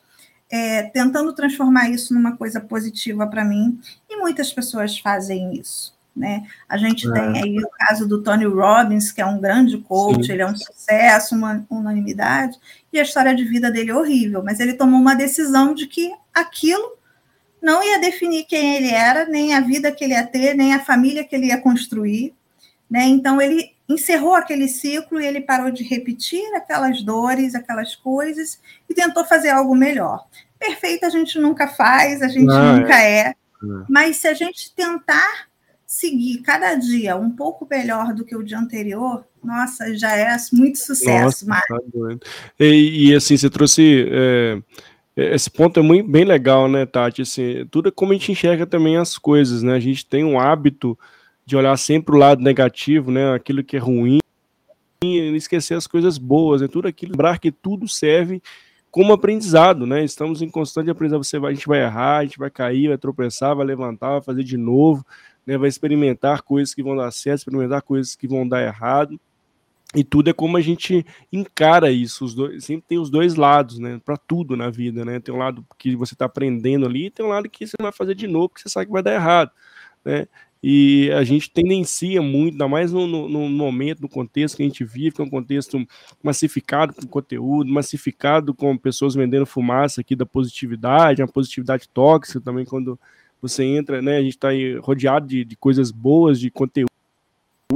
é, 0.49 0.83
tentando 0.83 1.33
transformar 1.33 1.89
isso 1.89 2.13
numa 2.13 2.37
coisa 2.37 2.61
positiva 2.61 3.27
para 3.27 3.43
mim. 3.43 3.79
E 4.09 4.17
muitas 4.17 4.51
pessoas 4.53 4.97
fazem 4.97 5.55
isso. 5.55 5.95
Né? 6.15 6.47
A 6.67 6.77
gente 6.77 7.07
é. 7.07 7.11
tem 7.11 7.43
aí 7.43 7.59
o 7.59 7.69
caso 7.69 8.07
do 8.07 8.23
Tony 8.23 8.45
Robbins, 8.45 9.11
que 9.11 9.21
é 9.21 9.25
um 9.25 9.39
grande 9.39 9.77
coach, 9.77 10.25
Sim. 10.25 10.33
ele 10.33 10.41
é 10.41 10.47
um 10.47 10.55
sucesso, 10.55 11.35
uma 11.35 11.63
unanimidade, 11.69 12.57
e 12.91 12.99
a 12.99 13.03
história 13.03 13.35
de 13.35 13.43
vida 13.43 13.69
dele 13.69 13.91
é 13.91 13.95
horrível, 13.95 14.43
mas 14.43 14.59
ele 14.59 14.73
tomou 14.73 14.99
uma 14.99 15.13
decisão 15.13 15.75
de 15.75 15.85
que 15.85 16.11
aquilo 16.33 16.97
não 17.61 17.83
ia 17.83 17.99
definir 17.99 18.45
quem 18.45 18.77
ele 18.77 18.89
era, 18.89 19.25
nem 19.25 19.53
a 19.53 19.59
vida 19.59 19.91
que 19.91 20.03
ele 20.03 20.13
ia 20.13 20.25
ter, 20.25 20.55
nem 20.55 20.73
a 20.73 20.83
família 20.83 21.23
que 21.23 21.35
ele 21.35 21.47
ia 21.47 21.61
construir. 21.61 22.33
Né? 22.89 23.05
Então, 23.05 23.41
ele 23.41 23.71
encerrou 23.87 24.35
aquele 24.35 24.67
ciclo 24.67 25.19
e 25.19 25.25
ele 25.25 25.41
parou 25.41 25.71
de 25.71 25.83
repetir 25.83 26.43
aquelas 26.55 27.01
dores, 27.01 27.55
aquelas 27.55 27.95
coisas, 27.95 28.59
e 28.89 28.93
tentou 28.93 29.23
fazer 29.25 29.49
algo 29.49 29.75
melhor. 29.75 30.25
Perfeito 30.59 31.05
a 31.05 31.09
gente 31.09 31.39
nunca 31.39 31.67
faz, 31.67 32.21
a 32.21 32.27
gente 32.27 32.45
não, 32.45 32.77
nunca 32.77 32.99
é. 33.01 33.19
é. 33.19 33.33
Mas 33.89 34.17
se 34.17 34.27
a 34.27 34.33
gente 34.33 34.73
tentar 34.73 35.47
seguir 35.85 36.39
cada 36.39 36.75
dia 36.75 37.15
um 37.15 37.29
pouco 37.29 37.65
melhor 37.69 38.13
do 38.13 38.25
que 38.25 38.35
o 38.35 38.43
dia 38.43 38.59
anterior, 38.59 39.23
nossa, 39.41 39.95
já 39.95 40.15
é 40.15 40.35
muito 40.51 40.77
sucesso, 40.79 41.47
nossa, 41.47 41.61
tá 41.67 41.77
e, 42.59 43.09
e, 43.09 43.15
assim, 43.15 43.37
você 43.37 43.49
trouxe. 43.49 44.05
É, 44.11 44.61
esse 45.15 45.49
ponto 45.49 45.79
é 45.79 45.83
muito, 45.83 46.07
bem 46.07 46.25
legal, 46.25 46.67
né, 46.67 46.85
Tati? 46.85 47.21
Assim, 47.23 47.65
tudo 47.71 47.87
é 47.87 47.91
como 47.91 48.11
a 48.11 48.15
gente 48.15 48.31
enxerga 48.31 48.67
também 48.67 48.97
as 48.97 49.17
coisas, 49.17 49.63
né? 49.63 49.73
A 49.73 49.79
gente 49.79 50.05
tem 50.05 50.23
um 50.23 50.39
hábito 50.39 50.99
de 51.47 51.57
olhar 51.57 51.75
sempre 51.77 52.15
o 52.15 52.19
lado 52.19 52.43
negativo, 52.43 53.09
né? 53.09 53.33
Aquilo 53.33 53.63
que 53.63 53.77
é 53.77 53.79
ruim, 53.79 54.19
e 55.03 55.17
esquecer 55.35 55.73
as 55.73 55.87
coisas 55.87 56.19
boas, 56.19 56.61
né? 56.61 56.67
Tudo 56.67 56.87
aquilo, 56.87 57.13
lembrar 57.13 57.39
que 57.39 57.51
tudo 57.51 57.87
serve 57.87 58.39
como 58.91 59.13
aprendizado, 59.13 59.87
né? 59.87 60.03
Estamos 60.03 60.43
em 60.43 60.49
constante 60.49 60.91
aprendizado. 60.91 61.23
Você 61.23 61.39
vai, 61.39 61.53
a 61.53 61.55
gente 61.55 61.67
vai 61.67 61.81
errar, 61.81 62.17
a 62.17 62.23
gente 62.23 62.37
vai 62.37 62.51
cair, 62.51 62.89
vai 62.89 62.97
tropeçar, 62.99 63.55
vai 63.55 63.65
levantar, 63.65 64.11
vai 64.11 64.21
fazer 64.21 64.43
de 64.43 64.57
novo 64.57 65.03
né, 65.47 65.57
vai 65.57 65.69
experimentar 65.69 66.41
coisas 66.41 66.75
que 66.75 66.83
vão 66.83 66.97
dar 66.97 67.09
certo, 67.09 67.39
experimentar 67.39 67.81
coisas 67.81 68.15
que 68.17 68.27
vão 68.27 68.45
dar 68.45 68.61
errado. 68.61 69.17
E 69.95 70.03
tudo 70.03 70.29
é 70.29 70.33
como 70.33 70.57
a 70.57 70.61
gente 70.61 71.05
encara 71.31 71.89
isso. 71.89 72.25
Os 72.25 72.35
dois, 72.35 72.65
sempre 72.65 72.85
tem 72.85 72.99
os 72.99 73.09
dois 73.09 73.35
lados, 73.35 73.79
né? 73.79 74.01
Para 74.03 74.17
tudo 74.17 74.57
na 74.57 74.69
vida, 74.69 75.05
né? 75.05 75.21
Tem 75.21 75.33
um 75.33 75.37
lado 75.37 75.65
que 75.77 75.95
você 75.95 76.13
está 76.13 76.25
aprendendo 76.25 76.85
ali, 76.85 77.05
e 77.05 77.09
tem 77.09 77.25
um 77.25 77.29
lado 77.29 77.49
que 77.49 77.65
você 77.65 77.77
vai 77.79 77.93
fazer 77.93 78.13
de 78.13 78.27
novo, 78.27 78.49
que 78.49 78.59
você 78.59 78.67
sabe 78.67 78.87
que 78.87 78.91
vai 78.91 79.01
dar 79.01 79.13
errado, 79.13 79.49
né? 80.03 80.27
E 80.61 81.11
a 81.11 81.23
gente 81.23 81.51
tendencia 81.51 82.21
muito, 82.21 82.53
ainda 82.53 82.67
mais 82.67 82.91
no, 82.91 83.05
no, 83.05 83.29
no, 83.29 83.49
momento, 83.49 84.01
no 84.01 84.09
contexto 84.09 84.57
que 84.57 84.63
a 84.63 84.65
gente 84.65 84.83
vive, 84.83 85.11
que 85.11 85.21
é 85.21 85.23
um 85.23 85.29
contexto 85.29 85.85
massificado 86.23 86.93
com 86.93 87.05
conteúdo, 87.05 87.71
massificado 87.71 88.53
com 88.53 88.75
pessoas 88.75 89.13
vendendo 89.13 89.45
fumaça 89.45 90.01
aqui 90.01 90.15
da 90.15 90.25
positividade, 90.25 91.21
uma 91.21 91.27
positividade 91.27 91.87
tóxica 91.89 92.41
também, 92.41 92.65
quando 92.65 92.99
você 93.41 93.63
entra, 93.63 94.01
né? 94.01 94.17
A 94.17 94.21
gente 94.21 94.35
está 94.35 94.49
rodeado 94.81 95.27
de, 95.27 95.45
de 95.45 95.55
coisas 95.55 95.91
boas, 95.91 96.39
de 96.39 96.49
conteúdo, 96.49 96.89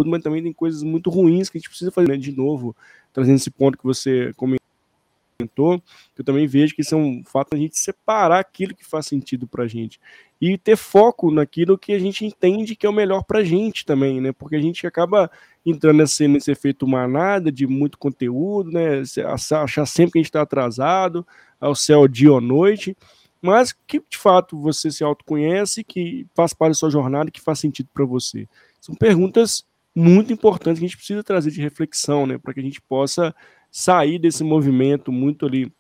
mas 0.06 0.24
também 0.24 0.42
tem 0.42 0.54
coisas 0.54 0.82
muito 0.82 1.10
ruins 1.10 1.50
que 1.50 1.58
a 1.58 1.60
gente 1.60 1.70
precisa 1.70 1.92
fazer, 1.92 2.10
né? 2.10 2.18
De 2.18 2.32
novo, 2.32 2.76
trazendo 3.14 3.36
esse 3.36 3.52
ponto 3.52 3.78
que 3.78 3.84
você 3.84 4.34
comentou, 4.36 5.82
eu 6.18 6.24
também 6.24 6.48
vejo 6.48 6.74
que 6.76 6.82
isso 6.82 6.96
é 6.96 6.98
um 6.98 7.24
fato 7.24 7.54
a 7.54 7.58
gente 7.58 7.78
separar 7.78 8.40
aquilo 8.40 8.76
que 8.76 8.86
faz 8.86 9.06
sentido 9.06 9.48
para 9.48 9.66
a 9.66 9.68
gente 9.68 10.00
e 10.42 10.58
ter 10.58 10.76
foco 10.76 11.30
naquilo 11.30 11.78
que 11.78 11.94
a 11.94 12.00
gente 12.00 12.26
entende 12.26 12.76
que 12.76 12.86
é 12.86 12.90
o 12.90 12.94
melhor 12.94 13.24
para 13.24 13.40
a 13.40 13.44
gente 13.44 13.86
também, 13.86 14.20
né? 14.20 14.32
Porque 14.32 14.56
a 14.56 14.62
gente 14.62 14.88
acaba 14.88 15.30
entrando 15.64 15.98
nesse, 15.98 16.28
nesse 16.28 16.52
efeito 16.52 16.88
manada 16.88 17.52
de 17.52 17.68
muito 17.68 17.98
conteúdo, 17.98 18.72
né? 18.72 19.04
Achar 19.28 19.86
sempre 19.86 20.14
que 20.14 20.18
a 20.18 20.22
gente 20.22 20.30
está 20.30 20.42
atrasado, 20.42 21.26
ao 21.60 21.76
céu 21.76 22.08
dia 22.08 22.32
ou 22.34 22.42
noite 22.42 22.98
mas 23.42 23.74
que 23.88 24.00
de 24.08 24.18
fato 24.18 24.60
você 24.60 24.92
se 24.92 25.04
autoconhece, 25.04 25.84
que 25.84 26.28
faz 26.36 26.54
parte 26.54 26.72
da 26.72 26.76
sua 26.76 26.92
jornada, 26.92 27.32
que 27.32 27.42
faz 27.42 27.60
sentido 27.60 27.90
para 27.92 28.06
você. 28.06 28.48
São 28.80 28.94
perguntas 28.94 29.66
muito 29.96 30.32
importantes 30.32 30.80
que 30.80 30.86
a 30.86 30.88
gente 30.88 30.98
precisa 30.98 31.24
trazer 31.24 31.50
de 31.50 31.60
reflexão, 31.60 32.28
né, 32.28 32.38
para 32.38 32.54
que 32.54 32.60
a 32.60 32.64
gente 32.64 32.80
possa 32.82 33.36
sair 33.72 34.20
desse 34.20 34.44
movimento 34.44 35.12
muito 35.12 35.46
ali 35.46 35.72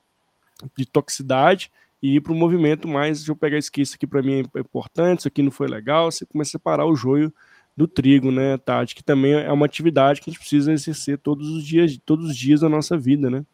de 0.76 0.86
toxicidade 0.86 1.72
e 2.02 2.16
ir 2.16 2.22
para 2.22 2.34
um 2.34 2.38
movimento 2.38 2.88
mais, 2.88 3.20
deixa 3.20 3.32
eu 3.32 3.36
pegar 3.36 3.58
isso 3.58 3.70
aqui, 3.70 3.82
isso 3.82 3.95
aqui 3.95 4.08
para 4.08 4.22
mim 4.22 4.43
é 4.56 4.60
importante, 4.60 5.20
isso 5.20 5.28
aqui 5.28 5.43
não 5.43 5.52
foi 5.52 5.68
legal, 5.68 6.12
você 6.12 6.26
começa 6.26 6.49
a 6.49 6.54
separar 6.54 6.86
o 6.86 6.95
joio 6.95 7.34
do 7.76 7.88
trigo, 7.88 8.32
né, 8.32 8.58
Tati, 8.58 8.95
que 8.95 9.04
também 9.04 9.34
é 9.34 9.52
uma 9.52 9.66
atividade 9.66 10.20
que 10.20 10.30
a 10.30 10.34
gente 10.34 10.39
precisa 10.39 10.74
exercer 10.74 11.18
todos 11.18 11.49
os 11.49 11.66
dias, 11.66 11.97
todos 12.06 12.30
os 12.30 12.36
dias 12.36 12.62
da 12.62 12.70
nossa 12.70 12.97
vida, 12.97 13.30
né? 13.30 13.45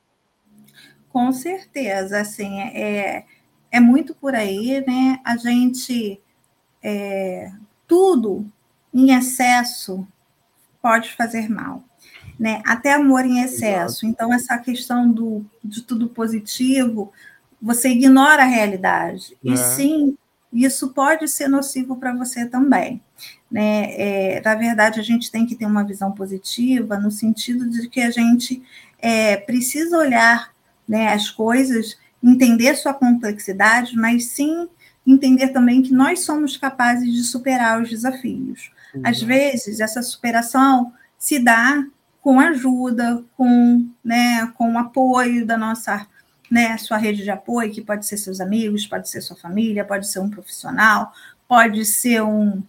Com 1.09 1.31
certeza, 1.31 2.19
assim, 2.19 2.59
é, 2.61 3.25
é 3.71 3.79
muito 3.79 4.15
por 4.15 4.33
aí, 4.33 4.83
né? 4.85 5.19
A 5.23 5.37
gente 5.37 6.19
é, 6.81 7.51
tudo 7.87 8.45
em 8.93 9.11
excesso 9.15 10.07
pode 10.81 11.13
fazer 11.13 11.49
mal, 11.49 11.83
né? 12.39 12.61
Até 12.65 12.93
amor 12.93 13.25
em 13.25 13.41
excesso. 13.41 14.05
Então 14.05 14.33
essa 14.33 14.57
questão 14.57 15.11
do 15.11 15.45
de 15.63 15.81
tudo 15.81 16.09
positivo, 16.09 17.11
você 17.61 17.89
ignora 17.89 18.43
a 18.43 18.47
realidade. 18.47 19.37
É. 19.45 19.51
E 19.51 19.57
sim 19.57 20.17
isso 20.51 20.89
pode 20.89 21.27
ser 21.27 21.47
nocivo 21.47 21.97
para 21.97 22.15
você 22.15 22.45
também. 22.45 23.01
Né? 23.51 23.93
É, 23.97 24.41
na 24.43 24.55
verdade, 24.55 24.99
a 24.99 25.03
gente 25.03 25.31
tem 25.31 25.45
que 25.45 25.55
ter 25.55 25.65
uma 25.65 25.83
visão 25.83 26.11
positiva 26.11 26.97
no 26.97 27.11
sentido 27.11 27.69
de 27.69 27.89
que 27.89 28.01
a 28.01 28.11
gente 28.11 28.63
é, 28.99 29.37
precisa 29.37 29.97
olhar 29.97 30.51
né, 30.87 31.13
as 31.13 31.29
coisas, 31.29 31.97
entender 32.23 32.75
sua 32.75 32.93
complexidade, 32.93 33.95
mas 33.95 34.27
sim 34.27 34.69
entender 35.05 35.49
também 35.49 35.81
que 35.81 35.93
nós 35.93 36.21
somos 36.21 36.57
capazes 36.57 37.13
de 37.13 37.23
superar 37.23 37.81
os 37.81 37.89
desafios. 37.89 38.71
Uhum. 38.93 39.01
Às 39.05 39.21
vezes, 39.21 39.79
essa 39.79 40.01
superação 40.01 40.93
se 41.17 41.39
dá 41.39 41.85
com 42.21 42.39
ajuda, 42.39 43.23
com, 43.37 43.87
né, 44.03 44.51
com 44.57 44.77
apoio 44.77 45.45
da 45.45 45.57
nossa 45.57 46.05
né, 46.49 46.77
sua 46.77 46.97
rede 46.97 47.23
de 47.23 47.29
apoio, 47.29 47.71
que 47.71 47.81
pode 47.81 48.05
ser 48.05 48.17
seus 48.17 48.39
amigos, 48.39 48.87
pode 48.87 49.09
ser 49.09 49.21
sua 49.21 49.35
família, 49.35 49.85
pode 49.85 50.07
ser 50.07 50.19
um 50.19 50.29
profissional, 50.29 51.11
pode 51.47 51.85
ser 51.85 52.21
um, 52.21 52.63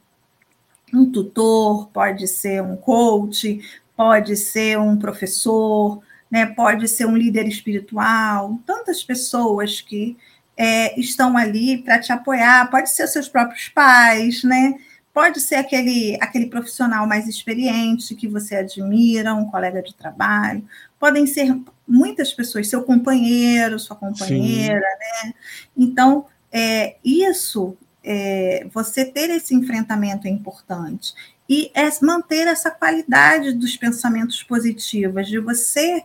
um 0.93 1.11
tutor, 1.11 1.89
pode 1.89 2.27
ser 2.27 2.63
um 2.63 2.77
coach, 2.77 3.61
pode 3.97 4.37
ser 4.37 4.79
um 4.79 4.97
professor, 4.97 6.03
né, 6.31 6.47
pode 6.47 6.87
ser 6.89 7.07
um 7.07 7.17
líder 7.17 7.47
espiritual, 7.47 8.59
tantas 8.67 9.03
pessoas 9.03 9.81
que 9.81 10.17
é, 10.57 10.99
estão 10.99 11.37
ali 11.37 11.79
para 11.79 12.01
te 12.01 12.13
apoiar, 12.13 12.69
pode 12.71 12.91
ser 12.91 13.07
seus 13.07 13.29
próprios 13.29 13.69
pais, 13.69 14.43
né? 14.43 14.75
Pode 15.15 15.41
ser 15.41 15.55
aquele, 15.55 16.19
aquele 16.21 16.47
profissional 16.47 17.07
mais 17.07 17.29
experiente 17.29 18.15
que 18.15 18.27
você 18.27 18.57
admira, 18.57 19.35
um 19.35 19.47
colega 19.47 19.81
de 19.81 19.95
trabalho, 19.95 20.67
podem 20.99 21.27
ser 21.27 21.57
muitas 21.89 22.33
pessoas, 22.33 22.69
seu 22.69 22.83
companheiro, 22.83 23.79
sua 23.79 23.97
companheira, 23.97 24.81
Sim. 24.81 25.27
né? 25.27 25.35
Então, 25.77 26.27
é, 26.53 26.97
isso, 27.05 27.77
é, 28.05 28.67
você 28.73 29.05
ter 29.05 29.31
esse 29.31 29.55
enfrentamento 29.55 30.27
é 30.27 30.31
importante. 30.31 31.15
E 31.49 31.71
é 31.75 31.89
manter 32.03 32.47
essa 32.47 32.71
qualidade 32.71 33.53
dos 33.53 33.77
pensamentos 33.77 34.43
positivos, 34.43 35.27
de 35.27 35.39
você 35.39 36.05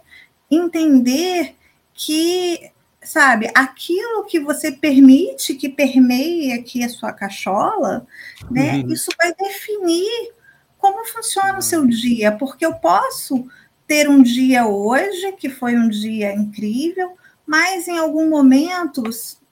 entender 0.49 1.55
que, 1.93 2.71
sabe, 3.01 3.51
aquilo 3.53 4.25
que 4.25 4.39
você 4.39 4.71
permite 4.71 5.55
que 5.55 5.67
permeie 5.67 6.53
aqui 6.53 6.83
a 6.83 6.89
sua 6.89 7.11
cachola, 7.11 8.07
né? 8.49 8.77
Uhum. 8.77 8.93
Isso 8.93 9.11
vai 9.21 9.33
definir 9.33 10.31
como 10.77 11.05
funciona 11.05 11.57
o 11.57 11.61
seu 11.61 11.81
uhum. 11.81 11.87
dia, 11.87 12.31
porque 12.31 12.65
eu 12.65 12.75
posso 12.75 13.47
ter 13.93 14.09
um 14.09 14.23
dia 14.23 14.65
hoje, 14.65 15.33
que 15.33 15.47
foi 15.47 15.75
um 15.75 15.87
dia 15.87 16.33
incrível, 16.33 17.11
mas 17.45 17.87
em 17.87 17.99
algum 17.99 18.27
momento 18.27 19.03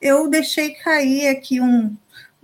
eu 0.02 0.28
deixei 0.28 0.72
cair 0.72 1.28
aqui 1.28 1.62
um, 1.62 1.96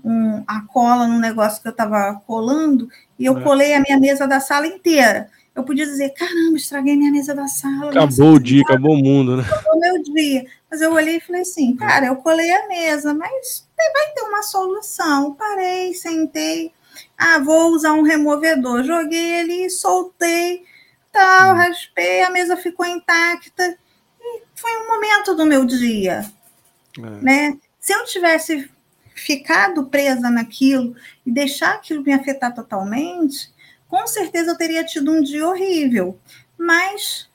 um, 0.06 0.44
a 0.46 0.62
cola 0.62 1.08
no 1.08 1.20
negócio 1.20 1.60
que 1.60 1.68
eu 1.68 1.72
estava 1.72 2.22
colando 2.28 2.88
e 3.18 3.26
eu 3.26 3.40
é. 3.40 3.42
colei 3.42 3.74
a 3.74 3.80
minha 3.80 4.00
mesa 4.00 4.28
da 4.28 4.40
sala 4.40 4.68
inteira. 4.68 5.28
Eu 5.56 5.64
podia 5.64 5.88
dizer, 5.88 6.10
caramba, 6.10 6.56
estraguei 6.56 6.96
minha 6.96 7.12
mesa 7.12 7.34
da 7.34 7.48
sala. 7.48 7.90
Acabou 7.90 8.34
o 8.34 8.40
dia, 8.40 8.62
acabou 8.62 8.94
o 8.94 9.04
mundo, 9.04 9.38
né? 9.38 9.44
Acabou 9.44 9.74
o 9.74 9.80
meu 9.80 10.04
dia. 10.04 10.46
Mas 10.70 10.82
eu 10.82 10.94
olhei 10.94 11.18
e 11.18 11.20
falei 11.20 11.42
assim, 11.42 11.76
cara, 11.76 12.06
eu 12.06 12.18
colei 12.18 12.52
a 12.52 12.68
mesa, 12.68 13.12
mas 13.12 13.68
vai 13.76 14.14
ter 14.14 14.22
uma 14.22 14.44
solução. 14.44 15.34
Parei, 15.34 15.96
sentei. 15.96 16.72
Ah, 17.18 17.40
vou 17.40 17.72
usar 17.72 17.94
um 17.94 18.04
removedor. 18.04 18.84
Joguei 18.84 19.40
ele, 19.40 19.68
soltei 19.72 20.64
tal, 21.18 21.54
hum. 21.54 21.58
raspei, 21.58 22.22
a 22.22 22.30
mesa 22.30 22.56
ficou 22.56 22.86
intacta. 22.86 23.78
E 24.22 24.42
foi 24.56 24.72
um 24.78 24.88
momento 24.88 25.36
do 25.36 25.46
meu 25.46 25.66
dia. 25.66 26.30
É. 26.98 27.02
Né? 27.02 27.58
Se 27.80 27.94
eu 27.94 28.06
tivesse 28.06 28.70
ficado 29.16 29.88
presa 29.88 30.30
naquilo 30.30 30.96
e 31.26 31.32
deixar 31.32 31.74
aquilo 31.74 32.04
me 32.04 32.14
afetar 32.14 32.54
totalmente, 32.54 33.52
com 33.88 34.06
certeza 34.06 34.52
eu 34.52 34.58
teria 34.58 34.84
tido 34.84 35.12
um 35.12 35.22
dia 35.22 35.48
horrível. 35.48 36.20
Mas 36.58 37.28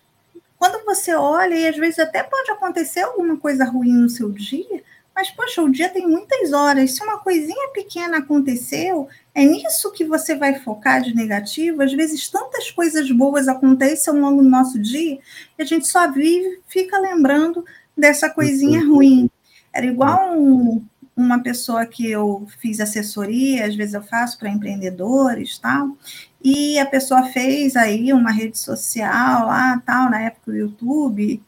quando 0.57 0.85
você 0.85 1.15
olha, 1.15 1.55
e 1.55 1.67
às 1.67 1.77
vezes 1.77 1.99
até 1.99 2.23
pode 2.23 2.51
acontecer 2.53 3.01
alguma 3.01 3.37
coisa 3.37 3.65
ruim 3.65 3.95
no 3.95 4.09
seu 4.09 4.31
dia, 4.31 4.85
mas, 5.15 5.31
poxa, 5.31 5.63
o 5.63 5.71
dia 5.71 5.89
tem 5.89 6.07
muitas 6.07 6.53
horas. 6.53 6.93
Se 6.93 7.03
uma 7.03 7.19
coisinha 7.19 7.69
pequena 7.75 8.19
aconteceu, 8.19 9.09
é 9.35 9.45
nisso 9.45 9.93
que 9.93 10.05
você 10.05 10.35
vai 10.35 10.59
focar 10.59 11.03
de 11.03 11.15
negativo. 11.15 11.83
Às 11.83 11.93
vezes, 11.93 12.29
tantas 12.29 12.71
coisas 12.71 13.11
boas 13.11 13.47
acontecem 13.49 14.13
ao 14.13 14.19
longo 14.19 14.43
do 14.43 14.49
nosso 14.49 14.79
dia 14.79 15.19
e 15.59 15.63
a 15.63 15.65
gente 15.65 15.87
só 15.87 16.11
vive, 16.11 16.61
fica 16.67 16.99
lembrando 16.99 17.65
dessa 17.97 18.31
coisinha 18.31 18.81
uhum. 18.81 18.95
ruim. 18.95 19.31
Era 19.73 19.87
igual 19.87 20.39
um, 20.39 20.85
uma 21.17 21.43
pessoa 21.43 21.87
que 21.87 22.11
eu 22.11 22.47
fiz 22.59 22.81
assessoria, 22.81 23.67
às 23.67 23.75
vezes 23.75 23.95
eu 23.95 24.03
faço 24.03 24.39
para 24.39 24.51
empreendedores, 24.51 25.59
tal, 25.59 25.97
e 26.43 26.79
a 26.79 26.87
pessoa 26.87 27.25
fez 27.25 27.77
aí 27.77 28.13
uma 28.13 28.31
rede 28.31 28.59
social 28.59 29.47
lá, 29.47 29.81
tal, 29.85 30.11
na 30.11 30.23
época 30.23 30.51
do 30.51 30.57
YouTube, 30.57 31.43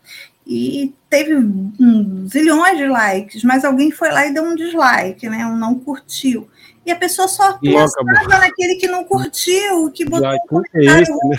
e 0.47 0.95
teve 1.09 1.35
um, 1.35 2.29
zilhões 2.29 2.77
de 2.77 2.87
likes, 2.87 3.43
mas 3.45 3.65
alguém 3.65 3.91
foi 3.91 4.11
lá 4.11 4.27
e 4.27 4.35
deu 4.35 4.45
um 4.45 4.55
dislike, 4.55 5.29
né? 5.29 5.47
Um 5.47 5.57
não 5.57 5.79
curtiu. 5.79 6.49
E 6.85 6.93
a 6.93 6.97
pessoa 6.97 7.27
só 7.29 7.59
pensava 7.59 8.39
naquele 8.39 8.77
que 8.77 8.87
não 8.87 9.05
curtiu, 9.05 9.91
que 9.91 10.05
botou 10.05 10.29
um 10.31 10.47
comentário 10.47 11.03
esse, 11.03 11.13
ruim. 11.13 11.37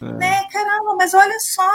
Né? 0.00 0.12
né? 0.18 0.48
Caramba, 0.52 0.96
mas 0.96 1.14
olha 1.14 1.38
só, 1.38 1.70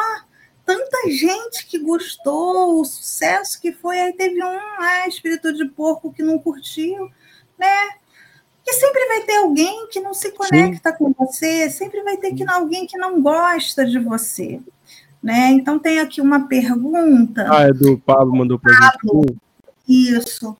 tanta 0.65 1.09
gente 1.09 1.65
que 1.67 1.79
gostou, 1.79 2.81
o 2.81 2.85
sucesso 2.85 3.61
que 3.61 3.71
foi, 3.71 3.99
aí 3.99 4.13
teve 4.13 4.43
um 4.43 4.59
ah, 4.77 5.07
espírito 5.07 5.53
de 5.53 5.65
porco 5.65 6.11
que 6.11 6.21
não 6.21 6.37
curtiu, 6.37 7.09
né? 7.57 7.89
E 8.67 8.73
sempre 8.73 9.07
vai 9.07 9.21
ter 9.21 9.37
alguém 9.37 9.87
que 9.87 9.99
não 9.99 10.13
se 10.13 10.31
conecta 10.31 10.91
Sim. 10.91 10.97
com 10.97 11.13
você, 11.17 11.69
sempre 11.69 12.03
vai 12.03 12.17
ter 12.17 12.33
que, 12.33 12.47
alguém 12.47 12.85
que 12.85 12.97
não 12.97 13.21
gosta 13.21 13.85
de 13.85 13.97
você. 13.97 14.59
Né? 15.21 15.51
Então 15.51 15.77
tem 15.77 15.99
aqui 15.99 16.19
uma 16.19 16.47
pergunta. 16.47 17.47
Ah, 17.51 17.63
é 17.63 17.73
do 17.73 17.97
Pablo, 17.97 18.35
mandou 18.35 18.57
para 18.57 18.73
gente. 18.73 19.37
Isso. 19.87 20.57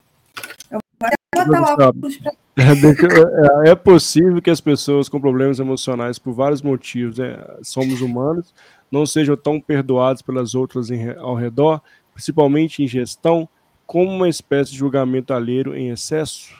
Eu 0.70 0.80
vou 1.01 1.45
botar 1.45 1.62
o 1.62 1.88
óculos 1.88 2.18
para 2.18 2.34
é, 2.62 3.68
é, 3.68 3.72
é 3.72 3.76
possível 3.76 4.41
que 4.41 4.49
as 4.49 4.62
pessoas 4.62 5.07
com 5.07 5.20
problemas 5.20 5.59
emocionais, 5.59 6.20
por 6.20 6.34
vários 6.34 6.62
motivos, 6.62 7.18
né, 7.18 7.38
somos 7.64 8.01
humanos, 8.01 8.53
não 8.91 9.05
sejam 9.05 9.38
tão 9.38 9.59
perdoados 9.59 10.22
pelas 10.22 10.53
outras 10.53 10.89
ao 11.18 11.34
redor, 11.34 11.82
principalmente 12.14 12.84
em 12.84 12.88
gestão, 12.88 13.47
como 13.88 14.12
uma 14.12 14.30
espécie 14.30 14.72
de 14.72 14.78
julgamento 14.78 15.34
alheio 15.34 15.76
em 15.76 15.89
excesso? 15.89 16.53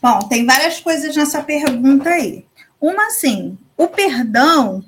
Bom, 0.00 0.18
tem 0.28 0.44
várias 0.44 0.80
coisas 0.80 1.14
nessa 1.14 1.42
pergunta 1.42 2.08
aí. 2.08 2.44
Uma, 2.80 3.06
assim, 3.06 3.56
o 3.76 3.88
perdão 3.88 4.84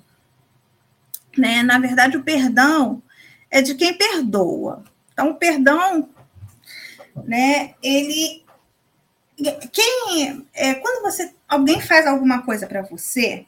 né? 1.39 1.63
Na 1.63 1.79
verdade, 1.79 2.17
o 2.17 2.23
perdão 2.23 3.03
é 3.51 3.63
de 3.63 3.75
quem 3.75 3.97
perdoa. 3.97 4.85
Então, 5.13 5.31
o 5.31 5.35
perdão, 5.35 6.11
né? 7.25 7.75
Ele, 7.83 8.45
quem, 9.73 10.47
é, 10.55 10.75
quando 10.75 11.03
você, 11.03 11.35
alguém 11.49 11.81
faz 11.81 12.07
alguma 12.07 12.43
coisa 12.43 12.67
para 12.67 12.83
você, 12.83 13.47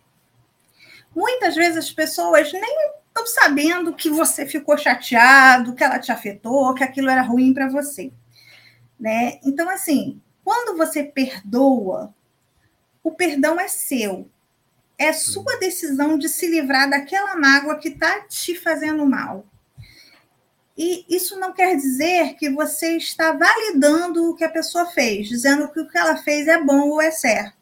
muitas 1.14 1.54
vezes 1.54 1.76
as 1.76 1.90
pessoas 1.90 2.52
nem 2.52 2.90
estão 3.08 3.26
sabendo 3.26 3.92
que 3.92 4.08
você 4.08 4.46
ficou 4.46 4.78
chateado, 4.78 5.74
que 5.74 5.84
ela 5.84 5.98
te 5.98 6.12
afetou, 6.12 6.74
que 6.74 6.84
aquilo 6.84 7.10
era 7.10 7.22
ruim 7.22 7.52
para 7.52 7.68
você, 7.68 8.12
né? 8.98 9.38
Então, 9.44 9.68
assim, 9.68 10.20
quando 10.44 10.76
você 10.76 11.04
perdoa, 11.04 12.14
o 13.02 13.12
perdão 13.12 13.58
é 13.58 13.68
seu 13.68 14.28
é 15.00 15.14
sua 15.14 15.56
decisão 15.56 16.18
de 16.18 16.28
se 16.28 16.46
livrar 16.46 16.90
daquela 16.90 17.34
mágoa 17.34 17.78
que 17.78 17.88
está 17.88 18.20
te 18.20 18.54
fazendo 18.54 19.06
mal. 19.06 19.46
E 20.76 21.06
isso 21.08 21.40
não 21.40 21.54
quer 21.54 21.74
dizer 21.74 22.34
que 22.34 22.50
você 22.50 22.98
está 22.98 23.32
validando 23.32 24.28
o 24.28 24.36
que 24.36 24.44
a 24.44 24.50
pessoa 24.50 24.84
fez, 24.84 25.26
dizendo 25.26 25.70
que 25.72 25.80
o 25.80 25.88
que 25.88 25.96
ela 25.96 26.18
fez 26.18 26.46
é 26.46 26.62
bom 26.62 26.90
ou 26.90 27.00
é 27.00 27.10
certo. 27.10 27.56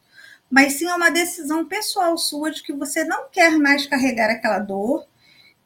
Mas 0.51 0.73
sim 0.73 0.87
é 0.87 0.93
uma 0.93 1.09
decisão 1.09 1.63
pessoal 1.63 2.17
sua 2.17 2.51
de 2.51 2.61
que 2.61 2.73
você 2.73 3.05
não 3.05 3.29
quer 3.29 3.57
mais 3.57 3.85
carregar 3.85 4.29
aquela 4.29 4.59
dor 4.59 5.07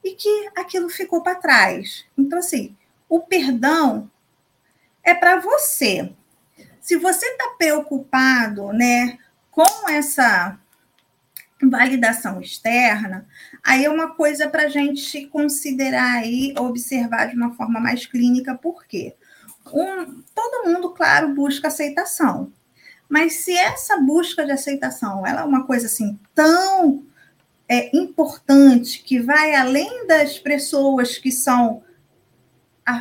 e 0.03 0.11
que 0.11 0.51
aquilo 0.55 0.89
ficou 0.89 1.23
para 1.23 1.39
trás. 1.39 2.05
Então, 2.15 2.37
assim, 2.37 2.77
o 3.09 3.19
perdão 3.19 4.11
é 5.03 5.15
para 5.15 5.39
você. 5.39 6.13
Se 6.79 6.97
você 6.97 7.25
está 7.25 7.55
preocupado 7.57 8.71
né, 8.73 9.17
com 9.49 9.89
essa 9.89 10.59
validação 11.69 12.41
externa, 12.41 13.27
aí 13.63 13.85
é 13.85 13.89
uma 13.89 14.15
coisa 14.15 14.49
para 14.49 14.63
a 14.63 14.69
gente 14.69 15.27
considerar 15.27 16.25
e 16.25 16.53
observar 16.57 17.27
de 17.27 17.35
uma 17.35 17.53
forma 17.53 17.79
mais 17.79 18.05
clínica, 18.05 18.55
por 18.55 18.85
quê? 18.85 19.15
Um, 19.71 20.21
todo 20.35 20.67
mundo, 20.67 20.91
claro, 20.91 21.33
busca 21.33 21.67
aceitação. 21.67 22.51
Mas 23.09 23.33
se 23.35 23.55
essa 23.55 23.97
busca 23.97 24.45
de 24.45 24.51
aceitação 24.51 25.25
ela 25.25 25.41
é 25.41 25.45
uma 25.45 25.65
coisa 25.65 25.85
assim 25.85 26.19
tão 26.33 27.03
é, 27.67 27.95
importante 27.95 29.03
que 29.03 29.19
vai 29.19 29.55
além 29.55 30.07
das 30.07 30.39
pessoas 30.39 31.17
que 31.17 31.31
são 31.31 31.83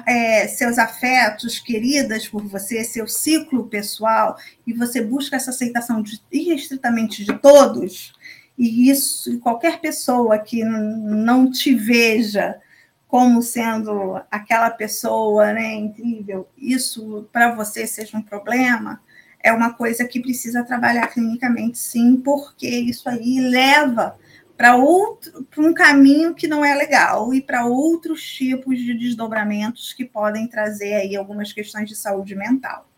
é, 0.06 0.46
seus 0.46 0.78
afetos 0.78 1.58
queridas 1.58 2.28
por 2.28 2.46
você, 2.46 2.84
seu 2.84 3.08
ciclo 3.08 3.66
pessoal, 3.68 4.36
e 4.66 4.72
você 4.72 5.00
busca 5.00 5.36
essa 5.36 5.50
aceitação 5.50 6.02
de, 6.02 6.20
irrestritamente 6.30 7.24
de 7.24 7.36
todos, 7.38 8.12
e 8.56 8.90
isso, 8.90 9.38
qualquer 9.40 9.80
pessoa 9.80 10.38
que 10.38 10.64
não 10.64 11.50
te 11.50 11.74
veja 11.74 12.60
como 13.08 13.42
sendo 13.42 14.20
aquela 14.30 14.70
pessoa 14.70 15.52
né, 15.52 15.74
incrível, 15.74 16.48
isso 16.56 17.28
para 17.30 17.54
você 17.54 17.86
seja 17.86 18.16
um 18.16 18.22
problema, 18.22 19.02
é 19.42 19.52
uma 19.52 19.72
coisa 19.74 20.06
que 20.06 20.20
precisa 20.20 20.64
trabalhar 20.64 21.08
clinicamente, 21.08 21.78
sim, 21.78 22.16
porque 22.16 22.68
isso 22.68 23.08
aí 23.08 23.40
leva 23.40 24.16
para 24.56 24.76
outro 24.76 25.44
para 25.50 25.62
um 25.62 25.74
caminho 25.74 26.34
que 26.34 26.46
não 26.46 26.64
é 26.64 26.74
legal 26.74 27.34
e 27.34 27.42
para 27.42 27.66
outros 27.66 28.22
tipos 28.22 28.78
de 28.78 28.94
desdobramentos 28.94 29.92
que 29.92 30.04
podem 30.04 30.46
trazer 30.46 30.94
aí 30.94 31.16
algumas 31.16 31.52
questões 31.52 31.88
de 31.88 31.96
saúde 31.96 32.34
mental. 32.34 32.88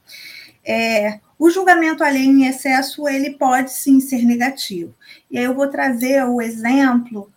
É, 0.64 1.20
o 1.38 1.50
julgamento 1.50 2.04
alheio 2.04 2.30
em 2.30 2.46
excesso 2.46 3.08
ele 3.08 3.30
pode 3.30 3.72
sim 3.72 4.00
ser 4.00 4.24
negativo. 4.24 4.94
E 5.30 5.38
aí 5.38 5.44
eu 5.44 5.54
vou 5.54 5.68
trazer 5.68 6.24
o 6.24 6.40
exemplo 6.40 7.30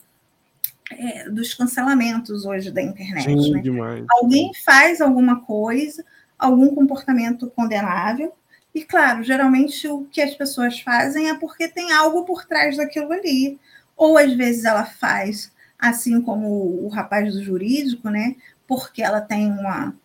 é, 0.91 1.30
dos 1.30 1.54
cancelamentos 1.54 2.45
hoje 2.45 2.72
da 2.72 2.82
internet. 2.82 3.26
Sim, 3.26 3.52
né? 3.52 3.62
demais. 3.62 4.06
Alguém 4.10 4.52
faz 4.66 5.02
alguma 5.02 5.41
coisa, 5.41 6.04
algum 6.38 6.74
comportamento 6.74 7.48
condenável, 7.50 8.34
e 8.74 8.84
claro, 8.84 9.24
geralmente 9.24 9.88
o 9.88 10.06
que 10.06 10.22
as 10.22 10.36
pessoas 10.36 10.80
fazem 10.80 11.30
é 11.30 11.34
porque 11.34 11.68
tem 11.68 11.91
algo 11.91 12.24
por 12.26 12.45
trás 12.45 12.78
daquilo 12.78 13.12
ali 13.12 13.60
ou 13.98 14.18
às 14.18 14.32
vezes 14.34 14.64
ela 14.64 14.86
faz, 14.86 15.52
assim 15.80 16.22
como 16.22 16.48
o 16.86 16.88
rapaz 16.88 17.34
do 17.34 17.43
jurídico, 17.43 18.10
né? 18.10 18.36
Porque 18.68 19.02
ela 19.02 19.20
tem 19.20 19.52
uma 19.52 19.95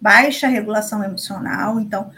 baixa 0.00 0.48
regulação 0.48 1.04
emocional. 1.04 1.78
Então, 1.78 2.10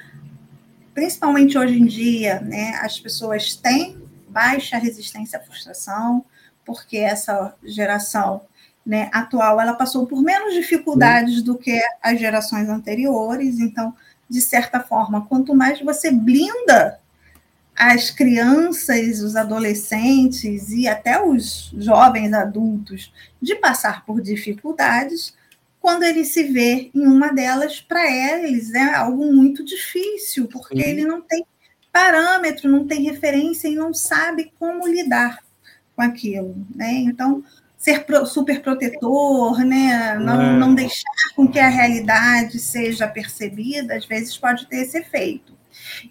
principalmente 0.95 1.57
hoje 1.59 1.79
em 1.79 1.87
dia, 1.87 2.41
né, 2.41 2.79
as 2.83 2.99
pessoas 2.99 3.55
têm 3.55 4.03
baixa 4.29 4.79
resistência 4.79 5.39
à 5.39 5.43
frustração, 5.43 6.25
porque 6.65 6.97
essa 6.97 7.55
geração 7.65 8.43
né, 8.85 9.11
atual 9.13 9.61
ela 9.61 9.75
passou 9.75 10.07
por 10.07 10.23
menos 10.23 10.55
dificuldades 10.55 11.43
do 11.43 11.57
que 11.57 11.81
as 12.03 12.19
gerações 12.19 12.69
anteriores. 12.69 13.59
Então, 13.59 13.95
de 14.29 14.41
certa 14.41 14.81
forma, 14.81 15.27
quanto 15.27 15.55
mais 15.55 15.81
você 15.81 16.11
blinda 16.11 16.99
as 17.77 18.11
crianças, 18.11 19.21
os 19.21 19.35
adolescentes 19.35 20.71
e 20.71 20.87
até 20.87 21.23
os 21.23 21.73
jovens 21.77 22.33
adultos 22.33 23.13
de 23.41 23.55
passar 23.55 24.05
por 24.05 24.21
dificuldades, 24.21 25.35
quando 25.83 26.05
ele 26.05 26.25
se 26.25 26.45
vê 26.45 26.93
em 26.95 27.07
uma 27.09 27.33
delas, 27.33 27.81
para 27.81 28.09
eles 28.09 28.73
é 28.73 28.95
algo 28.95 29.33
muito 29.33 29.65
difícil, 29.65 30.47
porque 30.47 30.81
ele 30.81 31.05
não 31.05 31.21
tem 31.21 31.45
parâmetro, 31.93 32.71
não 32.71 32.87
tem 32.87 33.03
referência 33.03 33.67
e 33.67 33.75
não 33.75 33.93
sabe 33.93 34.53
como 34.61 34.87
lidar 34.87 35.41
com 35.97 36.03
aquilo. 36.03 36.55
Né? 36.73 36.93
Então, 36.99 37.43
ser 37.77 38.07
super 38.27 38.63
protetor, 38.63 39.59
né? 39.65 40.17
não, 40.21 40.41
é. 40.41 40.57
não 40.57 40.73
deixar 40.73 41.03
com 41.35 41.49
que 41.49 41.59
a 41.59 41.69
realidade 41.69 42.61
seja 42.61 43.09
percebida, 43.09 43.97
às 43.97 44.07
vezes 44.07 44.39
pode 44.39 44.69
ter 44.69 44.83
esse 44.83 44.99
efeito. 44.99 45.53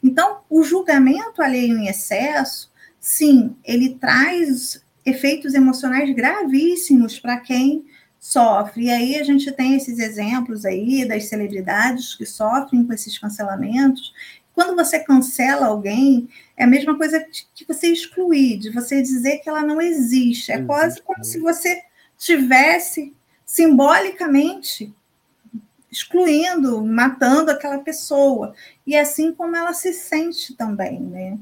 Então, 0.03 0.39
o 0.49 0.63
julgamento 0.63 1.41
alheio 1.41 1.77
em 1.77 1.87
excesso, 1.87 2.69
sim, 2.99 3.55
ele 3.63 3.95
traz 3.95 4.83
efeitos 5.05 5.53
emocionais 5.53 6.13
gravíssimos 6.13 7.17
para 7.17 7.37
quem 7.37 7.85
sofre. 8.21 8.85
E 8.85 8.91
aí 8.91 9.15
a 9.19 9.23
gente 9.23 9.51
tem 9.51 9.75
esses 9.75 9.97
exemplos 9.97 10.63
aí 10.63 11.05
das 11.05 11.25
celebridades 11.25 12.13
que 12.13 12.25
sofrem 12.25 12.85
com 12.85 12.93
esses 12.93 13.17
cancelamentos. 13.17 14.13
Quando 14.53 14.75
você 14.75 14.99
cancela 14.99 15.65
alguém, 15.65 16.29
é 16.55 16.63
a 16.63 16.67
mesma 16.67 16.95
coisa 16.95 17.25
que 17.55 17.65
você 17.65 17.87
excluir, 17.87 18.59
de 18.59 18.69
você 18.69 19.01
dizer 19.01 19.39
que 19.39 19.49
ela 19.49 19.63
não 19.63 19.81
existe. 19.81 20.51
É 20.51 20.61
quase 20.61 21.01
como 21.01 21.23
se 21.23 21.39
você 21.39 21.81
tivesse 22.17 23.13
simbolicamente 23.43 24.93
excluindo, 25.91 26.85
matando 26.85 27.51
aquela 27.51 27.79
pessoa. 27.79 28.53
E 28.85 28.95
é 28.95 29.01
assim 29.01 29.33
como 29.33 29.55
ela 29.55 29.73
se 29.73 29.91
sente 29.91 30.55
também, 30.55 31.01
né? 31.01 31.37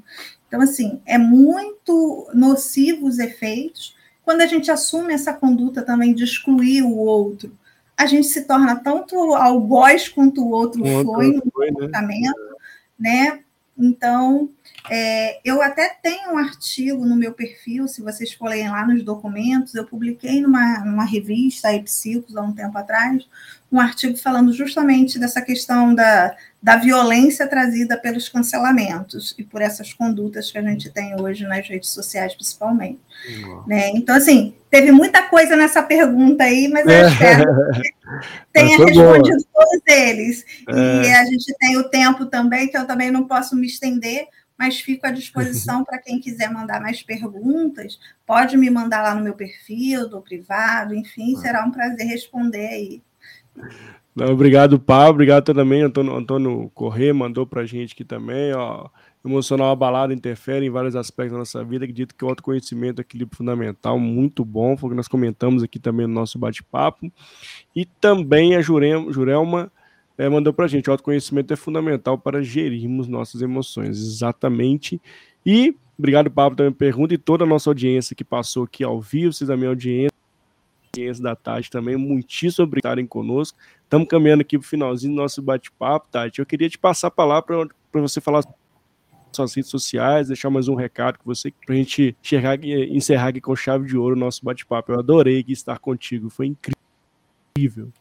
Então, 0.48 0.62
assim, 0.62 1.02
é 1.06 1.18
muito 1.18 2.28
nocivo 2.34 3.06
os 3.06 3.20
efeitos. 3.20 3.96
Quando 4.30 4.42
a 4.42 4.46
gente 4.46 4.70
assume 4.70 5.12
essa 5.12 5.34
conduta 5.34 5.82
também 5.82 6.14
de 6.14 6.24
excluir 6.24 6.84
o 6.84 6.96
outro, 6.96 7.52
a 7.98 8.06
gente 8.06 8.28
se 8.28 8.44
torna 8.44 8.76
tanto 8.76 9.16
algoz 9.34 10.08
quanto 10.08 10.44
o 10.44 10.52
outro 10.52 10.84
o 10.84 10.86
foi 10.86 10.94
outro 10.94 11.46
no 11.46 11.52
foi, 11.52 11.72
né? 11.72 11.72
comportamento, 11.72 12.40
né? 13.00 13.32
né? 13.32 13.40
Então, 13.76 14.48
é, 14.90 15.40
eu 15.44 15.62
até 15.62 15.90
tenho 16.02 16.34
um 16.34 16.38
artigo 16.38 17.06
no 17.06 17.16
meu 17.16 17.34
perfil, 17.34 17.88
se 17.88 18.02
vocês 18.02 18.34
forem 18.34 18.70
lá 18.70 18.86
nos 18.86 19.04
documentos, 19.04 19.76
eu 19.76 19.86
publiquei 19.86 20.42
numa, 20.42 20.80
numa 20.80 21.06
revista, 21.06 21.70
a 21.70 21.80
Psicos, 21.80 22.36
há 22.36 22.42
um 22.42 22.54
tempo 22.54 22.78
atrás, 22.78 23.26
um 23.72 23.80
artigo 23.80 24.18
falando 24.18 24.52
justamente 24.52 25.20
dessa 25.20 25.42
questão 25.42 25.94
da, 25.94 26.36
da 26.62 26.76
violência 26.76 27.48
trazida 27.48 27.96
pelos 27.98 28.28
cancelamentos 28.28 29.36
e 29.38 29.44
por 29.44 29.62
essas 29.62 29.94
condutas 29.94 30.52
que 30.52 30.58
a 30.58 30.62
gente 30.62 30.90
tem 30.90 31.20
hoje 31.22 31.46
nas 31.46 31.68
redes 31.68 31.90
sociais, 31.90 32.34
principalmente. 32.34 33.00
Né? 33.68 33.92
Então, 33.92 34.16
assim, 34.16 34.56
teve 34.72 34.92
muita 34.92 35.24
coisa 35.24 35.56
nessa 35.56 35.84
pergunta 35.84 36.44
aí, 36.44 36.68
mas 36.68 36.86
eu 36.86 37.08
espero 37.08 37.72
que 37.74 37.94
tenha 38.52 38.78
respondido 38.78 39.46
boa. 39.54 39.66
todos 39.66 39.82
eles. 39.88 40.46
É. 40.68 41.08
E 41.08 41.14
a 41.14 41.26
gente 41.26 41.54
tem 41.60 41.78
o 41.78 41.84
tempo 41.90 42.26
também, 42.26 42.68
que 42.68 42.78
eu 42.78 42.88
também 42.88 43.12
não 43.12 43.26
posso 43.28 43.56
me 43.56 43.68
estender, 43.68 44.28
mas 44.60 44.82
fico 44.82 45.08
à 45.08 45.12
disposição 45.12 45.84
para 45.86 45.98
quem 45.98 46.20
quiser 46.20 46.52
mandar 46.52 46.82
mais 46.82 47.02
perguntas, 47.02 47.98
pode 48.28 48.58
me 48.58 48.70
mandar 48.70 49.02
lá 49.02 49.16
no 49.16 49.24
meu 49.24 49.34
perfil, 49.34 50.10
do 50.10 50.22
privado, 50.22 50.94
enfim, 50.94 51.34
ah. 51.38 51.40
será 51.40 51.66
um 51.66 51.72
prazer 51.72 52.06
responder 52.06 52.68
aí. 52.68 53.02
Não, 54.14 54.34
obrigado, 54.34 54.78
Pablo. 54.78 55.12
Obrigado 55.12 55.54
também, 55.54 55.82
Antônio, 55.82 56.14
Antônio 56.14 56.70
Corrêa 56.76 57.14
mandou 57.14 57.48
para 57.48 57.62
a 57.62 57.66
gente 57.66 57.94
aqui 57.94 58.04
também. 58.04 58.54
Ó, 58.54 58.90
emocional 59.24 59.72
abalado 59.72 60.12
interfere 60.12 60.66
em 60.66 60.70
vários 60.70 60.96
aspectos 60.96 61.32
da 61.32 61.40
nossa 61.40 61.64
vida. 61.64 61.86
Acredito 61.86 62.14
que 62.14 62.26
o 62.26 62.28
autoconhecimento 62.28 63.00
é 63.00 63.04
equilíbrio 63.04 63.38
fundamental, 63.38 63.98
muito 63.98 64.44
bom. 64.44 64.76
Foi 64.76 64.88
o 64.88 64.92
que 64.92 64.98
nós 64.98 65.08
comentamos 65.08 65.64
aqui 65.64 65.80
também 65.80 66.06
no 66.06 66.14
nosso 66.14 66.38
bate-papo. 66.38 67.10
E 67.74 67.86
também 67.86 68.56
a 68.56 68.62
Jurema, 68.62 69.12
Jurelma 69.12 69.72
é, 70.20 70.28
mandou 70.28 70.54
para 70.54 70.66
a 70.66 70.68
gente: 70.68 70.90
o 70.90 70.92
autoconhecimento 70.92 71.54
é 71.54 71.56
fundamental 71.56 72.18
para 72.18 72.44
gerirmos 72.44 73.08
nossas 73.08 73.42
emoções. 73.42 73.98
Exatamente. 73.98 75.02
E 75.46 75.76
obrigado, 75.98 76.30
Pablo, 76.30 76.58
também 76.58 76.74
pergunta. 76.74 77.14
E 77.14 77.18
toda 77.18 77.46
a 77.46 77.48
nossa 77.48 77.70
audiência 77.70 78.16
que 78.16 78.24
passou 78.24 78.66
aqui 78.66 78.84
ao 78.84 79.00
vivo, 79.00 79.32
vocês 79.32 79.48
da 79.48 79.56
minha 79.56 79.70
audiência 79.70 80.10
audiência 80.94 81.24
da 81.24 81.36
Tati 81.36 81.70
também, 81.70 81.96
muitíssimo 81.96 82.64
obrigado 82.64 82.82
por 82.84 82.90
estarem 82.90 83.08
conosco. 83.08 83.58
Estamos 83.84 84.08
caminhando 84.08 84.42
aqui 84.42 84.58
para 84.58 84.66
o 84.66 84.68
finalzinho 84.68 85.14
do 85.14 85.22
nosso 85.22 85.42
bate-papo, 85.42 86.08
Tati. 86.12 86.40
Eu 86.40 86.46
queria 86.46 86.70
te 86.70 86.78
passar 86.78 87.08
a 87.08 87.12
palavra 87.12 87.68
para 87.92 88.02
você 88.02 88.20
falar 88.20 88.44
suas 89.32 89.54
redes 89.54 89.70
sociais, 89.70 90.28
deixar 90.28 90.50
mais 90.50 90.68
um 90.68 90.76
recado 90.76 91.20
com 91.20 91.26
você, 91.26 91.54
para 91.66 91.76
a 91.76 91.78
gente 91.78 92.18
enxergar, 92.22 92.60
encerrar 92.66 93.28
aqui 93.28 93.40
com 93.40 93.56
chave 93.56 93.86
de 93.86 93.96
ouro 93.96 94.16
o 94.16 94.20
nosso 94.20 94.44
bate-papo. 94.44 94.92
Eu 94.92 95.00
adorei 95.00 95.46
estar 95.48 95.78
contigo, 95.78 96.30
foi 96.30 96.48
incrível. 96.48 97.92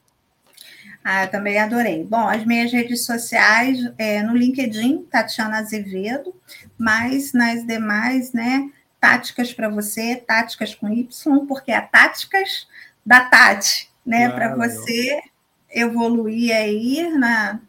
Ah, 1.03 1.25
eu 1.25 1.31
também 1.31 1.59
adorei. 1.59 2.05
Bom, 2.05 2.29
as 2.29 2.45
minhas 2.45 2.71
redes 2.71 3.05
sociais, 3.07 3.79
é, 3.97 4.23
no 4.23 4.37
LinkedIn, 4.37 5.05
Tatiana 5.11 5.59
Azevedo, 5.59 6.35
mas 6.77 7.33
nas 7.33 7.67
demais, 7.67 8.33
né, 8.33 8.71
táticas 9.01 9.53
para 9.53 9.69
você, 9.69 10.17
táticas 10.17 10.75
com 10.75 10.89
Y, 10.89 11.47
porque 11.47 11.71
é 11.71 11.81
táticas 11.81 12.67
da 13.05 13.21
Tati, 13.21 13.91
né? 14.05 14.27
Ah, 14.27 14.33
para 14.33 14.55
você 14.55 15.21
evoluir 15.71 16.55
aí 16.55 17.11
na, 17.11 17.61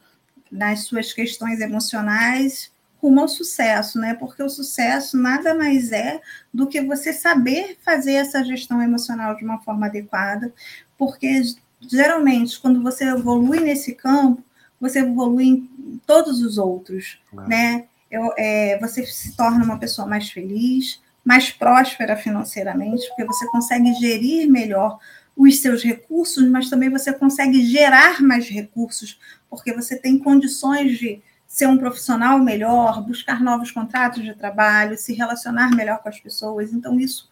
nas 0.52 0.86
suas 0.86 1.14
questões 1.14 1.60
emocionais 1.60 2.72
rumo 3.02 3.22
ao 3.22 3.28
sucesso, 3.28 3.98
né? 3.98 4.14
Porque 4.14 4.44
o 4.44 4.50
sucesso 4.50 5.18
nada 5.18 5.56
mais 5.56 5.92
é 5.92 6.20
do 6.54 6.68
que 6.68 6.82
você 6.82 7.14
saber 7.14 7.78
fazer 7.82 8.14
essa 8.14 8.44
gestão 8.44 8.82
emocional 8.82 9.36
de 9.36 9.44
uma 9.44 9.60
forma 9.62 9.86
adequada, 9.86 10.54
porque 10.98 11.42
geralmente 11.82 12.60
quando 12.60 12.82
você 12.82 13.06
evolui 13.06 13.60
nesse 13.60 13.94
campo, 13.94 14.44
você 14.80 15.00
evolui 15.00 15.46
em 15.46 16.02
todos 16.06 16.42
os 16.42 16.58
outros, 16.58 17.20
ah. 17.36 17.48
né? 17.48 17.86
Eu, 18.10 18.34
é, 18.38 18.80
você 18.80 19.06
se 19.06 19.36
torna 19.36 19.64
uma 19.64 19.78
pessoa 19.78 20.08
mais 20.08 20.32
feliz, 20.32 21.00
mais 21.24 21.52
próspera 21.52 22.16
financeiramente, 22.16 23.08
porque 23.10 23.26
você 23.26 23.46
consegue 23.48 23.94
gerir 23.94 24.50
melhor 24.50 24.98
os 25.38 25.62
seus 25.62 25.84
recursos, 25.84 26.48
mas 26.50 26.70
também 26.70 26.90
você 26.90 27.14
consegue 27.14 27.66
gerar 27.66 28.22
mais 28.22 28.50
recursos, 28.50 29.20
porque 29.50 29.74
você 29.74 29.96
tem 29.96 30.18
condições 30.18 30.98
de 30.98 31.22
ser 31.48 31.68
um 31.68 31.78
profissional 31.78 32.40
melhor, 32.40 33.02
buscar 33.02 33.42
novos 33.42 33.72
contratos 33.72 34.24
de 34.24 34.34
trabalho, 34.36 34.98
se 34.98 35.14
relacionar 35.14 35.76
melhor 35.76 36.00
com 36.00 36.10
as 36.10 36.20
pessoas. 36.20 36.74
Então, 36.74 37.00
isso, 37.00 37.30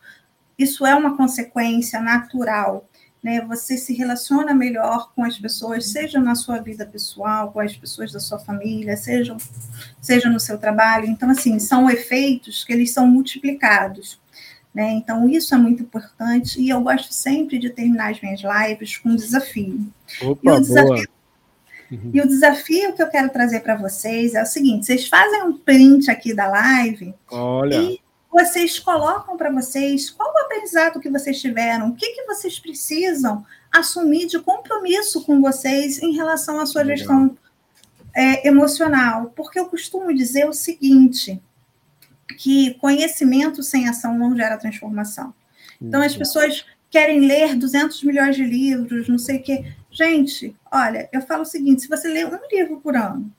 isso 0.58 0.86
é 0.86 0.96
uma 0.96 1.18
consequência 1.18 2.00
natural 2.00 2.88
né? 3.28 3.42
Você 3.42 3.76
se 3.76 3.94
relaciona 3.94 4.54
melhor 4.54 5.12
com 5.14 5.22
as 5.26 5.38
pessoas, 5.38 5.88
seja 5.88 6.18
na 6.18 6.34
sua 6.34 6.60
vida 6.60 6.86
pessoal, 6.86 7.52
com 7.52 7.60
as 7.60 7.76
pessoas 7.76 8.10
da 8.10 8.22
sua 8.22 8.40
família, 8.40 8.96
seja, 8.96 9.36
seja 10.00 10.30
no 10.30 10.40
seu 10.40 10.58
trabalho. 10.58 11.08
Então, 11.08 11.30
assim, 11.30 11.60
são 11.60 11.90
efeitos 11.90 12.64
que 12.64 12.72
eles 12.72 12.92
são 12.92 13.06
multiplicados. 13.06 14.18
Né? 14.74 14.92
Então, 14.92 15.28
isso 15.28 15.54
é 15.54 15.58
muito 15.58 15.84
importante 15.84 16.62
e 16.62 16.70
eu 16.70 16.80
gosto 16.80 17.14
sempre 17.14 17.60
de 17.60 17.70
terminar 17.70 18.12
as 18.12 18.22
minhas 18.22 18.40
lives 18.40 18.96
com 18.96 19.10
um 19.10 19.16
desafio. 19.18 19.86
Opa, 20.22 20.40
e, 20.42 20.50
o 20.50 20.62
desafio 20.62 21.10
uhum. 21.92 22.12
e 22.14 22.22
o 22.22 22.28
desafio 22.28 22.94
que 22.94 23.04
eu 23.04 23.10
quero 23.10 23.30
trazer 23.30 23.60
para 23.60 23.76
vocês 23.76 24.36
é 24.36 24.42
o 24.42 24.46
seguinte: 24.46 24.86
vocês 24.86 25.06
fazem 25.06 25.44
um 25.44 25.58
print 25.58 26.10
aqui 26.10 26.34
da 26.34 26.48
live 26.48 27.14
Olha. 27.30 27.76
e 27.76 28.00
vocês 28.32 28.78
colocam 28.80 29.38
para 29.38 29.52
vocês 29.52 30.10
qual 30.10 30.32
o 30.34 30.38
aprendizado 30.40 31.00
que 31.00 31.10
vocês 31.10 31.40
tiveram, 31.40 31.90
o 31.90 31.96
que, 31.96 32.10
que 32.10 32.26
vocês 32.26 32.60
precisam 32.60 33.46
assumir 33.72 34.28
de 34.28 34.40
compromisso 34.40 35.24
com 35.24 35.42
vocês 35.42 36.02
em 36.02 36.14
relação 36.14 36.60
à 36.60 36.66
sua 36.66 36.82
Legal. 36.82 36.98
gestão 36.98 37.38
é, 38.14 38.48
emocional. 38.48 39.32
Porque 39.36 39.60
eu 39.60 39.68
costumo 39.68 40.14
dizer 40.14 40.48
o 40.48 40.54
seguinte: 40.54 41.42
que 42.38 42.74
conhecimento 42.76 43.64
sem 43.64 43.88
ação 43.88 44.18
não 44.18 44.36
gera 44.36 44.58
transformação. 44.58 45.34
Então, 45.82 46.02
as 46.02 46.16
pessoas 46.16 46.66
querem 46.90 47.20
ler 47.22 47.56
200 47.56 48.04
milhões 48.04 48.36
de 48.36 48.44
livros, 48.44 49.08
não 49.08 49.20
sei 49.20 49.38
o 49.38 49.44
quê. 49.44 49.74
Gente, 49.92 50.56
olha, 50.72 51.08
eu 51.14 51.22
falo 51.22 51.44
o 51.44 51.46
seguinte: 51.46 51.84
se 51.84 51.88
você 51.88 52.08
lê 52.08 52.26
um 52.26 52.40
livro 52.52 52.80
por 52.82 52.96
ano, 52.96 53.32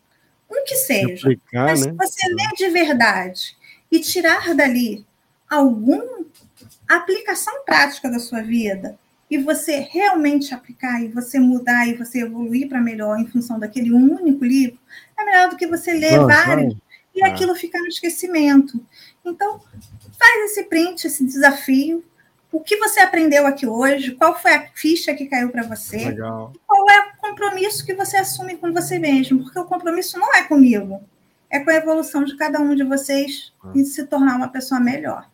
um 0.51 0.65
que 0.65 0.77
seja, 0.77 1.27
aplicar, 1.27 1.67
mas 1.67 1.81
se 1.81 1.91
né? 1.91 1.95
você 1.99 2.27
ler 2.29 2.51
de 2.57 2.69
verdade 2.71 3.59
e 3.91 4.01
tirar 4.01 4.55
dali 4.55 5.07
alguma 5.49 6.27
aplicação 6.87 7.65
prática 7.65 8.11
da 8.11 8.19
sua 8.19 8.43
vida, 8.43 8.99
e 9.31 9.37
você 9.37 9.81
realmente 9.91 10.55
aplicar, 10.55 11.03
e 11.03 11.09
você 11.09 11.39
mudar, 11.39 11.87
e 11.87 11.95
você 11.95 12.21
evoluir 12.21 12.69
para 12.69 12.81
melhor 12.81 13.19
em 13.19 13.27
função 13.27 13.59
daquele 13.59 13.93
único 13.93 14.45
livro, 14.45 14.79
é 15.19 15.25
melhor 15.25 15.51
do 15.51 15.57
que 15.57 15.67
você 15.67 15.93
ler 15.93 16.19
vários 16.21 16.75
e 17.15 17.23
é. 17.23 17.27
aquilo 17.27 17.55
ficar 17.55 17.81
no 17.81 17.89
esquecimento. 17.89 18.81
Então, 19.25 19.61
faz 20.19 20.51
esse 20.51 20.65
print, 20.65 21.07
esse 21.07 21.25
desafio. 21.25 22.05
O 22.51 22.61
que 22.61 22.77
você 22.77 23.01
aprendeu 23.01 23.47
aqui 23.47 23.67
hoje? 23.67 24.13
Qual 24.13 24.39
foi 24.39 24.55
a 24.55 24.69
ficha 24.75 25.13
que 25.13 25.27
caiu 25.27 25.51
para 25.51 25.65
você? 25.65 25.99
Legal. 25.99 26.53
Qual 26.67 26.89
é 26.89 27.01
o 27.01 27.17
compromisso 27.21 27.85
que 27.85 27.95
você 27.95 28.17
assume 28.17 28.57
com 28.57 28.73
você 28.73 28.99
mesmo? 28.99 29.43
Porque 29.43 29.59
o 29.59 29.67
compromisso 29.67 30.19
não 30.19 30.35
é 30.35 30.45
comigo, 30.45 31.03
é 31.51 31.61
com 31.61 31.71
a 31.71 31.75
evolução 31.75 32.25
de 32.25 32.37
cada 32.37 32.61
um 32.61 32.75
de 32.75 32.85
vocês 32.85 33.53
em 33.75 33.85
se 33.85 34.07
tornar 34.07 34.37
uma 34.37 34.49
pessoa 34.49 34.81
melhor. 34.81 35.29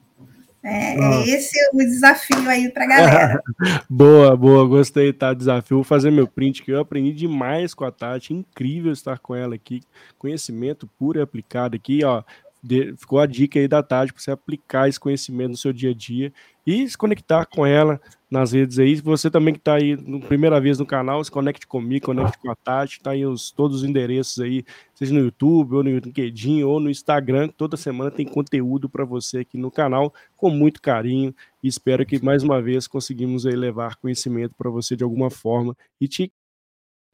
É, 0.62 0.98
é 0.98 1.28
esse 1.28 1.54
o 1.74 1.78
desafio 1.78 2.48
aí 2.48 2.70
para 2.70 2.84
a 2.84 2.86
galera. 2.86 3.42
boa, 3.88 4.34
boa, 4.34 4.66
gostei, 4.66 5.12
tá? 5.12 5.34
Desafio. 5.34 5.76
Vou 5.76 5.84
fazer 5.84 6.10
meu 6.10 6.26
print, 6.26 6.62
que 6.62 6.72
eu 6.72 6.80
aprendi 6.80 7.12
demais 7.12 7.74
com 7.74 7.84
a 7.84 7.90
Tati. 7.90 8.32
Incrível 8.32 8.90
estar 8.90 9.18
com 9.18 9.34
ela 9.34 9.54
aqui. 9.54 9.82
Conhecimento 10.18 10.88
puro 10.98 11.18
e 11.18 11.22
aplicado 11.22 11.76
aqui, 11.76 12.02
ó 12.02 12.22
de, 12.64 12.94
ficou 12.96 13.20
a 13.20 13.26
dica 13.26 13.58
aí 13.58 13.68
da 13.68 13.82
tarde 13.82 14.10
para 14.10 14.22
você 14.22 14.30
aplicar 14.30 14.88
esse 14.88 14.98
conhecimento 14.98 15.50
no 15.50 15.56
seu 15.56 15.70
dia 15.70 15.90
a 15.90 15.94
dia 15.94 16.32
e 16.66 16.88
se 16.88 16.96
conectar 16.96 17.46
com 17.46 17.66
ela 17.66 18.00
nas 18.30 18.52
redes 18.52 18.78
aí. 18.78 18.96
Você 18.96 19.30
também 19.30 19.54
que 19.54 19.60
está 19.60 19.74
aí 19.74 19.96
no 19.96 20.20
primeira 20.20 20.60
vez 20.60 20.78
no 20.78 20.86
canal, 20.86 21.22
se 21.22 21.30
conecte 21.30 21.66
comigo, 21.66 22.06
conecte 22.06 22.38
com 22.38 22.50
a 22.50 22.56
Tati, 22.56 23.00
tá 23.00 23.12
aí 23.12 23.24
os, 23.24 23.50
todos 23.50 23.78
os 23.78 23.88
endereços 23.88 24.40
aí, 24.40 24.64
seja 24.94 25.14
no 25.14 25.20
YouTube, 25.20 25.76
ou 25.76 25.82
no 25.84 25.90
LinkedIn, 25.90 26.62
ou 26.62 26.80
no 26.80 26.90
Instagram. 26.90 27.48
Toda 27.48 27.76
semana 27.76 28.10
tem 28.10 28.26
conteúdo 28.26 28.88
para 28.88 29.04
você 29.04 29.38
aqui 29.38 29.56
no 29.56 29.70
canal, 29.70 30.12
com 30.36 30.50
muito 30.50 30.82
carinho. 30.82 31.34
E 31.62 31.68
espero 31.68 32.04
que 32.04 32.22
mais 32.22 32.42
uma 32.42 32.60
vez 32.60 32.86
conseguimos 32.86 33.44
levar 33.44 33.96
conhecimento 33.96 34.54
para 34.56 34.70
você 34.70 34.96
de 34.96 35.04
alguma 35.04 35.30
forma 35.30 35.76
e 36.00 36.08
te, 36.08 36.32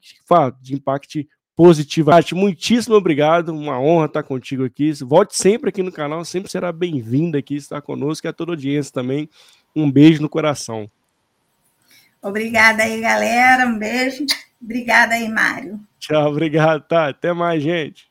te 0.01 0.73
impacte 0.73 1.27
positivamente. 1.61 2.33
Muitíssimo 2.33 2.95
obrigado, 2.95 3.49
uma 3.49 3.79
honra 3.79 4.07
estar 4.07 4.23
contigo 4.23 4.65
aqui. 4.65 4.91
Volte 4.93 5.37
sempre 5.37 5.69
aqui 5.69 5.83
no 5.83 5.91
canal, 5.91 6.25
sempre 6.25 6.51
será 6.51 6.71
bem-vinda 6.71 7.37
aqui 7.37 7.55
estar 7.55 7.79
conosco 7.83 8.25
e 8.25 8.27
a 8.27 8.33
toda 8.33 8.51
a 8.51 8.53
audiência 8.53 8.91
também. 8.91 9.29
Um 9.75 9.91
beijo 9.91 10.23
no 10.23 10.27
coração. 10.27 10.89
Obrigada 12.19 12.81
aí, 12.81 12.99
galera. 12.99 13.67
Um 13.67 13.77
beijo. 13.77 14.25
Obrigada 14.59 15.13
aí, 15.13 15.29
Mário. 15.29 15.79
Tchau, 15.99 16.31
obrigado, 16.31 16.81
tá? 16.87 17.09
Até 17.09 17.31
mais, 17.31 17.61
gente. 17.61 18.10